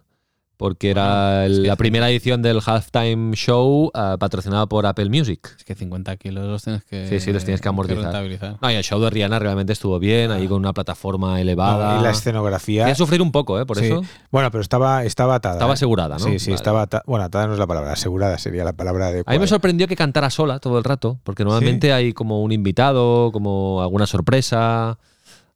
porque 0.61 0.91
era 0.91 1.41
Bueno, 1.47 1.63
que 1.63 1.69
la 1.69 1.77
primera 1.77 2.11
edición 2.11 2.43
del 2.43 2.61
halftime 2.65 3.35
show 3.35 3.87
uh, 3.95 4.19
patrocinado 4.19 4.69
por 4.69 4.85
Apple 4.85 5.09
Music. 5.09 5.55
Es 5.57 5.65
que 5.65 5.75
50 5.75 6.17
kilos 6.19 6.45
los 6.47 6.63
tienes 6.63 6.85
que. 6.85 7.09
Sí, 7.09 7.19
sí, 7.19 7.33
los 7.33 7.45
tienes 7.47 7.63
que 7.63 7.69
amortizar. 7.71 8.03
rentabilizar. 8.03 8.59
No, 8.61 8.71
y 8.71 8.75
el 8.75 8.85
show 8.85 9.01
de 9.01 9.09
Rihanna 9.09 9.39
realmente 9.39 9.73
estuvo 9.73 9.99
bien, 9.99 10.31
ahí 10.31 10.47
con 10.47 10.59
una 10.59 10.75
plataforma 10.75 11.41
elevada. 11.41 11.95
No, 11.95 12.01
y 12.01 12.03
la 12.05 12.11
escenografía. 12.11 12.95
Sufrir 12.95 13.23
un 13.23 13.33
poco, 13.33 13.59
¿eh? 13.59 13.65
Por 13.65 13.79
Sí. 13.79 13.87
eso. 13.87 14.03
Bueno, 14.31 14.51
pero 14.51 14.61
estaba, 14.61 15.03
estaba 15.05 15.37
atada. 15.37 15.55
Estaba 15.55 15.73
¿eh? 15.73 15.75
asegurada, 15.75 16.19
¿no? 16.19 16.25
Sí, 16.27 16.39
sí, 16.39 16.51
Vale. 16.51 16.57
estaba 16.57 16.83
atada. 16.83 17.03
Bueno, 17.07 17.25
atada 17.25 17.47
no 17.47 17.55
es 17.55 17.59
la 17.59 17.67
palabra, 17.67 17.93
asegurada 17.95 18.37
sería 18.37 18.63
la 18.63 18.75
palabra 18.75 19.07
A 19.07 19.09
adecuada. 19.09 19.39
mí 19.39 19.41
me 19.41 19.47
sorprendió 19.49 19.89
que 19.89 19.97
cantara 19.97 20.29
sola 20.29 20.59
todo 20.59 20.77
el 20.77 20.85
rato, 20.85 21.19
porque 21.25 21.43
normalmente 21.43 21.95
hay 21.95 22.13
como 22.13 22.43
un 22.43 22.53
invitado, 22.53 23.33
como 23.33 23.81
alguna 23.81 24.07
sorpresa, 24.07 24.99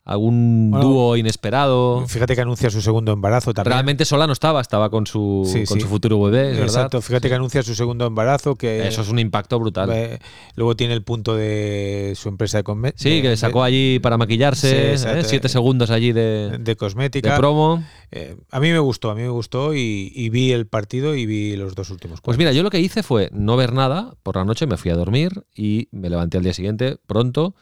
algún 0.06 0.70
Bueno, 0.70 0.86
dúo 0.86 1.16
inesperado. 1.16 2.04
Fíjate 2.06 2.34
que 2.34 2.42
anuncia 2.42 2.68
su 2.68 2.82
segundo 2.82 3.12
embarazo 3.12 3.54
también. 3.54 3.72
Realmente 3.72 4.04
sola 4.04 4.26
no 4.26 4.34
estaba, 4.34 4.60
estaba 4.60 4.90
con 4.90 5.06
su, 5.06 5.48
Sí, 5.50 5.64
con 5.64 5.78
sí. 5.78 5.80
su 5.82 5.88
futuro 5.88 6.20
bebé, 6.22 6.50
es 6.52 6.58
verdad. 6.58 6.64
Exacto, 6.66 7.00
fíjate 7.00 7.28
que 7.28 7.34
anuncia 7.34 7.62
su 7.62 7.74
segundo 7.74 8.06
embarazo, 8.06 8.54
que 8.56 8.86
Eso 8.86 9.00
es 9.02 9.08
un 9.08 9.18
impacto 9.18 9.58
brutal. 9.58 9.90
eh, 9.92 10.18
luego 10.56 10.76
tiene 10.76 10.92
el 10.94 11.02
punto 11.02 11.34
de 11.36 12.12
su 12.16 12.28
empresa 12.28 12.58
de 12.58 12.64
conme- 12.64 12.92
Sí, 12.96 13.10
de- 13.16 13.22
que 13.22 13.28
le 13.30 13.36
sacó 13.38 13.62
de- 13.62 13.68
allí 13.68 13.98
para 13.98 14.18
maquillarse, 14.18 14.98
Sí, 14.98 15.06
¿eh? 15.08 15.22
siete 15.24 15.48
segundos 15.48 15.90
allí 15.90 16.12
de, 16.12 16.50
de 16.50 16.58
de 16.58 16.76
cosmética. 16.76 17.36
promo. 17.38 17.82
Eh, 18.10 18.36
a 18.50 18.60
mí 18.60 18.70
me 18.72 18.78
gustó, 18.80 19.10
a 19.10 19.14
mí 19.14 19.22
me 19.22 19.28
gustó 19.30 19.74
y, 19.74 20.12
y 20.14 20.28
vi 20.28 20.52
el 20.52 20.66
partido 20.66 21.14
y 21.16 21.24
vi 21.26 21.56
los 21.56 21.74
dos 21.74 21.90
últimos 21.90 22.20
Pues 22.20 22.36
mira, 22.38 22.52
yo 22.52 22.62
lo 22.62 22.70
que 22.70 22.78
hice 22.78 23.02
fue 23.02 23.30
no 23.32 23.56
ver 23.56 23.72
nada, 23.72 24.14
por 24.22 24.36
la 24.36 24.44
noche 24.44 24.66
me 24.66 24.76
fui 24.76 24.90
a 24.90 24.94
dormir 24.96 25.44
y 25.56 25.88
me 25.92 26.10
levanté 26.10 26.36
al 26.38 26.44
día 26.44 26.52
siguiente 26.54 26.96
pronto 27.06 27.54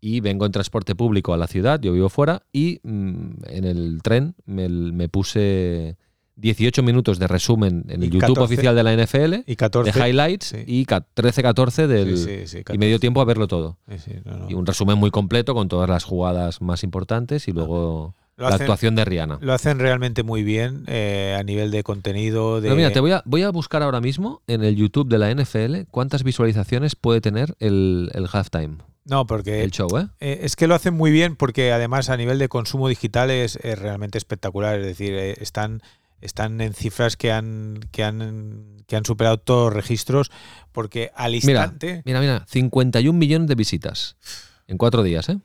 y 0.00 0.20
vengo 0.20 0.46
en 0.46 0.52
transporte 0.52 0.94
público 0.94 1.32
a 1.34 1.36
la 1.36 1.46
ciudad, 1.46 1.80
yo 1.80 1.92
vivo 1.92 2.08
fuera, 2.08 2.42
y 2.52 2.80
mm, 2.82 3.30
en 3.48 3.64
el 3.64 4.00
tren 4.02 4.34
me, 4.44 4.68
me 4.68 5.08
puse 5.08 5.96
18 6.36 6.82
minutos 6.82 7.18
de 7.18 7.26
resumen 7.26 7.84
en 7.88 8.02
el 8.02 8.08
Y 8.08 8.10
YouTube 8.10 8.34
14 8.36 8.42
oficial 8.54 8.76
de 8.76 8.82
la 8.82 8.92
NFL, 8.94 9.34
y 9.50 9.56
14. 9.56 9.90
de 9.98 10.08
highlights, 10.08 10.46
sí. 10.46 10.58
y 10.66 10.84
ca- 10.84 11.06
13-14 11.16 11.86
del... 11.86 12.18
Sí, 12.18 12.24
sí, 12.24 12.46
sí, 12.46 12.58
y 12.74 12.78
me 12.78 12.86
dio 12.86 12.96
14. 12.96 12.98
tiempo 13.00 13.20
a 13.20 13.24
verlo 13.24 13.48
todo. 13.48 13.78
No, 14.24 14.36
no. 14.38 14.50
Y 14.50 14.54
un 14.54 14.66
resumen 14.66 14.98
muy 14.98 15.10
completo 15.10 15.54
con 15.54 15.68
todas 15.68 15.88
las 15.88 16.04
jugadas 16.04 16.60
más 16.60 16.84
importantes 16.84 17.48
y 17.48 17.52
luego 17.52 18.14
Lo 18.36 18.44
la 18.50 18.50
hacen- 18.54 18.60
actuación 18.64 18.94
de 18.96 19.06
Rihanna. 19.06 19.38
Lo 19.40 19.54
hacen 19.54 19.78
realmente 19.78 20.22
muy 20.24 20.42
bien 20.44 20.84
eh, 20.88 21.34
a 21.40 21.42
nivel 21.42 21.70
de 21.70 21.82
contenido. 21.82 22.56
De... 22.60 22.64
Pero 22.68 22.76
mira, 22.76 22.90
te 22.92 23.00
voy 23.00 23.12
a, 23.12 23.22
voy 23.24 23.40
a 23.42 23.50
buscar 23.50 23.82
ahora 23.82 24.02
mismo 24.02 24.42
en 24.46 24.62
el 24.62 24.76
YouTube 24.76 25.08
de 25.08 25.16
la 25.18 25.34
NFL 25.34 25.88
cuántas 25.90 26.22
visualizaciones 26.22 26.96
puede 26.96 27.22
tener 27.22 27.56
el, 27.60 28.10
el 28.12 28.26
halftime, 28.30 28.76
No, 29.08 29.26
porque 29.26 29.62
el 29.62 29.70
show, 29.70 29.88
¿eh? 29.98 30.08
Eh, 30.20 30.40
es 30.42 30.56
que 30.56 30.66
lo 30.66 30.74
hacen 30.74 30.94
muy 30.94 31.10
bien 31.12 31.36
porque 31.36 31.72
además 31.72 32.10
a 32.10 32.16
nivel 32.16 32.38
de 32.38 32.48
consumo 32.48 32.88
digital 32.88 33.30
es, 33.30 33.56
es 33.62 33.78
realmente 33.78 34.18
espectacular. 34.18 34.80
Es 34.80 34.86
decir, 34.86 35.14
eh, 35.14 35.36
están, 35.40 35.80
están 36.20 36.60
en 36.60 36.74
cifras 36.74 37.16
que 37.16 37.30
han, 37.30 37.78
que 37.92 38.02
han, 38.02 38.78
que 38.88 38.96
han 38.96 39.04
superado 39.04 39.38
todos 39.38 39.66
los 39.66 39.74
registros 39.74 40.30
porque 40.72 41.12
al 41.14 41.32
Mira, 41.32 41.62
instante... 41.62 42.02
mira, 42.04 42.20
mira, 42.20 42.44
51 42.48 43.16
millones 43.16 43.48
de 43.48 43.54
visitas 43.54 44.16
en 44.66 44.76
cuatro 44.76 45.04
días, 45.04 45.28
¿eh? 45.28 45.38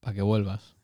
Para 0.00 0.14
que 0.14 0.22
vuelvas. 0.22 0.76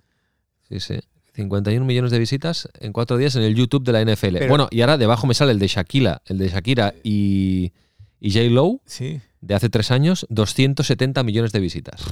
Sí, 0.68 0.81
sí. 0.81 1.01
51 1.35 1.85
millones 1.85 2.11
de 2.12 2.18
visitas 2.18 2.68
en 2.81 2.92
cuatro 2.92 3.16
días 3.18 3.37
en 3.37 3.42
el 3.42 3.55
YouTube 3.55 3.85
de 3.85 3.92
la 3.92 4.01
NFL. 4.03 4.38
Pero- 4.38 4.49
bueno, 4.49 4.68
y 4.71 4.81
ahora 4.81 4.97
debajo 4.99 5.27
me 5.27 5.35
sale 5.35 5.53
el 5.53 5.59
de 5.59 5.66
Shakira, 5.68 6.23
el 6.27 6.38
de 6.38 6.49
Shakira 6.49 6.95
y, 7.03 7.73
y 8.21 8.33
J. 8.33 8.45
Lowe 8.51 8.81
Sí. 8.87 9.21
De 9.43 9.55
hace 9.55 9.69
tres 9.69 9.91
años, 9.91 10.27
270 10.31 11.23
millones 11.23 11.53
de 11.53 11.61
visitas. 11.61 12.03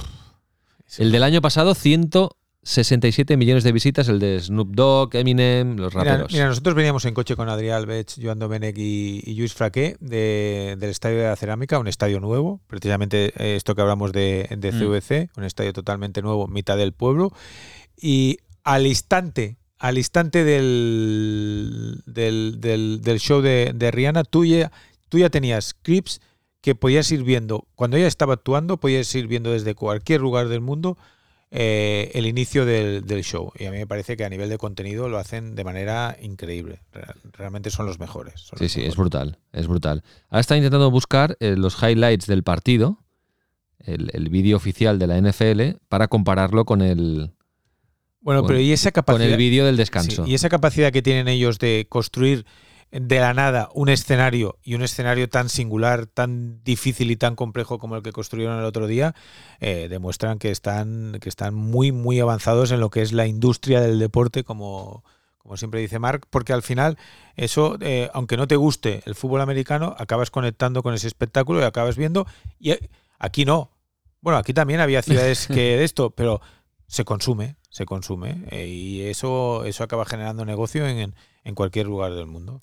El 0.99 1.11
del 1.11 1.23
año 1.23 1.41
pasado, 1.41 1.73
167 1.73 3.37
millones 3.37 3.63
de 3.63 3.71
visitas, 3.71 4.07
el 4.09 4.19
de 4.19 4.39
Snoop 4.39 4.75
Dogg, 4.75 5.15
Eminem, 5.15 5.77
los 5.77 5.93
raperos. 5.93 6.31
mira, 6.31 6.47
nosotros 6.47 6.75
veníamos 6.75 7.05
en 7.05 7.13
coche 7.13 7.35
con 7.35 7.47
Adrián 7.49 7.77
Alves, 7.77 8.15
Joan 8.21 8.37
Domenech 8.39 8.77
y, 8.77 9.21
y 9.25 9.33
Luis 9.35 9.53
Fraqué 9.53 9.95
de- 10.01 10.75
del 10.77 10.89
Estadio 10.89 11.17
de 11.17 11.23
la 11.23 11.35
Cerámica, 11.35 11.79
un 11.79 11.87
estadio 11.87 12.19
nuevo, 12.19 12.59
precisamente 12.67 13.33
eh, 13.37 13.55
esto 13.55 13.73
que 13.73 13.81
hablamos 13.81 14.11
de, 14.11 14.47
de 14.57 14.71
Mm. 14.71 14.79
CVC, 14.79 15.29
un 15.37 15.43
estadio 15.45 15.73
totalmente 15.73 16.21
nuevo, 16.21 16.47
mitad 16.47 16.75
del 16.77 16.91
pueblo. 16.93 17.31
Y 17.95 18.37
al 18.63 18.85
instante, 18.85 19.57
al 19.79 19.97
instante 19.97 20.43
del, 20.43 22.01
del, 22.05 22.57
del- 22.59 22.99
del 23.01 23.19
show 23.19 23.41
de, 23.41 23.71
de 23.73 23.91
Rihanna, 23.91 24.23
tú 24.23 24.45
ya, 24.45 24.71
tú 25.09 25.17
ya 25.17 25.29
tenías 25.29 25.73
clips 25.73 26.19
que 26.61 26.75
podías 26.75 27.11
ir 27.11 27.23
viendo, 27.23 27.67
cuando 27.75 27.97
ella 27.97 28.07
estaba 28.07 28.35
actuando, 28.35 28.77
podías 28.77 29.13
ir 29.15 29.27
viendo 29.27 29.51
desde 29.51 29.73
cualquier 29.75 30.21
lugar 30.21 30.47
del 30.47 30.61
mundo 30.61 30.97
eh, 31.49 32.11
el 32.13 32.27
inicio 32.27 32.65
del, 32.65 33.03
del 33.05 33.23
show. 33.23 33.51
Y 33.59 33.65
a 33.65 33.71
mí 33.71 33.77
me 33.77 33.87
parece 33.87 34.15
que 34.15 34.23
a 34.23 34.29
nivel 34.29 34.47
de 34.49 34.57
contenido 34.57 35.09
lo 35.09 35.17
hacen 35.17 35.55
de 35.55 35.63
manera 35.63 36.15
increíble. 36.21 36.79
Re- 36.93 37.03
Realmente 37.33 37.71
son 37.71 37.87
los 37.87 37.99
mejores. 37.99 38.39
son 38.41 38.57
Sí, 38.59 38.65
los 38.65 38.71
sí, 38.71 38.81
es 38.83 38.95
brutal, 38.95 39.39
es 39.51 39.67
brutal. 39.67 40.03
Ahora 40.29 40.39
está 40.41 40.55
intentando 40.55 40.89
buscar 40.91 41.35
eh, 41.39 41.55
los 41.57 41.81
highlights 41.81 42.27
del 42.27 42.43
partido, 42.43 42.99
el, 43.79 44.11
el 44.13 44.29
vídeo 44.29 44.55
oficial 44.55 44.99
de 44.99 45.07
la 45.07 45.17
NFL, 45.19 45.77
para 45.89 46.07
compararlo 46.07 46.63
con 46.65 46.81
el, 46.81 47.31
Bueno, 48.21 48.41
con- 48.41 48.47
pero 48.49 48.59
y 48.59 48.71
esa 48.71 48.91
con 48.91 49.01
capacidad. 49.03 49.29
el 49.31 49.37
vídeo 49.37 49.65
del 49.65 49.75
Sí, 49.75 49.79
descanso. 49.79 50.25
y 50.27 50.35
esa 50.35 50.47
capacidad 50.47 50.91
que 50.93 51.01
tienen 51.01 51.27
ellos 51.27 51.57
de 51.59 51.87
construir 51.89 52.45
de 52.91 53.19
la 53.19 53.33
nada 53.33 53.69
un 53.73 53.89
escenario 53.89 54.59
y 54.63 54.75
un 54.75 54.81
escenario 54.81 55.29
tan 55.29 55.49
singular, 55.49 56.07
tan 56.07 56.63
difícil 56.63 57.09
y 57.09 57.15
tan 57.15 57.35
complejo 57.35 57.79
como 57.79 57.95
el 57.95 58.03
que 58.03 58.11
construyeron 58.11 58.59
el 58.59 58.65
otro 58.65 58.87
día, 58.87 59.15
eh, 59.59 59.87
demuestran 59.89 60.39
que 60.39 60.51
están, 60.51 61.17
que 61.21 61.29
están 61.29 61.53
muy, 61.53 61.91
muy 61.91 62.19
avanzados 62.19 62.71
en 62.71 62.79
lo 62.79 62.89
que 62.89 63.01
es 63.01 63.13
la 63.13 63.27
industria 63.27 63.79
del 63.79 63.97
deporte, 63.97 64.43
como, 64.43 65.03
como 65.37 65.57
siempre 65.57 65.79
dice 65.79 65.99
Mark, 65.99 66.27
porque 66.29 66.53
al 66.53 66.61
final 66.61 66.97
eso, 67.35 67.77
eh, 67.79 68.09
aunque 68.13 68.37
no 68.37 68.47
te 68.47 68.57
guste 68.57 69.01
el 69.05 69.15
fútbol 69.15 69.41
americano, 69.41 69.95
acabas 69.97 70.29
conectando 70.29 70.83
con 70.83 70.93
ese 70.93 71.07
espectáculo 71.07 71.61
y 71.61 71.63
acabas 71.63 71.97
viendo. 71.97 72.27
Y 72.59 72.71
eh, 72.71 72.89
aquí 73.19 73.45
no. 73.45 73.71
Bueno, 74.19 74.37
aquí 74.37 74.53
también 74.53 74.81
había 74.81 75.01
ciudades 75.01 75.47
que 75.47 75.77
de 75.77 75.83
esto, 75.83 76.11
pero 76.11 76.41
se 76.87 77.05
consume, 77.05 77.55
se 77.69 77.85
consume. 77.85 78.43
eh, 78.51 78.67
y 78.67 79.01
eso, 79.03 79.63
eso 79.65 79.83
acaba 79.83 80.05
generando 80.05 80.45
negocio 80.45 80.87
en, 80.87 81.15
en 81.43 81.55
cualquier 81.55 81.87
lugar 81.87 82.13
del 82.13 82.27
mundo. 82.27 82.61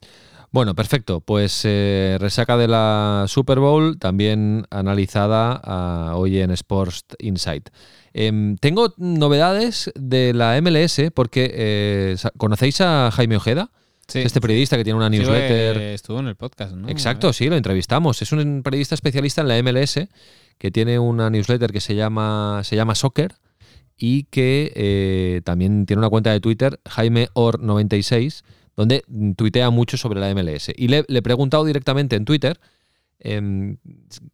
Bueno, 0.51 0.74
perfecto. 0.74 1.20
Pues 1.20 1.61
eh, 1.64 2.16
resaca 2.20 2.57
de 2.57 2.68
la 2.68 3.26
Super 3.29 3.59
Bowl, 3.59 3.99
también 3.99 4.66
analizada 4.70 5.61
ah, 5.62 6.12
hoy 6.16 6.39
en 6.39 6.51
Sports 6.53 7.05
Insight. 7.18 7.68
Em, 8.14 8.57
tengo 8.57 8.95
novedades 8.97 9.91
de 9.95 10.33
la 10.33 10.61
MLS 10.62 11.11
porque 11.14 11.51
eh, 11.53 12.16
¿conocéis 12.39 12.81
a 12.81 13.11
Jaime 13.12 13.37
Ojeda? 13.37 13.70
Sí. 14.07 14.20
Este 14.20 14.41
periodista 14.41 14.79
que 14.79 14.85
tiene 14.85 14.97
una 14.97 15.11
newsletter. 15.11 15.76
estuvo 15.79 16.18
en 16.20 16.29
el 16.29 16.37
podcast, 16.37 16.74
¿no? 16.74 16.89
Exacto, 16.89 17.31
sí, 17.35 17.51
lo 17.51 17.57
entrevistamos. 17.57 18.22
Es 18.22 18.33
un 18.33 18.62
periodista 18.62 18.95
especialista 18.95 19.43
en 19.43 19.49
la 19.49 19.62
MLS 19.62 20.01
que 20.57 20.70
tiene 20.70 20.99
una 20.99 21.29
newsletter 21.29 21.72
que 21.72 21.81
se 21.81 21.95
llama, 21.95 22.62
se 22.64 22.74
llama 22.74 22.95
Soccer 22.95 23.35
y 23.99 24.24
que 24.24 24.72
eh, 24.74 25.43
también 25.45 25.85
tiene 25.85 25.99
una 25.99 26.09
cuenta 26.09 26.33
de 26.33 26.41
Twitter, 26.41 26.81
Jaime 26.89 27.29
Or96, 27.35 28.45
donde 28.79 29.03
tuitea 29.37 29.70
mucho 29.70 29.97
sobre 29.97 30.20
la 30.20 30.33
MLS. 30.33 30.70
Y 30.76 30.87
le, 30.87 31.05
he 31.09 31.20
preguntado 31.22 31.64
directamente 31.64 32.14
en 32.14 32.24
Twitter 32.24 32.61
em, 33.18 33.76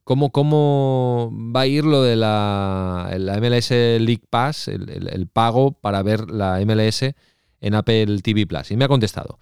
cómo, 0.04 0.30
cómo 0.30 1.32
va 1.34 1.62
a 1.62 1.66
ir 1.66 1.84
lo 1.84 2.02
de 2.02 2.14
la, 2.14 3.10
la 3.18 3.40
MLS 3.40 3.70
League 3.70 4.24
Pass, 4.28 4.68
el, 4.68 4.90
el- 4.90 5.08
el 5.08 5.26
pago 5.28 5.72
para 5.72 6.02
ver 6.02 6.30
la 6.30 6.60
MLS 6.66 7.04
en 7.62 7.74
Apple 7.74 8.20
TV 8.20 8.46
Plus. 8.46 8.70
Y 8.70 8.76
me 8.76 8.84
ha 8.84 8.88
contestado. 8.88 9.38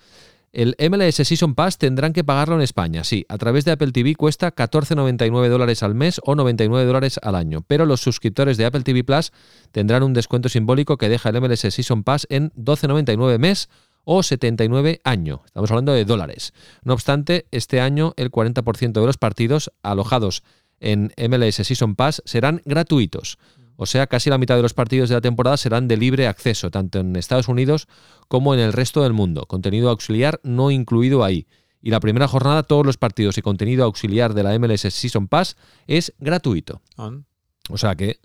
El 0.52 0.76
MLS 0.90 1.16
Season 1.16 1.54
Pass 1.56 1.78
tendrán 1.78 2.12
que 2.12 2.22
pagarlo 2.22 2.54
en 2.54 2.60
España, 2.60 3.02
sí. 3.02 3.24
A 3.28 3.38
través 3.38 3.64
de 3.64 3.72
Apple 3.72 3.90
TV 3.90 4.14
cuesta 4.14 4.54
14,99 4.54 5.48
dólares 5.48 5.82
al 5.82 5.96
mes 5.96 6.20
o 6.24 6.36
99 6.36 6.86
dólares 6.86 7.18
al 7.24 7.34
año. 7.34 7.64
Pero 7.66 7.86
los 7.86 8.02
suscriptores 8.02 8.56
de 8.56 8.66
Apple 8.66 8.82
TV 8.82 9.02
Plus 9.02 9.32
tendrán 9.72 10.04
un 10.04 10.12
descuento 10.12 10.48
simbólico 10.48 10.96
que 10.98 11.08
deja 11.08 11.30
el 11.30 11.40
MLS 11.40 11.60
Season 11.60 12.04
Pass 12.04 12.26
en 12.30 12.50
12,99 12.52 13.38
mes 13.38 13.68
o 14.04 14.22
79 14.22 15.00
año. 15.04 15.42
Estamos 15.46 15.70
hablando 15.70 15.92
de 15.92 16.04
dólares. 16.04 16.52
No 16.82 16.94
obstante, 16.94 17.46
este 17.50 17.80
año 17.80 18.14
el 18.16 18.30
40% 18.30 18.92
de 18.92 19.06
los 19.06 19.18
partidos 19.18 19.72
alojados 19.82 20.42
en 20.80 21.12
MLS 21.16 21.56
Season 21.56 21.94
Pass 21.94 22.22
serán 22.24 22.62
gratuitos. 22.64 23.38
O 23.76 23.86
sea, 23.86 24.06
casi 24.06 24.30
la 24.30 24.38
mitad 24.38 24.56
de 24.56 24.62
los 24.62 24.74
partidos 24.74 25.08
de 25.08 25.14
la 25.16 25.20
temporada 25.20 25.56
serán 25.56 25.88
de 25.88 25.96
libre 25.96 26.26
acceso, 26.26 26.70
tanto 26.70 27.00
en 27.00 27.16
Estados 27.16 27.48
Unidos 27.48 27.88
como 28.28 28.54
en 28.54 28.60
el 28.60 28.72
resto 28.72 29.02
del 29.02 29.12
mundo. 29.12 29.46
Contenido 29.46 29.90
auxiliar 29.90 30.40
no 30.42 30.70
incluido 30.70 31.24
ahí. 31.24 31.46
Y 31.80 31.90
la 31.90 31.98
primera 31.98 32.28
jornada, 32.28 32.62
todos 32.62 32.86
los 32.86 32.96
partidos 32.96 33.38
y 33.38 33.42
contenido 33.42 33.84
auxiliar 33.84 34.34
de 34.34 34.44
la 34.44 34.56
MLS 34.58 34.82
Season 34.82 35.26
Pass 35.26 35.56
es 35.86 36.12
gratuito. 36.20 36.80
O 37.70 37.78
sea 37.78 37.96
que 37.96 38.20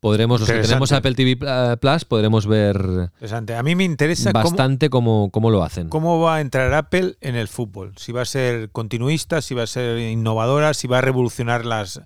podremos, 0.00 0.40
los 0.40 0.48
que 0.50 0.60
tenemos. 0.60 0.90
Apple 0.92 1.14
TV 1.14 1.36
Pl- 1.36 1.76
Plus, 1.76 2.04
podremos 2.04 2.46
ver 2.46 2.76
Interesante. 3.14 3.54
A 3.54 3.62
mí 3.62 3.74
me 3.76 3.84
interesa 3.84 4.32
bastante 4.32 4.90
cómo, 4.90 5.30
cómo 5.30 5.50
lo 5.50 5.62
hacen. 5.62 5.88
cómo 5.88 6.20
va 6.20 6.36
a 6.36 6.40
entrar 6.40 6.72
Apple 6.74 7.16
en 7.20 7.36
el 7.36 7.48
fútbol. 7.48 7.92
Si 7.96 8.12
va 8.12 8.22
a 8.22 8.24
ser 8.26 8.70
continuista, 8.70 9.42
si 9.42 9.54
va 9.54 9.62
a 9.64 9.66
ser 9.66 9.98
innovadora, 9.98 10.74
si 10.74 10.88
va 10.88 10.98
a 10.98 11.00
revolucionar 11.02 11.64
las, 11.66 12.00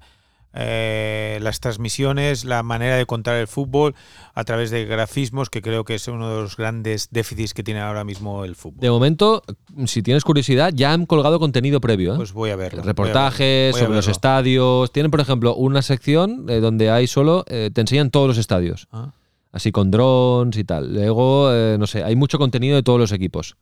eh, 0.54 1.38
las 1.42 1.60
transmisiones, 1.60 2.44
la 2.44 2.62
manera 2.62 2.96
de 2.96 3.06
contar 3.06 3.36
el 3.36 3.48
fútbol 3.48 3.94
a 4.34 4.44
través 4.44 4.70
de 4.70 4.84
grafismos, 4.84 5.50
que 5.50 5.62
creo 5.62 5.84
que 5.84 5.96
es 5.96 6.06
uno 6.08 6.28
de 6.30 6.42
los 6.42 6.56
grandes 6.56 7.08
déficits 7.10 7.54
que 7.54 7.62
tiene 7.62 7.80
ahora 7.80 8.04
mismo 8.04 8.44
el 8.44 8.54
fútbol. 8.54 8.80
De 8.80 8.90
momento, 8.90 9.42
si 9.86 10.02
tienes 10.02 10.24
curiosidad, 10.24 10.72
ya 10.74 10.92
han 10.92 11.06
colgado 11.06 11.38
contenido 11.40 11.80
previo. 11.80 12.14
¿eh? 12.14 12.16
Pues 12.16 12.32
voy 12.32 12.50
a 12.50 12.56
verlo. 12.56 12.82
voy 12.82 12.84
a 12.84 12.90
reportajes 12.92 13.38
verlo, 13.40 13.72
voy 13.72 13.80
a 13.80 13.84
sobre 13.84 13.96
los 13.96 14.08
estadios. 14.08 14.92
Tienen, 14.92 15.10
por 15.10 15.20
ejemplo, 15.20 15.54
una 15.56 15.82
sección 15.82 16.46
eh, 16.48 16.60
donde 16.60 16.90
hay 16.90 17.06
solo, 17.06 17.44
te 17.44 17.80
enseñan 17.80 18.10
todos 18.10 18.28
los 18.28 18.38
estadios, 18.38 18.86
Ah. 18.92 19.12
así 19.50 19.72
con 19.72 19.90
drones 19.90 20.56
y 20.56 20.64
tal. 20.64 20.94
Luego, 20.94 21.50
no 21.78 21.86
sé, 21.86 22.04
hay 22.04 22.16
mucho 22.16 22.38
contenido 22.38 22.76
de 22.76 22.82
todos 22.82 22.98
los 22.98 23.12
equipos. 23.12 23.56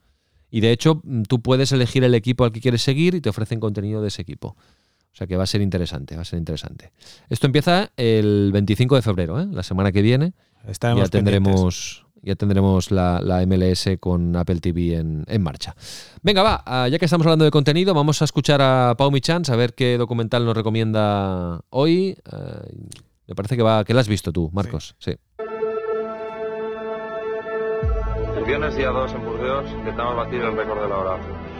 Y 0.50 0.60
de 0.60 0.70
hecho, 0.70 1.00
mm, 1.02 1.22
tú 1.22 1.40
puedes 1.40 1.72
elegir 1.72 2.04
el 2.04 2.14
equipo 2.14 2.44
al 2.44 2.52
que 2.52 2.60
quieres 2.60 2.82
seguir 2.82 3.14
y 3.14 3.22
te 3.22 3.30
ofrecen 3.30 3.58
contenido 3.58 4.02
de 4.02 4.08
ese 4.08 4.20
equipo. 4.20 4.54
O 5.12 5.16
sea 5.16 5.26
que 5.26 5.36
va 5.36 5.44
a 5.44 5.46
ser 5.46 5.60
interesante, 5.60 6.16
va 6.16 6.22
a 6.22 6.24
ser 6.24 6.38
interesante. 6.38 6.92
Esto 7.28 7.46
empieza 7.46 7.90
el 7.96 8.50
25 8.52 8.96
de 8.96 9.02
febrero, 9.02 9.40
¿eh? 9.40 9.46
la 9.50 9.62
semana 9.62 9.92
que 9.92 10.00
viene. 10.00 10.32
Estaremos 10.66 11.04
ya 11.04 11.10
tendremos, 11.10 12.06
ya 12.22 12.34
tendremos 12.34 12.90
la, 12.90 13.20
la 13.20 13.44
MLS 13.44 13.90
con 14.00 14.34
Apple 14.36 14.60
TV 14.60 14.96
en, 14.96 15.24
en 15.28 15.42
marcha. 15.42 15.74
Venga, 16.22 16.42
va, 16.42 16.62
ah, 16.64 16.88
ya 16.88 16.98
que 16.98 17.04
estamos 17.04 17.26
hablando 17.26 17.44
de 17.44 17.50
contenido, 17.50 17.92
vamos 17.92 18.22
a 18.22 18.24
escuchar 18.24 18.62
a 18.62 18.94
Pau 18.96 19.10
Michans 19.10 19.50
a 19.50 19.56
ver 19.56 19.74
qué 19.74 19.98
documental 19.98 20.46
nos 20.46 20.56
recomienda 20.56 21.60
hoy. 21.68 22.16
Ah, 22.30 22.62
me 23.26 23.34
parece 23.34 23.56
que 23.56 23.62
va, 23.62 23.84
que 23.84 23.92
la 23.92 24.00
has 24.00 24.08
visto 24.08 24.32
tú, 24.32 24.50
Marcos. 24.52 24.94
Sí. 24.98 25.12
El 28.36 28.44
viernes 28.44 28.76
día 28.76 28.88
2 28.88 29.12
en 29.12 29.24
Burdeos 29.24 29.70
intentamos 29.70 30.16
batir 30.16 30.40
el 30.40 30.56
récord 30.56 30.82
de 30.82 30.88
la 30.88 30.96
hora. 30.98 31.51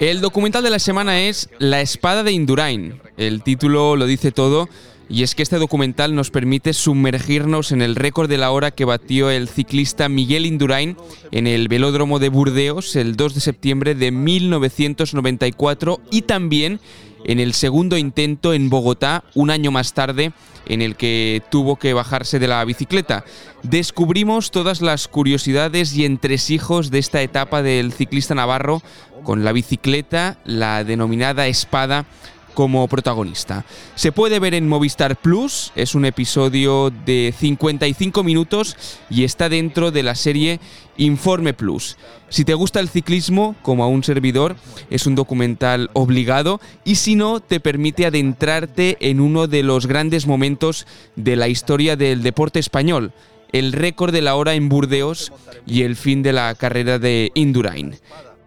El 0.00 0.20
documental 0.20 0.64
de 0.64 0.70
la 0.70 0.80
semana 0.80 1.20
es 1.20 1.48
La 1.58 1.80
espada 1.80 2.24
de 2.24 2.32
Indurain. 2.32 3.00
El 3.16 3.42
título 3.42 3.94
lo 3.94 4.06
dice 4.06 4.32
todo 4.32 4.68
y 5.08 5.22
es 5.22 5.36
que 5.36 5.44
este 5.44 5.58
documental 5.58 6.16
nos 6.16 6.30
permite 6.30 6.72
sumergirnos 6.72 7.70
en 7.70 7.80
el 7.80 7.94
récord 7.94 8.28
de 8.28 8.38
la 8.38 8.50
hora 8.50 8.72
que 8.72 8.84
batió 8.84 9.30
el 9.30 9.48
ciclista 9.48 10.08
Miguel 10.08 10.46
Indurain 10.46 10.96
en 11.30 11.46
el 11.46 11.68
velódromo 11.68 12.18
de 12.18 12.28
Burdeos 12.28 12.96
el 12.96 13.14
2 13.14 13.34
de 13.36 13.40
septiembre 13.40 13.94
de 13.94 14.10
1994 14.10 16.00
y 16.10 16.22
también 16.22 16.80
en 17.24 17.38
el 17.38 17.54
segundo 17.54 17.96
intento 17.96 18.52
en 18.52 18.70
Bogotá 18.70 19.22
un 19.34 19.50
año 19.50 19.70
más 19.70 19.94
tarde 19.94 20.32
en 20.66 20.82
el 20.82 20.96
que 20.96 21.42
tuvo 21.50 21.76
que 21.76 21.94
bajarse 21.94 22.38
de 22.38 22.48
la 22.48 22.64
bicicleta. 22.64 23.24
Descubrimos 23.64 24.50
todas 24.50 24.82
las 24.82 25.08
curiosidades 25.08 25.96
y 25.96 26.04
entresijos 26.04 26.90
de 26.90 26.98
esta 26.98 27.22
etapa 27.22 27.62
del 27.62 27.94
ciclista 27.94 28.34
navarro 28.34 28.82
con 29.22 29.42
la 29.42 29.52
bicicleta, 29.52 30.36
la 30.44 30.84
denominada 30.84 31.46
espada, 31.46 32.04
como 32.52 32.86
protagonista. 32.88 33.64
Se 33.94 34.12
puede 34.12 34.38
ver 34.38 34.54
en 34.54 34.68
Movistar 34.68 35.16
Plus, 35.16 35.72
es 35.74 35.94
un 35.94 36.04
episodio 36.04 36.90
de 36.90 37.34
55 37.36 38.22
minutos 38.22 38.76
y 39.10 39.24
está 39.24 39.48
dentro 39.48 39.90
de 39.90 40.02
la 40.02 40.14
serie 40.14 40.60
Informe 40.98 41.54
Plus. 41.54 41.96
Si 42.28 42.44
te 42.44 42.54
gusta 42.54 42.80
el 42.80 42.90
ciclismo, 42.90 43.56
como 43.62 43.82
a 43.82 43.88
un 43.88 44.04
servidor, 44.04 44.56
es 44.90 45.06
un 45.06 45.14
documental 45.14 45.90
obligado 45.94 46.60
y 46.84 46.96
si 46.96 47.16
no, 47.16 47.40
te 47.40 47.60
permite 47.60 48.06
adentrarte 48.06 48.98
en 49.00 49.20
uno 49.20 49.46
de 49.46 49.62
los 49.62 49.86
grandes 49.86 50.26
momentos 50.26 50.86
de 51.16 51.36
la 51.36 51.48
historia 51.48 51.96
del 51.96 52.22
deporte 52.22 52.60
español, 52.60 53.12
el 53.54 53.72
récord 53.72 54.12
de 54.12 54.20
la 54.20 54.34
hora 54.34 54.54
en 54.54 54.68
Burdeos 54.68 55.32
y 55.64 55.82
el 55.82 55.94
fin 55.94 56.24
de 56.24 56.32
la 56.32 56.52
carrera 56.56 56.98
de 56.98 57.30
Indurain. 57.34 57.94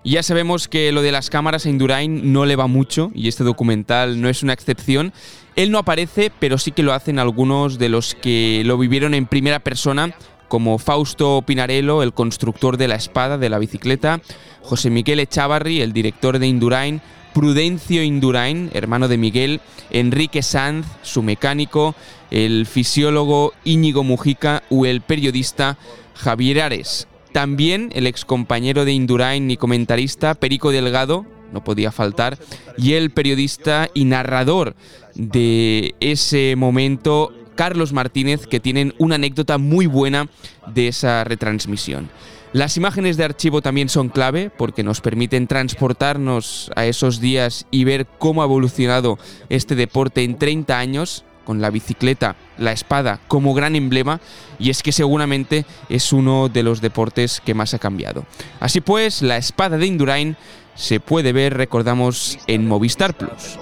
Ya 0.03 0.21
sabemos 0.21 0.67
que 0.67 0.91
lo 0.91 1.01
de 1.01 1.13
las 1.13 1.29
cámaras 1.29 1.65
a 1.65 1.69
Indurain 1.69 2.33
no 2.33 2.45
le 2.45 2.57
va 2.57 2.67
mucho 2.67 3.09
y 3.15 3.29
este 3.29 3.45
documental 3.45 4.19
no 4.19 4.27
es 4.27 4.43
una 4.43 4.51
excepción. 4.51 5.13
Él 5.55 5.71
no 5.71 5.77
aparece, 5.77 6.29
pero 6.39 6.57
sí 6.57 6.73
que 6.73 6.83
lo 6.83 6.91
hacen 6.91 7.19
algunos 7.19 7.79
de 7.79 7.87
los 7.87 8.15
que 8.15 8.63
lo 8.65 8.77
vivieron 8.77 9.13
en 9.13 9.27
primera 9.27 9.59
persona, 9.59 10.13
como 10.49 10.77
Fausto 10.77 11.41
Pinarello, 11.41 12.03
el 12.03 12.13
constructor 12.13 12.75
de 12.75 12.89
la 12.89 12.95
espada 12.95 13.37
de 13.37 13.49
la 13.49 13.59
bicicleta, 13.59 14.19
José 14.61 14.89
Miguel 14.89 15.21
Echavarri, 15.21 15.79
el 15.79 15.93
director 15.93 16.37
de 16.37 16.47
Indurain, 16.47 17.01
Prudencio 17.37 18.01
Indurain, 18.01 18.71
hermano 18.73 19.07
de 19.07 19.19
Miguel, 19.19 19.61
Enrique 19.91 20.41
Sanz, 20.41 20.87
su 21.03 21.21
mecánico, 21.21 21.93
el 22.31 22.65
fisiólogo 22.65 23.53
Íñigo 23.63 24.03
Mujica 24.03 24.63
o 24.71 24.87
el 24.87 25.01
periodista 25.01 25.77
Javier 26.15 26.61
Ares. 26.61 27.07
También 27.33 27.91
el 27.93 28.07
excompañero 28.07 28.85
de 28.85 28.93
Indurain 28.93 29.51
y 29.51 29.57
comentarista 29.57 30.33
Perico 30.33 30.71
Delgado, 30.71 31.27
no 31.53 31.63
podía 31.63 31.91
faltar, 31.91 32.39
y 32.75 32.93
el 32.93 33.11
periodista 33.11 33.87
y 33.93 34.05
narrador 34.05 34.75
de 35.13 35.93
ese 35.99 36.55
momento, 36.57 37.31
Carlos 37.53 37.93
Martínez, 37.93 38.47
que 38.47 38.59
tienen 38.59 38.95
una 38.97 39.13
anécdota 39.13 39.59
muy 39.59 39.85
buena 39.85 40.27
de 40.73 40.87
esa 40.87 41.23
retransmisión. 41.23 42.09
Las 42.53 42.77
imágenes 42.77 43.17
de 43.17 43.25
archivo 43.25 43.61
también 43.61 43.89
son 43.89 44.09
clave 44.09 44.49
porque 44.49 44.83
nos 44.83 45.01
permiten 45.01 45.47
transportarnos 45.47 46.71
a 46.75 46.85
esos 46.85 47.19
días 47.19 47.67
y 47.71 47.83
ver 47.83 48.07
cómo 48.19 48.41
ha 48.41 48.45
evolucionado 48.45 49.19
este 49.49 49.75
deporte 49.75 50.23
en 50.23 50.37
30 50.37 50.77
años. 50.77 51.23
con 51.43 51.61
la 51.61 51.69
bicicleta, 51.69 52.35
la 52.57 52.73
espada 52.73 53.21
como 53.29 53.53
gran 53.53 53.77
emblema 53.77 54.19
y 54.59 54.69
es 54.69 54.83
que 54.83 54.91
seguramente 54.91 55.65
es 55.87 56.11
uno 56.11 56.49
de 56.49 56.61
los 56.61 56.81
deportes 56.81 57.39
que 57.39 57.53
más 57.53 57.73
ha 57.73 57.79
cambiado. 57.79 58.25
Así 58.59 58.81
pues, 58.81 59.21
la 59.21 59.37
espada 59.37 59.77
de 59.77 59.85
Indurain 59.87 60.35
se 60.75 60.99
puede 60.99 61.31
ver, 61.31 61.55
recordamos, 61.55 62.37
en 62.47 62.67
Movistar 62.67 63.15
Plus. 63.15 63.57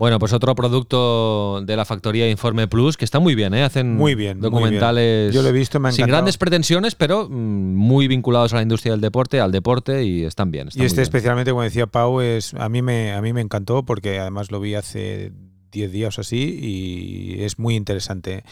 Bueno, 0.00 0.18
pues 0.18 0.32
otro 0.32 0.54
producto 0.54 1.60
de 1.62 1.76
la 1.76 1.84
factoría 1.84 2.30
Informe 2.30 2.66
Plus 2.66 2.96
que 2.96 3.04
está 3.04 3.18
muy 3.18 3.34
bien, 3.34 3.52
¿eh? 3.52 3.64
Hacen 3.64 3.96
Muy 3.96 4.14
bien, 4.14 4.38
muy 4.38 4.44
documentales 4.44 5.30
bien. 5.30 5.32
Yo 5.34 5.42
lo 5.42 5.50
he 5.50 5.52
visto, 5.52 5.78
me 5.78 5.90
ha 5.90 5.92
sin 5.92 6.06
grandes 6.06 6.38
pretensiones, 6.38 6.94
pero 6.94 7.28
mm, 7.28 7.74
muy 7.74 8.08
vinculados 8.08 8.54
a 8.54 8.56
la 8.56 8.62
industria 8.62 8.92
del 8.92 9.02
deporte, 9.02 9.40
al 9.40 9.52
deporte 9.52 10.02
y 10.02 10.24
están 10.24 10.50
bien. 10.50 10.68
están 10.68 10.82
Y 10.82 10.86
este 10.86 11.00
bien. 11.00 11.02
especialmente, 11.02 11.50
como 11.50 11.64
decía 11.64 11.86
Pau, 11.86 12.22
es 12.22 12.54
a 12.54 12.70
mí 12.70 12.80
me 12.80 13.12
a 13.12 13.20
mí 13.20 13.34
me 13.34 13.42
encantó 13.42 13.84
porque 13.84 14.18
además 14.18 14.50
lo 14.50 14.58
vi 14.58 14.74
hace 14.74 15.32
10 15.70 15.92
días 15.92 16.16
o 16.16 16.22
así 16.22 16.58
y 16.58 17.42
es 17.42 17.58
muy 17.58 17.76
interesante. 17.76 18.44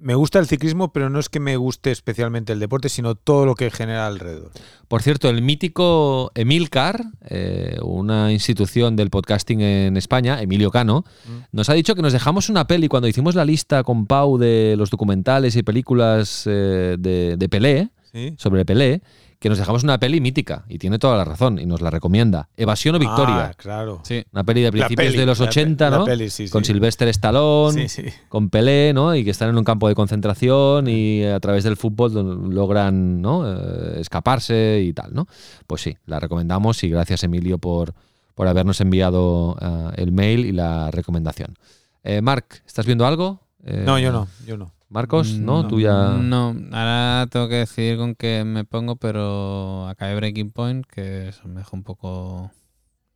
Me 0.00 0.14
gusta 0.14 0.38
el 0.38 0.46
ciclismo, 0.46 0.92
pero 0.94 1.10
no 1.10 1.20
es 1.20 1.28
que 1.28 1.40
me 1.40 1.56
guste 1.58 1.90
especialmente 1.90 2.54
el 2.54 2.58
deporte, 2.58 2.88
sino 2.88 3.14
todo 3.14 3.44
lo 3.44 3.54
que 3.54 3.70
genera 3.70 4.06
alrededor. 4.06 4.50
Por 4.88 5.02
cierto, 5.02 5.28
el 5.28 5.42
mítico 5.42 6.32
Emilcar, 6.34 7.04
eh, 7.28 7.76
una 7.82 8.32
institución 8.32 8.96
del 8.96 9.10
podcasting 9.10 9.60
en 9.60 9.96
España, 9.98 10.40
Emilio 10.40 10.70
Cano, 10.70 11.04
Mm. 11.26 11.30
nos 11.52 11.68
ha 11.68 11.74
dicho 11.74 11.94
que 11.94 12.00
nos 12.02 12.14
dejamos 12.14 12.48
una 12.48 12.66
peli 12.66 12.88
cuando 12.88 13.08
hicimos 13.08 13.34
la 13.34 13.44
lista 13.44 13.84
con 13.84 14.06
Pau 14.06 14.38
de 14.38 14.74
los 14.78 14.88
documentales 14.88 15.54
y 15.56 15.62
películas 15.62 16.44
eh, 16.46 16.96
de, 16.98 17.36
de 17.36 17.48
Pelé, 17.50 17.90
¿Sí? 18.12 18.34
sobre 18.38 18.64
Pelé, 18.64 19.02
que 19.40 19.48
nos 19.48 19.56
dejamos 19.58 19.82
una 19.82 19.98
peli 19.98 20.20
mítica, 20.20 20.64
y 20.68 20.76
tiene 20.78 20.98
toda 20.98 21.16
la 21.16 21.24
razón, 21.24 21.58
y 21.58 21.64
nos 21.64 21.80
la 21.80 21.88
recomienda. 21.90 22.48
Evasión 22.58 22.94
o 22.94 22.98
Victoria. 22.98 23.46
Ah, 23.46 23.54
claro. 23.56 24.00
Sí. 24.04 24.22
Una 24.32 24.44
peli 24.44 24.60
de 24.60 24.70
principios 24.70 25.06
peli, 25.08 25.18
de 25.18 25.24
los 25.26 25.38
la 25.40 25.46
pe- 25.46 25.50
80, 25.50 25.90
la 25.90 25.98
¿no? 25.98 26.04
peli, 26.04 26.28
sí, 26.28 26.48
con 26.50 26.62
sí. 26.62 26.72
Sylvester 26.72 27.08
Stallone, 27.08 27.88
Sí, 27.88 28.02
sí. 28.02 28.08
con 28.28 28.50
Pelé, 28.50 28.92
¿no? 28.92 29.14
Y 29.14 29.24
que 29.24 29.30
están 29.30 29.48
en 29.48 29.56
un 29.56 29.64
campo 29.64 29.88
de 29.88 29.94
concentración 29.94 30.86
y 30.88 31.24
a 31.24 31.40
través 31.40 31.64
del 31.64 31.76
fútbol 31.78 32.12
lo- 32.12 32.22
logran, 32.50 33.22
¿no? 33.22 33.50
Eh, 33.50 34.00
escaparse 34.00 34.82
y 34.84 34.92
tal, 34.92 35.14
¿no? 35.14 35.26
Pues 35.66 35.80
sí, 35.80 35.96
la 36.04 36.20
recomendamos 36.20 36.84
y 36.84 36.90
gracias 36.90 37.24
Emilio 37.24 37.56
por, 37.56 37.94
por 38.34 38.46
habernos 38.46 38.78
enviado 38.82 39.56
eh, 39.60 40.02
el 40.02 40.12
mail 40.12 40.44
y 40.44 40.52
la 40.52 40.90
recomendación. 40.90 41.56
Eh, 42.04 42.20
Marc, 42.20 42.62
¿estás 42.66 42.84
viendo 42.84 43.06
algo? 43.06 43.40
Eh, 43.64 43.84
No, 43.86 43.98
yo 43.98 44.12
no, 44.12 44.28
yo 44.46 44.58
no. 44.58 44.70
Marcos, 44.90 45.38
¿no? 45.38 45.62
Mm, 45.62 45.68
Tú 45.68 45.80
ya... 45.80 46.10
No, 46.20 46.48
ahora 46.72 47.26
tengo 47.30 47.48
que 47.48 47.54
decidir 47.56 47.96
con 47.96 48.14
qué 48.16 48.44
me 48.44 48.64
pongo, 48.64 48.96
pero 48.96 49.86
acabé 49.88 50.16
Breaking 50.16 50.50
Point, 50.50 50.84
que 50.86 51.28
eso 51.28 51.46
me 51.48 51.60
dejó 51.60 51.76
un 51.76 51.84
poco 51.84 52.50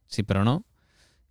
sí, 0.06 0.22
pero 0.22 0.44
no. 0.44 0.64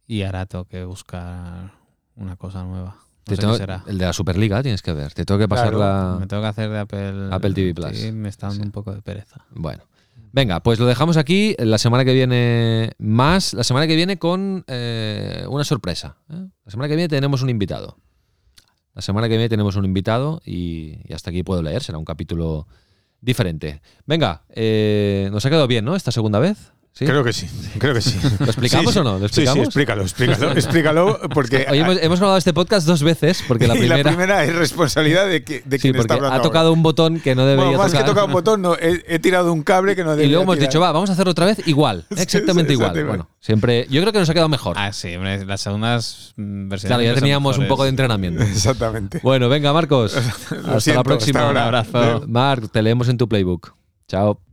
Y 0.05 0.23
ahora 0.23 0.45
tengo 0.45 0.65
que 0.65 0.83
buscar 0.83 1.71
una 2.15 2.35
cosa 2.35 2.63
nueva. 2.63 2.97
No 2.97 3.23
Te 3.23 3.35
sé 3.37 3.41
tengo- 3.41 3.53
qué 3.53 3.59
será. 3.59 3.83
el 3.87 3.97
de 3.97 4.05
la 4.05 4.11
Superliga 4.11 4.61
tienes 4.61 4.81
que 4.81 4.91
ver. 4.91 5.13
Te 5.13 5.23
tengo 5.23 5.39
que 5.39 5.47
pasar 5.47 5.69
Claro, 5.73 5.79
la... 6.13 6.17
Me 6.19 6.27
tengo 6.27 6.41
que 6.43 6.49
hacer 6.49 6.69
de 6.69 6.79
Apple, 6.79 7.29
Apple 7.31 7.53
TV 7.53 7.73
Plus. 7.73 7.97
Sí, 7.97 8.11
me 8.11 8.27
está 8.27 8.47
dando 8.47 8.63
Sí. 8.63 8.67
un 8.67 8.71
poco 8.73 8.93
de 8.93 9.01
pereza. 9.01 9.45
Bueno. 9.51 9.83
Venga, 10.33 10.59
pues 10.61 10.77
lo 10.79 10.87
dejamos 10.87 11.15
aquí. 11.15 11.55
La 11.59 11.77
semana 11.77 12.03
que 12.03 12.11
viene 12.13 12.91
más. 12.97 13.53
La 13.53 13.63
semana 13.63 13.87
que 13.87 13.95
viene 13.95 14.17
con 14.17 14.65
eh, 14.67 15.45
una 15.47 15.63
sorpresa. 15.63 16.17
¿eh? 16.29 16.47
La 16.65 16.71
semana 16.71 16.89
que 16.89 16.95
viene 16.95 17.07
tenemos 17.07 17.41
un 17.43 17.49
invitado. 17.49 17.97
La 18.93 19.01
semana 19.01 19.27
que 19.27 19.35
viene 19.35 19.49
tenemos 19.49 19.75
un 19.75 19.85
invitado 19.85 20.41
y, 20.45 20.99
hasta 21.13 21.31
aquí 21.31 21.43
puedo 21.43 21.61
leer. 21.61 21.81
Será 21.81 21.97
un 21.97 22.05
capítulo 22.05 22.67
diferente. 23.21 23.81
Venga, 24.05 24.43
eh, 24.49 25.29
nos 25.31 25.45
ha 25.45 25.49
quedado 25.49 25.67
bien, 25.67 25.85
¿no? 25.85 25.95
Esta 25.95 26.11
segunda 26.11 26.39
vez. 26.39 26.72
¿Sí? 26.95 27.05
Creo 27.07 27.23
que 27.23 27.33
sí, 27.33 27.49
creo 27.79 27.95
que 27.95 28.01
sí. 28.01 28.19
¿Lo 28.39 28.45
explicamos 28.45 28.85
Sí, 28.85 28.93
sí. 28.93 28.99
o 28.99 29.03
no? 29.03 29.17
¿Lo 29.17 29.27
Sí, 29.27 29.33
sí, 29.33 29.41
explicamos? 29.41 29.65
explícalo, 29.65 30.01
explícalo, 30.03 30.51
explícalo, 30.55 31.19
porque 31.33 31.65
Hoy 31.67 31.79
hemos, 31.79 31.97
hemos 31.99 32.19
grabado 32.19 32.37
este 32.37 32.53
podcast 32.53 32.85
dos 32.85 33.01
veces 33.01 33.43
porque 33.47 33.67
la 33.67 33.73
y 33.77 34.03
primera. 34.03 34.43
es 34.45 34.53
responsabilidad 34.55 35.27
de, 35.27 35.43
que, 35.43 35.63
de 35.65 35.77
sí, 35.79 35.81
quien 35.89 35.95
está 35.95 36.13
hablando 36.13 36.35
ha 36.37 36.41
tocado 36.43 36.67
ahora. 36.67 36.77
un 36.77 36.83
botón 36.83 37.19
que 37.19 37.33
no 37.33 37.47
debería 37.47 37.65
Bueno, 37.77 37.79
más 37.81 37.91
tocar. 37.91 38.05
que 38.05 38.09
tocar 38.11 38.25
un 38.25 38.31
botón, 38.31 38.61
no, 38.61 38.75
he, 38.75 39.03
he 39.07 39.17
tirado 39.17 39.51
un 39.51 39.63
cable 39.63 39.95
que 39.95 40.03
no 40.03 40.09
y 40.11 40.17
debería 40.17 40.31
luego 40.33 40.43
hemos 40.43 40.55
tirar. 40.57 40.69
dicho, 40.69 40.79
va, 40.79 40.91
vamos 40.91 41.09
a 41.09 41.13
hacerlo 41.13 41.31
otra 41.31 41.47
vez 41.47 41.67
igual. 41.67 42.05
Exactamente 42.15 42.69
sí, 42.69 42.79
igual. 42.79 43.05
Bueno, 43.05 43.27
siempre. 43.39 43.87
Yo 43.89 43.99
creo 44.01 44.13
que 44.13 44.19
nos 44.19 44.29
ha 44.29 44.33
quedado 44.33 44.49
mejor. 44.49 44.75
Ah, 44.77 44.93
sí, 44.93 45.15
las 45.17 45.61
segundas 45.61 46.33
versiones. 46.37 46.85
Claro, 46.85 47.01
ya 47.01 47.15
teníamos 47.15 47.57
un 47.57 47.67
poco 47.67 47.85
de 47.85 47.89
entrenamiento. 47.89 48.43
Exactamente. 48.43 49.19
Bueno, 49.23 49.49
venga, 49.49 49.73
Marcos. 49.73 50.15
hasta 50.15 50.79
siento, 50.79 50.99
la 50.99 51.03
próxima. 51.03 51.39
hasta. 51.39 51.51
Un 51.51 51.57
abrazo. 51.57 52.23
Marc, 52.27 52.71
te 52.71 52.83
leemos 52.83 53.09
en 53.09 53.17
tu 53.17 53.27
playbook. 53.27 53.73
Chao. 54.07 54.52